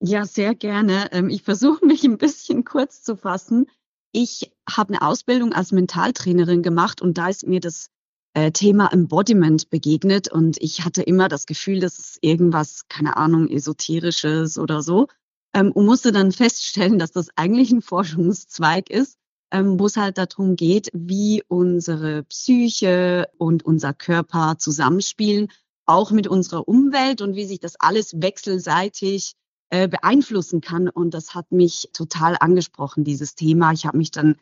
[0.00, 1.08] Ja, sehr gerne.
[1.12, 3.66] Ähm, ich versuche mich ein bisschen kurz zu fassen.
[4.12, 7.90] Ich habe eine Ausbildung als Mentaltrainerin gemacht und da ist mir das
[8.36, 13.48] äh, Thema Embodiment begegnet und ich hatte immer das Gefühl, dass es irgendwas, keine Ahnung,
[13.48, 15.08] esoterisches oder so
[15.54, 19.18] ähm, und musste dann feststellen, dass das eigentlich ein Forschungszweig ist,
[19.52, 25.48] wo es halt darum geht, wie unsere Psyche und unser Körper zusammenspielen
[25.86, 29.34] auch mit unserer Umwelt und wie sich das alles wechselseitig
[29.70, 30.88] äh, beeinflussen kann.
[30.88, 33.72] Und das hat mich total angesprochen, dieses Thema.
[33.72, 34.36] Ich habe mich dann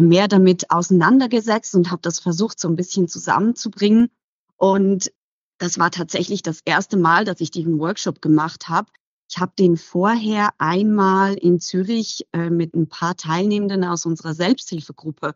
[0.00, 4.10] mehr damit auseinandergesetzt und habe das versucht, so ein bisschen zusammenzubringen.
[4.56, 5.12] Und
[5.58, 8.90] das war tatsächlich das erste Mal, dass ich diesen Workshop gemacht habe.
[9.30, 15.34] Ich habe den vorher einmal in Zürich äh, mit ein paar Teilnehmenden aus unserer Selbsthilfegruppe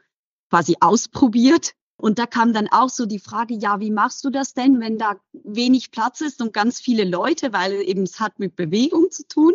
[0.51, 4.53] quasi ausprobiert und da kam dann auch so die Frage, ja, wie machst du das
[4.53, 8.55] denn, wenn da wenig Platz ist und ganz viele Leute, weil eben es hat mit
[8.55, 9.55] Bewegung zu tun.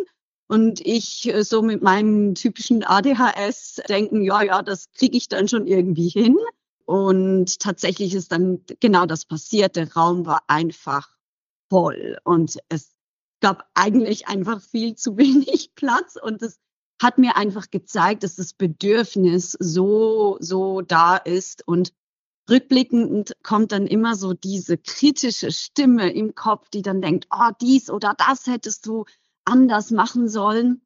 [0.52, 5.48] Und ich äh, so mit meinem typischen ADHS denken, ja, ja, das kriege ich dann
[5.48, 6.36] schon irgendwie hin.
[6.84, 9.76] Und tatsächlich ist dann genau das passiert.
[9.76, 11.08] Der Raum war einfach
[11.70, 12.90] voll und es
[13.40, 16.58] gab eigentlich einfach viel zu wenig Platz und es
[17.00, 21.94] hat mir einfach gezeigt, dass das Bedürfnis so, so da ist und
[22.50, 27.88] rückblickend kommt dann immer so diese kritische Stimme im Kopf, die dann denkt, oh, dies
[27.88, 29.06] oder das hättest du
[29.44, 30.82] anders machen sollen.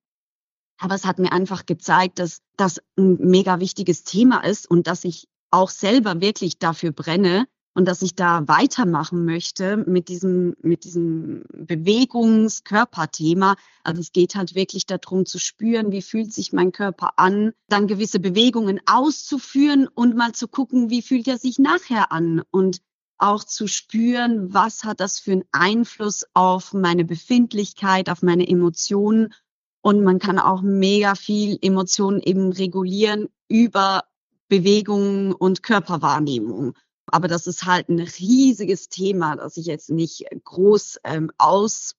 [0.79, 5.05] Aber es hat mir einfach gezeigt, dass das ein mega wichtiges Thema ist und dass
[5.05, 7.47] ich auch selber wirklich dafür brenne,
[7.77, 13.57] und dass ich da weitermachen möchte mit diesem, mit diesem Bewegungskörperthema.
[13.85, 17.87] Also es geht halt wirklich darum zu spüren, wie fühlt sich mein Körper an, dann
[17.87, 22.81] gewisse Bewegungen auszuführen und mal zu gucken, wie fühlt er sich nachher an und
[23.19, 29.33] auch zu spüren, was hat das für einen Einfluss auf meine Befindlichkeit, auf meine Emotionen.
[29.81, 34.05] Und man kann auch mega viel Emotionen eben regulieren über
[34.49, 36.75] Bewegungen und Körperwahrnehmung.
[37.07, 41.95] Aber das ist halt ein riesiges Thema, das ich jetzt nicht groß ähm, ausbreiten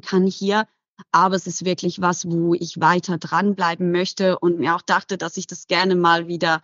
[0.00, 0.68] kann hier.
[1.10, 5.36] Aber es ist wirklich was, wo ich weiter dranbleiben möchte und mir auch dachte, dass
[5.36, 6.62] ich das gerne mal wieder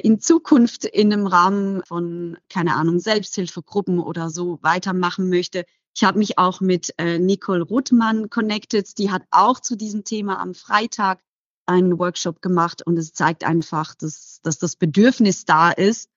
[0.00, 5.64] in Zukunft in einem Rahmen von, keine Ahnung, Selbsthilfegruppen oder so weitermachen möchte.
[5.94, 8.98] Ich habe mich auch mit äh, Nicole Ruttmann connected.
[8.98, 11.20] Die hat auch zu diesem Thema am Freitag
[11.66, 16.08] einen Workshop gemacht und es zeigt einfach, dass, dass das Bedürfnis da ist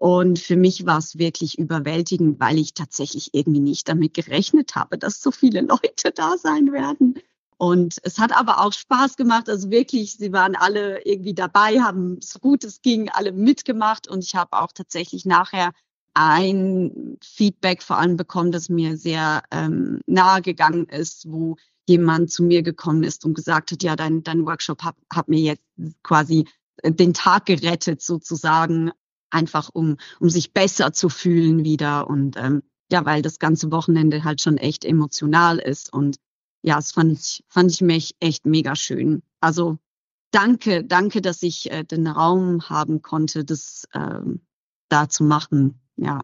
[0.00, 4.96] und für mich war es wirklich überwältigend, weil ich tatsächlich irgendwie nicht damit gerechnet habe,
[4.96, 7.18] dass so viele Leute da sein werden.
[7.60, 9.50] Und es hat aber auch Spaß gemacht.
[9.50, 14.08] Also wirklich, sie waren alle irgendwie dabei, haben so gut es ging, alle mitgemacht.
[14.08, 15.72] Und ich habe auch tatsächlich nachher
[16.14, 21.56] ein Feedback vor allem bekommen, das mir sehr ähm, nahe gegangen ist, wo
[21.86, 25.40] jemand zu mir gekommen ist und gesagt hat, ja, dein, dein Workshop hat, hat mir
[25.40, 25.62] jetzt
[26.02, 26.46] quasi
[26.82, 28.90] den Tag gerettet sozusagen
[29.28, 34.24] einfach um, um sich besser zu fühlen wieder und ähm, ja, weil das ganze Wochenende
[34.24, 36.16] halt schon echt emotional ist und
[36.62, 39.22] ja, das fand ich, fand ich mich echt mega schön.
[39.40, 39.78] Also
[40.30, 44.40] danke, danke, dass ich äh, den Raum haben konnte, das ähm,
[44.88, 45.80] da zu machen.
[45.96, 46.22] Ja.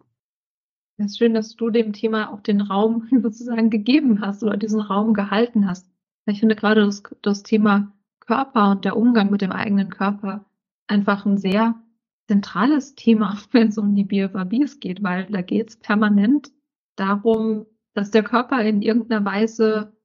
[0.99, 4.81] Es ist schön, dass du dem Thema auch den Raum sozusagen gegeben hast oder diesen
[4.81, 5.89] Raum gehalten hast.
[6.27, 10.45] Ich finde gerade das, das Thema Körper und der Umgang mit dem eigenen Körper
[10.89, 11.81] einfach ein sehr
[12.27, 16.51] zentrales Thema, wenn es um die BFABs geht, weil da geht es permanent
[16.97, 19.96] darum, dass der Körper in irgendeiner Weise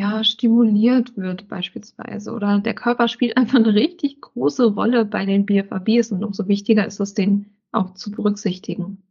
[0.00, 5.46] ja stimuliert wird beispielsweise oder der Körper spielt einfach eine richtig große Rolle bei den
[5.46, 9.02] BFABs und umso wichtiger ist es, den auch zu berücksichtigen.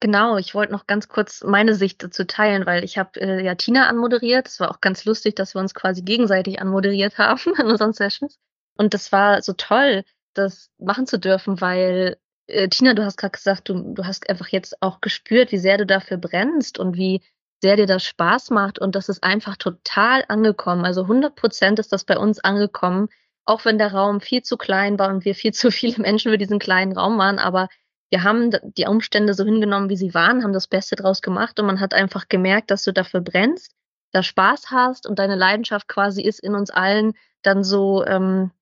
[0.00, 3.54] Genau, ich wollte noch ganz kurz meine Sicht dazu teilen, weil ich habe äh, ja
[3.54, 4.46] Tina anmoderiert.
[4.46, 8.38] Es war auch ganz lustig, dass wir uns quasi gegenseitig anmoderiert haben in unseren Sessions.
[8.76, 13.32] Und das war so toll, das machen zu dürfen, weil äh, Tina, du hast gerade
[13.32, 17.22] gesagt, du, du hast einfach jetzt auch gespürt, wie sehr du dafür brennst und wie
[17.62, 20.84] sehr dir das Spaß macht und das ist einfach total angekommen.
[20.84, 23.08] Also 100 Prozent ist das bei uns angekommen,
[23.44, 26.38] auch wenn der Raum viel zu klein war und wir viel zu viele Menschen für
[26.38, 27.68] diesen kleinen Raum waren, aber
[28.10, 31.66] wir haben die Umstände so hingenommen, wie sie waren, haben das Beste draus gemacht und
[31.66, 33.72] man hat einfach gemerkt, dass du dafür brennst,
[34.12, 38.52] da Spaß hast und deine Leidenschaft quasi ist in uns allen dann so ähm,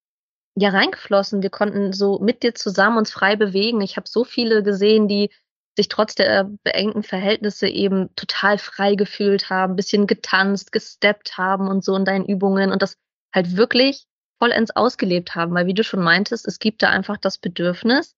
[0.57, 1.43] ja reingeflossen.
[1.43, 3.81] Wir konnten so mit dir zusammen uns frei bewegen.
[3.81, 5.31] Ich habe so viele gesehen, die
[5.77, 11.85] sich trotz der beengten Verhältnisse eben total frei gefühlt haben, bisschen getanzt, gesteppt haben und
[11.85, 12.97] so in deinen Übungen und das
[13.35, 14.07] halt wirklich
[14.39, 18.15] vollends ausgelebt haben, weil wie du schon meintest, es gibt da einfach das Bedürfnis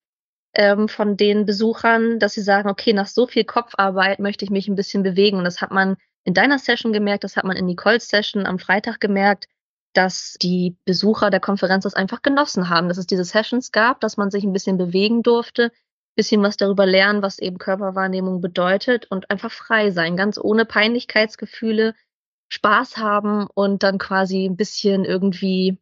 [0.55, 4.69] ähm, von den Besuchern, dass sie sagen, okay, nach so viel Kopfarbeit möchte ich mich
[4.69, 5.39] ein bisschen bewegen.
[5.39, 8.59] Und das hat man in deiner Session gemerkt, das hat man in Nicole's Session am
[8.59, 9.47] Freitag gemerkt,
[9.93, 14.16] dass die Besucher der Konferenz das einfach genossen haben, dass es diese Sessions gab, dass
[14.16, 15.70] man sich ein bisschen bewegen durfte,
[16.16, 21.94] bisschen was darüber lernen, was eben Körperwahrnehmung bedeutet und einfach frei sein, ganz ohne Peinlichkeitsgefühle,
[22.48, 25.78] Spaß haben und dann quasi ein bisschen irgendwie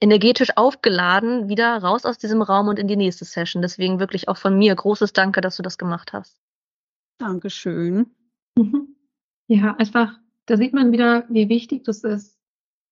[0.00, 3.62] energetisch aufgeladen wieder raus aus diesem Raum und in die nächste Session.
[3.62, 6.38] Deswegen wirklich auch von mir großes Danke, dass du das gemacht hast.
[7.18, 8.10] Dankeschön.
[8.56, 8.96] Mhm.
[9.48, 12.38] Ja, einfach, da sieht man wieder, wie wichtig das ist,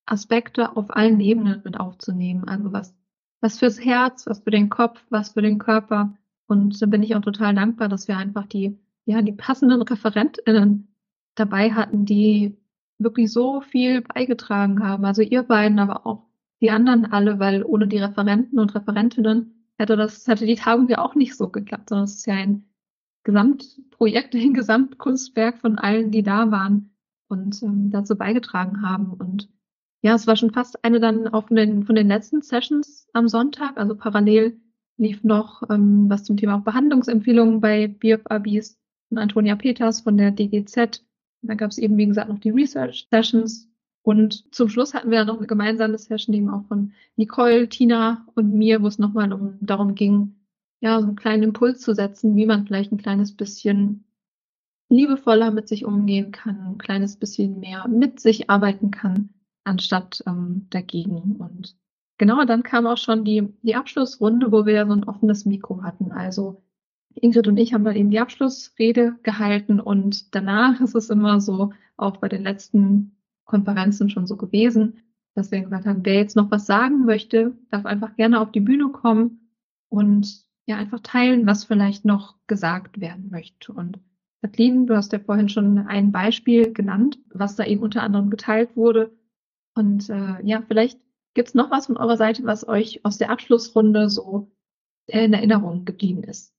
[0.06, 2.48] Aspekte auf allen Ebenen mit aufzunehmen.
[2.48, 2.94] Also was,
[3.40, 6.16] was fürs Herz, was für den Kopf, was für den Körper.
[6.46, 10.94] Und da bin ich auch total dankbar, dass wir einfach die, ja, die passenden ReferentInnen
[11.34, 12.56] dabei hatten, die
[12.98, 15.04] wirklich so viel beigetragen haben.
[15.04, 16.24] Also ihr beiden, aber auch
[16.60, 20.98] die anderen alle, weil ohne die Referenten und Referentinnen hätte das, hätte die Tagung ja
[20.98, 22.64] auch nicht so geklappt, sondern es ist ja ein
[23.24, 26.94] Gesamtprojekt, ein Gesamtkunstwerk von allen, die da waren
[27.28, 29.12] und ähm, dazu beigetragen haben.
[29.12, 29.48] Und
[30.02, 33.28] ja, es war schon fast eine dann auch von den, von den letzten Sessions am
[33.28, 33.76] Sonntag.
[33.76, 34.60] Also parallel
[34.96, 40.30] lief noch ähm, was zum Thema auch Behandlungsempfehlungen bei BFABs von Antonia Peters von der
[40.30, 41.04] DGZ.
[41.42, 43.68] Dann gab es eben, wie gesagt, noch die Research Sessions.
[44.02, 48.26] Und zum Schluss hatten wir dann noch eine gemeinsame Session, eben auch von Nicole, Tina
[48.34, 50.36] und mir, wo es nochmal um, darum ging,
[50.80, 54.04] ja, so einen kleinen Impuls zu setzen, wie man vielleicht ein kleines bisschen
[54.90, 59.30] liebevoller mit sich umgehen kann, ein kleines bisschen mehr mit sich arbeiten kann
[59.64, 61.36] anstatt ähm, dagegen.
[61.36, 61.76] Und
[62.18, 66.12] genau, dann kam auch schon die, die Abschlussrunde, wo wir so ein offenes Mikro hatten.
[66.12, 66.62] Also
[67.14, 71.72] Ingrid und ich haben dann eben die Abschlussrede gehalten und danach ist es immer so,
[71.96, 75.02] auch bei den letzten Konferenzen schon so gewesen,
[75.34, 78.60] dass wir gesagt haben, wer jetzt noch was sagen möchte, darf einfach gerne auf die
[78.60, 79.50] Bühne kommen
[79.88, 83.72] und ja einfach teilen, was vielleicht noch gesagt werden möchte.
[83.72, 83.98] Und
[84.42, 88.76] Kathleen, du hast ja vorhin schon ein Beispiel genannt, was da eben unter anderem geteilt
[88.76, 89.12] wurde.
[89.74, 91.00] Und äh, ja, vielleicht
[91.35, 94.51] gibt es noch was von eurer Seite, was euch aus der Abschlussrunde so
[95.06, 96.55] in Erinnerung geblieben ist.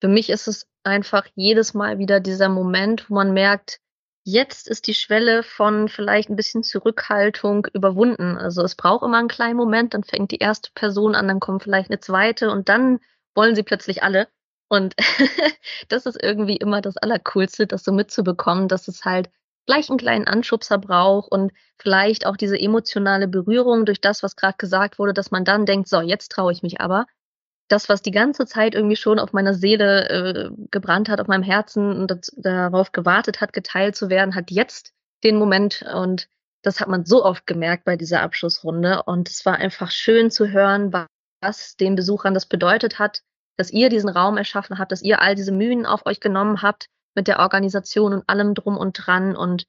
[0.00, 3.80] Für mich ist es einfach jedes Mal wieder dieser Moment, wo man merkt,
[4.24, 8.36] jetzt ist die Schwelle von vielleicht ein bisschen Zurückhaltung überwunden.
[8.36, 11.62] Also es braucht immer einen kleinen Moment, dann fängt die erste Person an, dann kommt
[11.62, 13.00] vielleicht eine zweite und dann
[13.34, 14.28] wollen sie plötzlich alle.
[14.68, 14.94] Und
[15.88, 19.28] das ist irgendwie immer das Allercoolste, das so mitzubekommen, dass es halt
[19.66, 24.56] gleich einen kleinen Anschubser braucht und vielleicht auch diese emotionale Berührung durch das, was gerade
[24.58, 27.06] gesagt wurde, dass man dann denkt, so, jetzt traue ich mich aber.
[27.68, 31.42] Das, was die ganze Zeit irgendwie schon auf meiner Seele äh, gebrannt hat, auf meinem
[31.42, 34.92] Herzen und das, darauf gewartet hat, geteilt zu werden, hat jetzt
[35.24, 36.28] den Moment und
[36.62, 40.48] das hat man so oft gemerkt bei dieser Abschlussrunde und es war einfach schön zu
[40.48, 40.92] hören,
[41.40, 43.22] was den Besuchern das bedeutet hat,
[43.56, 46.86] dass ihr diesen Raum erschaffen habt, dass ihr all diese Mühen auf euch genommen habt
[47.14, 49.36] mit der Organisation und allem drum und dran.
[49.36, 49.64] Und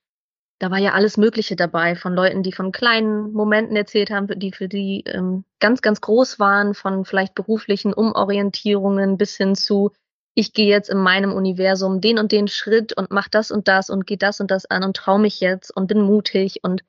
[0.59, 4.51] da war ja alles Mögliche dabei, von Leuten, die von kleinen Momenten erzählt haben, die
[4.51, 9.91] für die ähm, ganz, ganz groß waren, von vielleicht beruflichen Umorientierungen bis hin zu,
[10.35, 13.89] ich gehe jetzt in meinem Universum den und den Schritt und mach das und das
[13.89, 16.63] und gehe das und das an und traue mich jetzt und bin mutig.
[16.63, 16.83] Und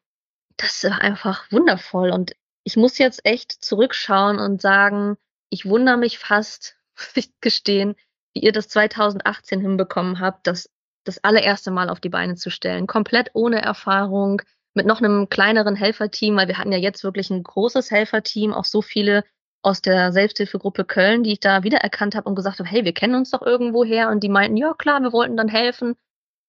[0.56, 2.10] das war einfach wundervoll.
[2.10, 2.32] Und
[2.64, 5.16] ich muss jetzt echt zurückschauen und sagen,
[5.50, 7.96] ich wundere mich fast, muss ich gestehen,
[8.34, 10.68] wie ihr das 2018 hinbekommen habt, das
[11.04, 12.86] das allererste Mal auf die Beine zu stellen.
[12.86, 14.42] Komplett ohne Erfahrung,
[14.74, 18.64] mit noch einem kleineren Helferteam, weil wir hatten ja jetzt wirklich ein großes Helferteam, auch
[18.64, 19.22] so viele
[19.62, 23.14] aus der Selbsthilfegruppe Köln, die ich da wiedererkannt habe und gesagt habe, hey, wir kennen
[23.14, 24.10] uns doch irgendwo her.
[24.10, 25.94] Und die meinten, ja klar, wir wollten dann helfen.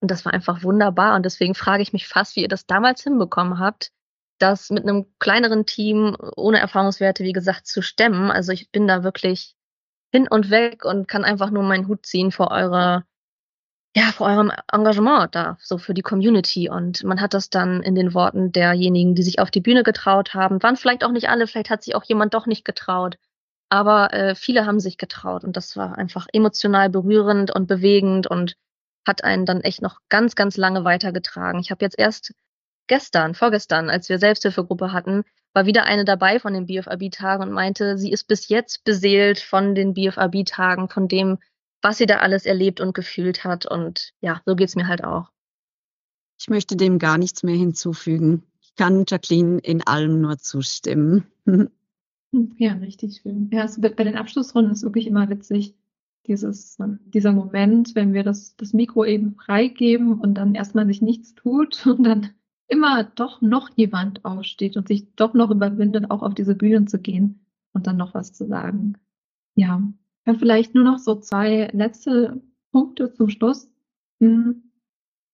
[0.02, 1.16] Und das war einfach wunderbar.
[1.16, 3.92] Und deswegen frage ich mich fast, wie ihr das damals hinbekommen habt,
[4.38, 8.32] das mit einem kleineren Team ohne Erfahrungswerte, wie gesagt, zu stemmen.
[8.32, 9.56] Also ich bin da wirklich
[10.16, 13.04] hin und weg und kann einfach nur meinen Hut ziehen vor eurer
[13.98, 16.70] ja, vor eurem Engagement da, so für die Community.
[16.70, 20.34] Und man hat das dann in den Worten derjenigen, die sich auf die Bühne getraut
[20.34, 23.18] haben, waren vielleicht auch nicht alle, vielleicht hat sich auch jemand doch nicht getraut.
[23.70, 28.58] Aber äh, viele haben sich getraut und das war einfach emotional berührend und bewegend und
[29.08, 31.60] hat einen dann echt noch ganz, ganz lange weitergetragen.
[31.60, 32.34] Ich habe jetzt erst
[32.88, 37.98] gestern, vorgestern, als wir Selbsthilfegruppe hatten, war wieder eine dabei von den BFAB-Tagen und meinte,
[37.98, 41.38] sie ist bis jetzt beseelt von den BFAB-Tagen, von dem,
[41.82, 43.66] was sie da alles erlebt und gefühlt hat.
[43.66, 45.32] Und ja, so geht's mir halt auch.
[46.38, 48.44] Ich möchte dem gar nichts mehr hinzufügen.
[48.62, 51.26] Ich kann Jacqueline in allem nur zustimmen.
[52.58, 53.50] Ja, richtig schön.
[53.54, 55.74] Ja, es wird bei den Abschlussrunden ist wirklich immer witzig,
[56.28, 61.36] dieses, dieser Moment, wenn wir das, das Mikro eben freigeben und dann erstmal sich nichts
[61.36, 62.32] tut und dann
[62.68, 67.00] immer doch noch jemand aufsteht und sich doch noch überwindet, auch auf diese Bühne zu
[67.00, 68.98] gehen und dann noch was zu sagen.
[69.56, 69.82] Ja,
[70.26, 73.70] dann vielleicht nur noch so zwei letzte Punkte zum Schluss.
[74.20, 74.72] Hm,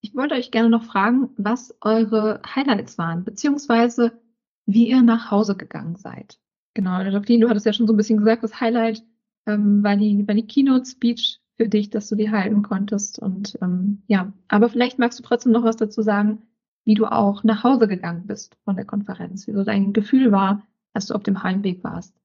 [0.01, 4.19] ich wollte euch gerne noch fragen, was eure Highlights waren, beziehungsweise
[4.65, 6.39] wie ihr nach Hause gegangen seid.
[6.73, 9.03] Genau, Jacqueline, du hattest ja schon so ein bisschen gesagt, das Highlight
[9.45, 13.19] ähm, war die, war die Keynote-Speech für dich, dass du die halten konntest.
[13.19, 16.43] Und ähm, ja, aber vielleicht magst du trotzdem noch was dazu sagen,
[16.85, 20.61] wie du auch nach Hause gegangen bist von der Konferenz, wie so dein Gefühl war,
[20.93, 22.15] als du auf dem Heimweg warst.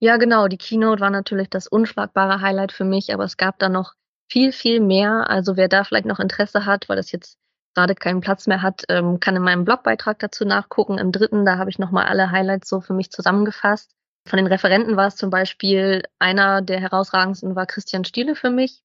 [0.00, 0.46] Ja, genau.
[0.46, 3.94] Die Keynote war natürlich das unschlagbare Highlight für mich, aber es gab da noch
[4.30, 5.28] viel, viel mehr.
[5.28, 7.36] Also wer da vielleicht noch Interesse hat, weil das jetzt
[7.74, 10.98] gerade keinen Platz mehr hat, ähm, kann in meinem Blogbeitrag dazu nachgucken.
[10.98, 13.92] Im dritten, da habe ich nochmal alle Highlights so für mich zusammengefasst.
[14.26, 18.82] Von den Referenten war es zum Beispiel einer der herausragendsten war Christian Stiele für mich.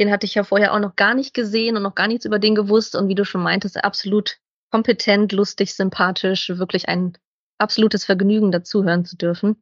[0.00, 2.38] Den hatte ich ja vorher auch noch gar nicht gesehen und noch gar nichts über
[2.38, 2.96] den gewusst.
[2.96, 4.38] Und wie du schon meintest, absolut
[4.76, 7.16] kompetent, lustig, sympathisch, wirklich ein
[7.56, 9.56] absolutes Vergnügen, dazuhören zu dürfen.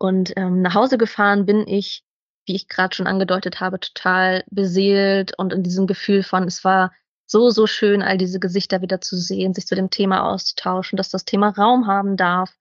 [0.00, 2.02] Und ähm, nach Hause gefahren bin ich,
[2.44, 6.92] wie ich gerade schon angedeutet habe, total beseelt und in diesem Gefühl von, es war
[7.24, 11.08] so, so schön, all diese Gesichter wieder zu sehen, sich zu dem Thema auszutauschen, dass
[11.08, 12.52] das Thema Raum haben darf.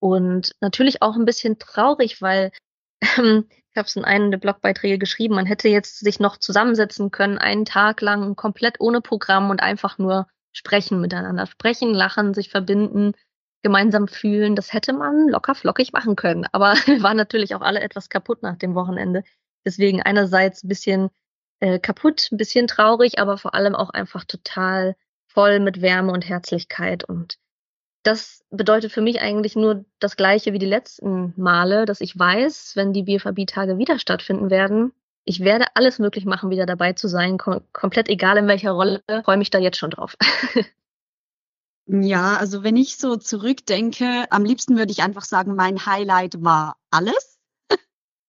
[0.00, 2.50] Und natürlich auch ein bisschen traurig, weil
[3.18, 7.12] ähm, ich habe es in einem der Blogbeiträge geschrieben, man hätte jetzt sich noch zusammensetzen
[7.12, 12.50] können, einen Tag lang komplett ohne Programm und einfach nur sprechen miteinander, sprechen, lachen, sich
[12.50, 13.12] verbinden,
[13.62, 16.46] gemeinsam fühlen, das hätte man locker flockig machen können.
[16.52, 19.22] Aber wir waren natürlich auch alle etwas kaputt nach dem Wochenende.
[19.64, 21.10] Deswegen einerseits ein bisschen
[21.60, 24.96] äh, kaputt, ein bisschen traurig, aber vor allem auch einfach total
[25.26, 27.04] voll mit Wärme und Herzlichkeit.
[27.04, 27.38] Und
[28.02, 32.72] das bedeutet für mich eigentlich nur das Gleiche wie die letzten Male, dass ich weiß,
[32.76, 34.92] wenn die BFAB-Tage wieder stattfinden werden,
[35.24, 39.02] ich werde alles möglich machen, wieder dabei zu sein, kom komplett egal in welcher Rolle,
[39.24, 40.16] freue mich da jetzt schon drauf.
[41.92, 46.76] Ja, also wenn ich so zurückdenke, am liebsten würde ich einfach sagen, mein Highlight war
[46.90, 47.40] alles.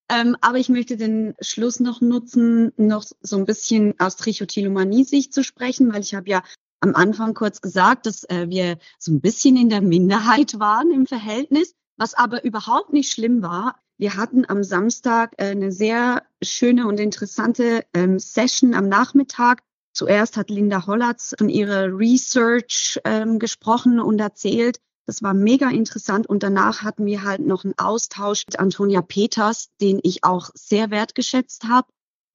[0.10, 5.44] ähm, aber ich möchte den Schluss noch nutzen, noch so ein bisschen aus Trichotillomanie-Sicht zu
[5.44, 6.42] sprechen, weil ich habe ja
[6.80, 11.06] am Anfang kurz gesagt, dass äh, wir so ein bisschen in der Minderheit waren im
[11.06, 13.80] Verhältnis, was aber überhaupt nicht schlimm war.
[14.02, 19.62] Wir hatten am Samstag äh, eine sehr schöne und interessante ähm, Session am Nachmittag
[19.94, 24.80] Zuerst hat Linda Hollatz von ihrer Research ähm, gesprochen und erzählt.
[25.06, 26.28] Das war mega interessant.
[26.28, 30.92] Und danach hatten wir halt noch einen Austausch mit Antonia Peters, den ich auch sehr
[30.92, 31.88] wertgeschätzt habe.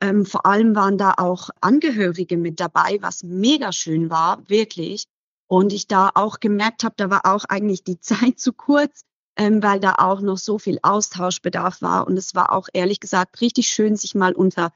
[0.02, 5.06] Ähm, vor allem waren da auch Angehörige mit dabei, was mega schön war, wirklich.
[5.48, 9.00] Und ich da auch gemerkt habe, da war auch eigentlich die Zeit zu kurz,
[9.36, 12.06] ähm, weil da auch noch so viel Austauschbedarf war.
[12.06, 14.72] Und es war auch ehrlich gesagt richtig schön, sich mal unter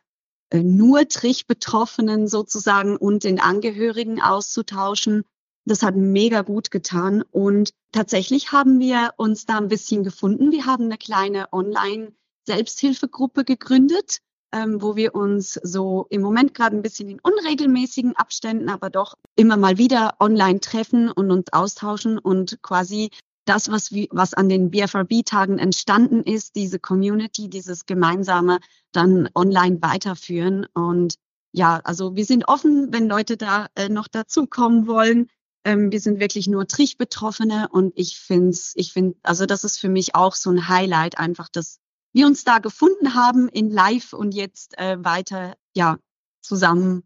[0.50, 5.24] äh, nur Trich-Betroffenen sozusagen und den Angehörigen auszutauschen.
[5.64, 7.22] Das hat mega gut getan.
[7.30, 10.52] Und tatsächlich haben wir uns da ein bisschen gefunden.
[10.52, 14.18] Wir haben eine kleine Online-Selbsthilfegruppe gegründet,
[14.52, 19.14] ähm, wo wir uns so im Moment gerade ein bisschen in unregelmäßigen Abständen, aber doch
[19.36, 23.10] immer mal wieder online treffen und uns austauschen und quasi
[23.44, 28.60] das, was, was an den BFRB-Tagen entstanden ist, diese Community, dieses gemeinsame
[28.92, 30.66] dann online weiterführen.
[30.74, 31.14] Und
[31.52, 35.28] ja, also wir sind offen, wenn Leute da äh, noch dazukommen wollen.
[35.64, 39.88] Ähm, wir sind wirklich nur Trich-Betroffene und ich finde, ich finde, also das ist für
[39.88, 41.80] mich auch so ein Highlight, einfach das
[42.12, 45.98] wir uns da gefunden haben in Live und jetzt äh, weiter, ja,
[46.40, 47.04] zusammen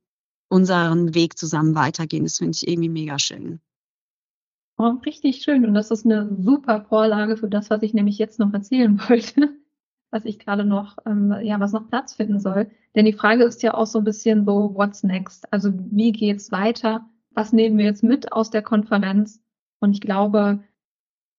[0.49, 2.25] unseren Weg zusammen weitergehen.
[2.25, 3.61] Das finde ich irgendwie mega schön.
[4.77, 5.65] Oh, richtig schön.
[5.65, 9.51] Und das ist eine super Vorlage für das, was ich nämlich jetzt noch erzählen wollte,
[10.11, 12.71] was ich gerade noch, ähm, ja, was noch Platz finden soll.
[12.95, 15.53] Denn die Frage ist ja auch so ein bisschen so, what's next?
[15.53, 17.09] Also wie geht's weiter?
[17.31, 19.41] Was nehmen wir jetzt mit aus der Konferenz?
[19.81, 20.61] Und ich glaube,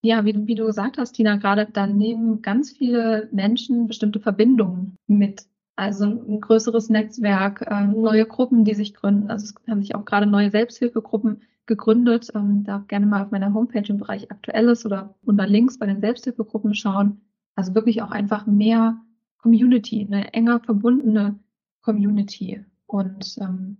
[0.01, 4.97] ja, wie, wie du gesagt hast, Tina, gerade dann nehmen ganz viele Menschen bestimmte Verbindungen
[5.07, 5.47] mit.
[5.75, 9.29] Also ein größeres Netzwerk, äh, neue Gruppen, die sich gründen.
[9.29, 12.31] Also es haben sich auch gerade neue Selbsthilfegruppen gegründet.
[12.35, 16.01] Ähm, darf gerne mal auf meiner Homepage im Bereich Aktuelles oder unter Links bei den
[16.01, 17.21] Selbsthilfegruppen schauen.
[17.55, 19.01] Also wirklich auch einfach mehr
[19.37, 21.39] Community, eine enger verbundene
[21.81, 22.65] Community.
[22.85, 23.77] Und ähm,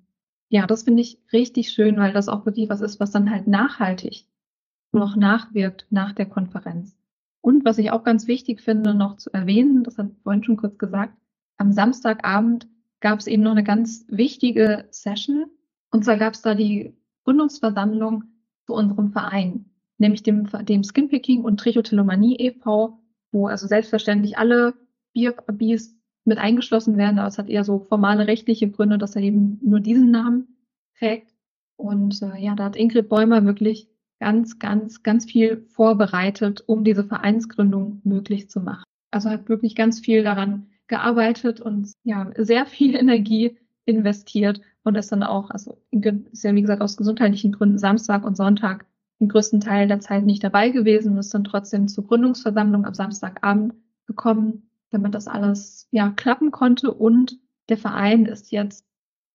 [0.50, 3.48] ja, das finde ich richtig schön, weil das auch wirklich was ist, was dann halt
[3.48, 4.26] nachhaltig
[4.92, 6.96] noch nachwirkt nach der Konferenz.
[7.42, 10.80] Und was ich auch ganz wichtig finde, noch zu erwähnen, das hat vorhin schon kurz
[10.80, 11.14] gesagt,
[11.58, 12.68] am Samstagabend
[13.02, 15.46] gab es eben noch eine ganz wichtige Session.
[15.92, 16.96] Und zwar gab es da die
[17.26, 18.24] Gründungsversammlung
[18.66, 19.66] zu unserem Verein,
[19.98, 23.00] nämlich dem, dem Skinpicking und Trichotillomanie e.V.,
[23.32, 24.74] wo also selbstverständlich alle
[25.14, 29.60] BFABs mit eingeschlossen werden, aber es hat eher so formale rechtliche Gründe, dass er eben
[29.62, 30.58] nur diesen Namen
[30.98, 31.34] trägt.
[31.78, 33.90] Und äh, ja, da hat Ingrid Bäumer wirklich
[34.20, 38.86] ganz, ganz, ganz viel vorbereitet, um diese Vereinsgründung möglich zu machen.
[39.12, 45.12] Also hat wirklich ganz viel daran gearbeitet und ja, sehr viel Energie investiert und ist
[45.12, 48.86] dann auch, also ist ja wie gesagt aus gesundheitlichen Gründen Samstag und Sonntag
[49.20, 52.94] den größten Teil der Zeit nicht dabei gewesen und ist dann trotzdem zur Gründungsversammlung am
[52.94, 53.74] Samstagabend
[54.08, 56.94] gekommen, damit das alles ja klappen konnte.
[56.94, 57.40] Und
[57.70, 58.86] der Verein ist jetzt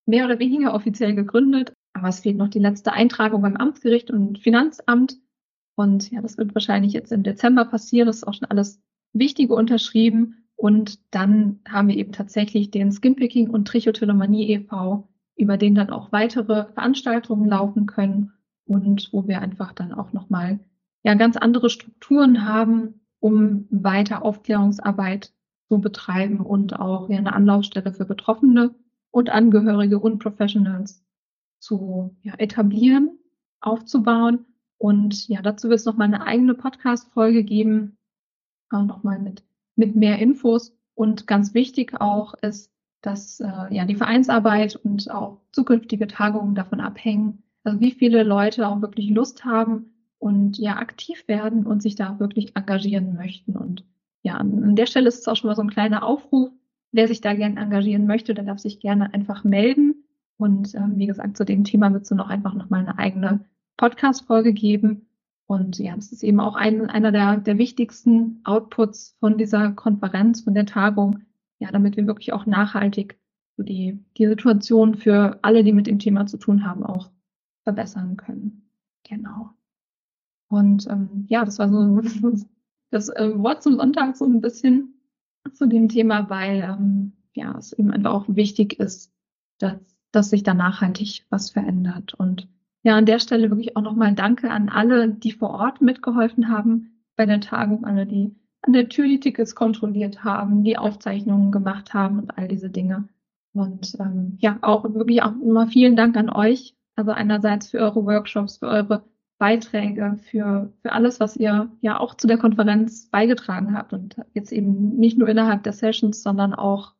[0.06, 4.38] mehr oder weniger offiziell gegründet, aber es fehlt noch die letzte Eintragung beim Amtsgericht und
[4.38, 5.18] Finanzamt.
[5.76, 8.80] Und ja, das wird wahrscheinlich jetzt im Dezember passieren, das ist auch schon alles
[9.12, 15.74] Wichtige unterschrieben und dann haben wir eben tatsächlich den Skinpicking und Trichotillomanie e.V., über den
[15.74, 18.34] dann auch weitere Veranstaltungen laufen können
[18.66, 20.60] und wo wir einfach dann auch nochmal
[21.02, 25.32] ja ganz andere Strukturen haben, um weiter Aufklärungsarbeit
[25.68, 28.74] zu betreiben und auch ja, eine Anlaufstelle für Betroffene
[29.10, 31.02] und Angehörige und Professionals
[31.58, 33.18] zu ja, etablieren,
[33.62, 34.44] aufzubauen.
[34.76, 37.96] Und ja, dazu wird es nochmal eine eigene Podcast-Folge geben,
[38.70, 39.42] nochmal mit,
[39.80, 40.72] mit mehr Infos.
[40.94, 42.70] Und ganz wichtig auch ist,
[43.00, 48.68] dass äh, ja die Vereinsarbeit und auch zukünftige Tagungen davon abhängen, also wie viele Leute
[48.68, 53.56] auch wirklich Lust haben und ja aktiv werden und sich da wirklich engagieren möchten.
[53.56, 53.84] Und
[54.22, 56.50] ja, an der Stelle ist es auch schon mal so ein kleiner Aufruf.
[56.92, 60.04] Wer sich da gerne engagieren möchte, der darf sich gerne einfach melden.
[60.36, 63.46] Und ähm, wie gesagt, zu dem Thema wird es noch einfach nochmal eine eigene
[63.76, 65.06] Podcast-Folge geben.
[65.50, 70.42] Und ja, das ist eben auch ein, einer der, der wichtigsten Outputs von dieser Konferenz,
[70.42, 71.24] von der Tagung,
[71.58, 73.18] ja, damit wir wirklich auch nachhaltig
[73.56, 77.10] so die, die Situation für alle, die mit dem Thema zu tun haben, auch
[77.64, 78.70] verbessern können.
[79.02, 79.50] Genau.
[80.46, 82.00] Und ähm, ja, das war so
[82.92, 85.00] das äh, Wort zum Sonntag so ein bisschen
[85.52, 89.12] zu dem Thema, weil ähm, ja es eben einfach auch wichtig ist,
[89.58, 89.80] dass,
[90.12, 92.14] dass sich da nachhaltig was verändert.
[92.14, 92.46] Und
[92.82, 97.04] ja, an der Stelle wirklich auch nochmal Danke an alle, die vor Ort mitgeholfen haben
[97.16, 101.94] bei der Tagung, alle, die an der Tür die Tickets kontrolliert haben, die Aufzeichnungen gemacht
[101.94, 103.08] haben und all diese Dinge.
[103.52, 106.74] Und ähm, ja, auch wirklich auch immer vielen Dank an euch.
[106.96, 109.04] Also einerseits für eure Workshops, für eure
[109.38, 113.92] Beiträge, für, für alles, was ihr ja auch zu der Konferenz beigetragen habt.
[113.92, 116.94] Und jetzt eben nicht nur innerhalb der Sessions, sondern auch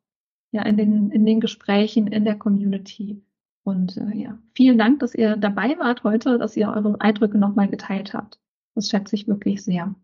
[0.50, 3.22] ja in den, in den Gesprächen in der Community.
[3.62, 7.68] Und äh, ja, vielen Dank, dass ihr dabei wart heute, dass ihr eure Eindrücke nochmal
[7.68, 8.38] geteilt habt.
[8.74, 9.94] Das schätze ich wirklich sehr.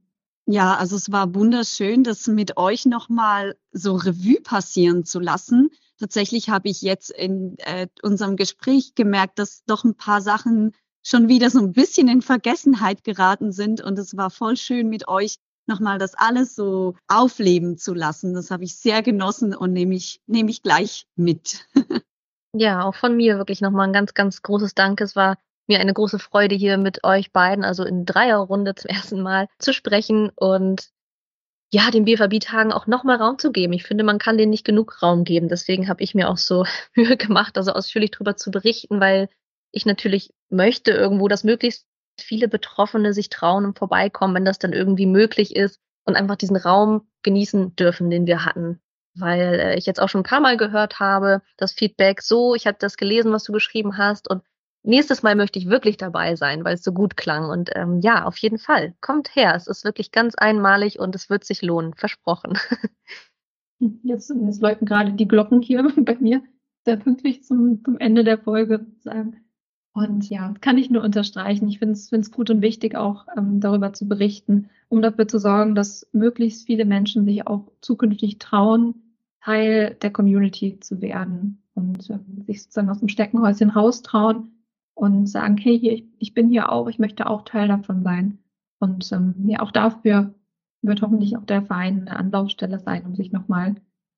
[0.48, 5.70] Ja, also es war wunderschön, das mit euch nochmal so Revue passieren zu lassen.
[5.98, 10.72] Tatsächlich habe ich jetzt in äh, unserem Gespräch gemerkt, dass doch ein paar Sachen
[11.02, 13.80] schon wieder so ein bisschen in Vergessenheit geraten sind.
[13.80, 18.34] Und es war voll schön mit euch nochmal das alles so aufleben zu lassen.
[18.34, 21.66] Das habe ich sehr genossen und nehme ich, nehme ich gleich mit.
[22.58, 25.00] ja, auch von mir wirklich nochmal ein ganz, ganz großes Dank.
[25.00, 29.22] Es war mir eine große Freude, hier mit euch beiden, also in Dreierrunde zum ersten
[29.22, 30.90] Mal zu sprechen und
[31.72, 33.72] ja, den BVB-Tagen auch nochmal Raum zu geben.
[33.72, 35.48] Ich finde, man kann denen nicht genug Raum geben.
[35.48, 36.64] Deswegen habe ich mir auch so
[36.94, 39.28] Mühe gemacht, also ausführlich darüber zu berichten, weil
[39.72, 41.86] ich natürlich möchte irgendwo, dass möglichst
[42.18, 46.56] viele Betroffene sich trauen und vorbeikommen, wenn das dann irgendwie möglich ist und einfach diesen
[46.56, 48.80] Raum genießen dürfen, den wir hatten.
[49.18, 52.66] Weil äh, ich jetzt auch schon ein paar Mal gehört habe, das Feedback so, ich
[52.66, 54.42] habe das gelesen, was du geschrieben hast und
[54.86, 57.50] nächstes Mal möchte ich wirklich dabei sein, weil es so gut klang.
[57.50, 59.54] Und ähm, ja, auf jeden Fall, kommt her.
[59.54, 62.58] Es ist wirklich ganz einmalig und es wird sich lohnen, versprochen.
[64.02, 66.42] Jetzt, jetzt läuten gerade die Glocken hier bei mir,
[66.86, 68.86] sehr pünktlich zum, zum Ende der Folge.
[69.92, 71.68] Und ja, kann ich nur unterstreichen.
[71.68, 75.74] Ich finde es gut und wichtig, auch ähm, darüber zu berichten, um dafür zu sorgen,
[75.74, 79.05] dass möglichst viele Menschen sich auch zukünftig trauen,
[79.46, 84.50] Teil der Community zu werden und ähm, sich sozusagen aus dem Steckenhäuschen raustrauen
[84.94, 88.38] und sagen, hey, hier, ich, ich bin hier auch, ich möchte auch Teil davon sein.
[88.80, 90.34] Und ähm, ja, auch dafür
[90.82, 93.76] wird hoffentlich auch der Verein eine Anlaufstelle sein, um sich nochmal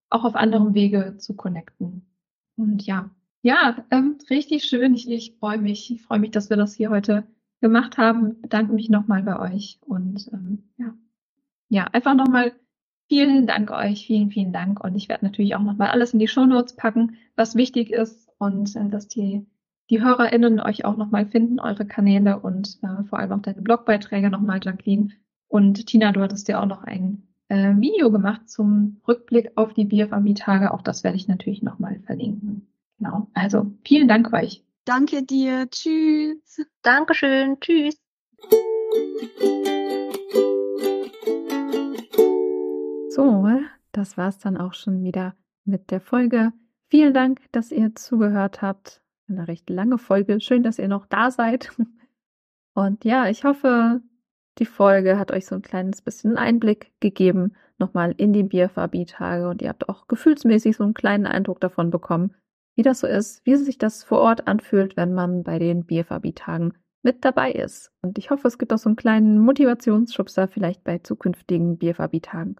[0.09, 2.07] auch auf anderem Wege zu connecten.
[2.57, 3.11] Und ja,
[3.43, 4.95] ja, ähm, richtig schön.
[4.95, 5.91] Ich, ich freue mich.
[5.91, 7.25] Ich freue mich, dass wir das hier heute
[7.61, 8.41] gemacht haben.
[8.41, 10.95] Bedanke mich nochmal bei euch und ähm, ja,
[11.69, 12.53] ja, einfach nochmal
[13.09, 14.83] vielen Dank euch, vielen, vielen Dank.
[14.83, 18.75] Und ich werde natürlich auch nochmal alles in die Shownotes packen, was wichtig ist und
[18.77, 19.47] äh, dass die
[19.91, 24.31] die HörerInnen euch auch nochmal finden, eure Kanäle und äh, vor allem auch deine Blogbeiträge
[24.31, 25.11] nochmal, Jacqueline.
[25.49, 29.87] Und Tina, du hattest ja auch noch ein äh, Video gemacht zum Rückblick auf die
[29.87, 30.73] BFAB-Tage.
[30.73, 32.69] Auch das werde ich natürlich nochmal verlinken.
[32.99, 33.29] Genau.
[33.33, 34.63] Also vielen Dank euch.
[34.85, 35.69] Danke dir.
[35.71, 36.67] Tschüss.
[36.83, 37.59] Dankeschön.
[37.61, 37.97] Tschüss.
[43.19, 43.49] So,
[43.91, 45.35] das war's dann auch schon wieder
[45.65, 46.53] mit der Folge.
[46.89, 49.03] Vielen Dank, dass ihr zugehört habt.
[49.29, 50.41] Eine recht lange Folge.
[50.41, 51.77] Schön, dass ihr noch da seid.
[52.75, 54.03] Und ja, ich hoffe,
[54.59, 59.63] die Folge hat euch so ein kleines bisschen Einblick gegeben, nochmal in die BFAB-Tage und
[59.63, 62.37] ihr habt auch gefühlsmäßig so einen kleinen Eindruck davon bekommen,
[62.77, 66.75] wie das so ist, wie sich das vor Ort anfühlt, wenn man bei den BFAB-Tagen
[67.03, 67.91] mit dabei ist.
[68.01, 72.55] Und ich hoffe, es gibt auch so einen kleinen Motivationsschubser vielleicht bei zukünftigen BFAB-Tagen.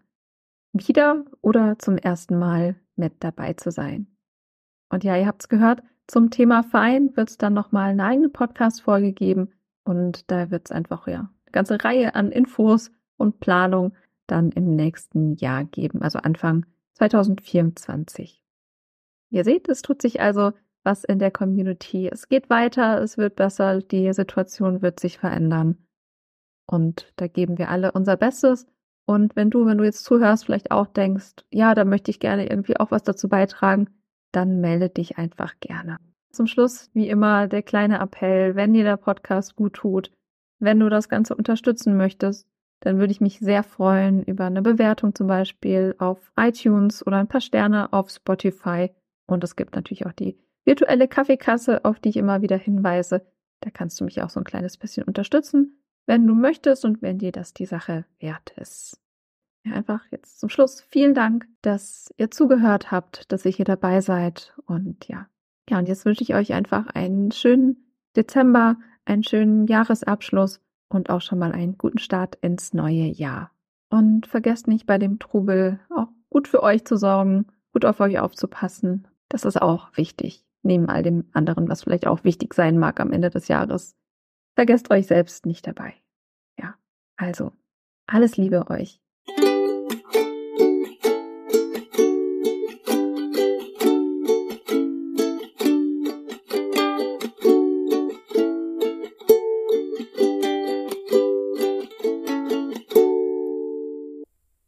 [0.73, 4.07] Wieder oder zum ersten Mal mit dabei zu sein.
[4.89, 8.29] Und ja, ihr habt es gehört, zum Thema Verein wird es dann nochmal eine eigene
[8.29, 9.53] Podcast-Folge geben.
[9.83, 13.93] Und da wird es einfach ja eine ganze Reihe an Infos und Planung
[14.27, 18.43] dann im nächsten Jahr geben, also Anfang 2024.
[19.31, 22.07] Ihr seht, es tut sich also was in der Community.
[22.07, 25.77] Es geht weiter, es wird besser, die Situation wird sich verändern.
[26.65, 28.67] Und da geben wir alle unser Bestes.
[29.09, 32.47] Und wenn du, wenn du jetzt zuhörst, vielleicht auch denkst, ja, da möchte ich gerne
[32.47, 33.87] irgendwie auch was dazu beitragen,
[34.31, 35.97] dann melde dich einfach gerne.
[36.31, 40.11] Zum Schluss, wie immer, der kleine Appell, wenn dir der Podcast gut tut,
[40.59, 42.47] wenn du das Ganze unterstützen möchtest,
[42.81, 47.27] dann würde ich mich sehr freuen über eine Bewertung zum Beispiel auf iTunes oder ein
[47.27, 48.91] paar Sterne auf Spotify
[49.25, 53.25] und es gibt natürlich auch die virtuelle Kaffeekasse, auf die ich immer wieder hinweise.
[53.61, 55.78] Da kannst du mich auch so ein kleines bisschen unterstützen,
[56.09, 58.99] wenn du möchtest und wenn dir das die Sache wert ist.
[59.63, 64.01] Ja, einfach jetzt zum Schluss vielen Dank, dass ihr zugehört habt, dass ihr hier dabei
[64.01, 65.27] seid und ja.
[65.69, 71.21] Ja, und jetzt wünsche ich euch einfach einen schönen Dezember, einen schönen Jahresabschluss und auch
[71.21, 73.51] schon mal einen guten Start ins neue Jahr.
[73.89, 78.19] Und vergesst nicht bei dem Trubel auch gut für euch zu sorgen, gut auf euch
[78.19, 82.99] aufzupassen das ist auch wichtig, neben all dem anderen, was vielleicht auch wichtig sein mag
[82.99, 83.95] am Ende des Jahres.
[84.55, 85.93] Vergesst euch selbst nicht dabei.
[87.19, 87.51] Also,
[88.07, 89.01] alles Liebe euch.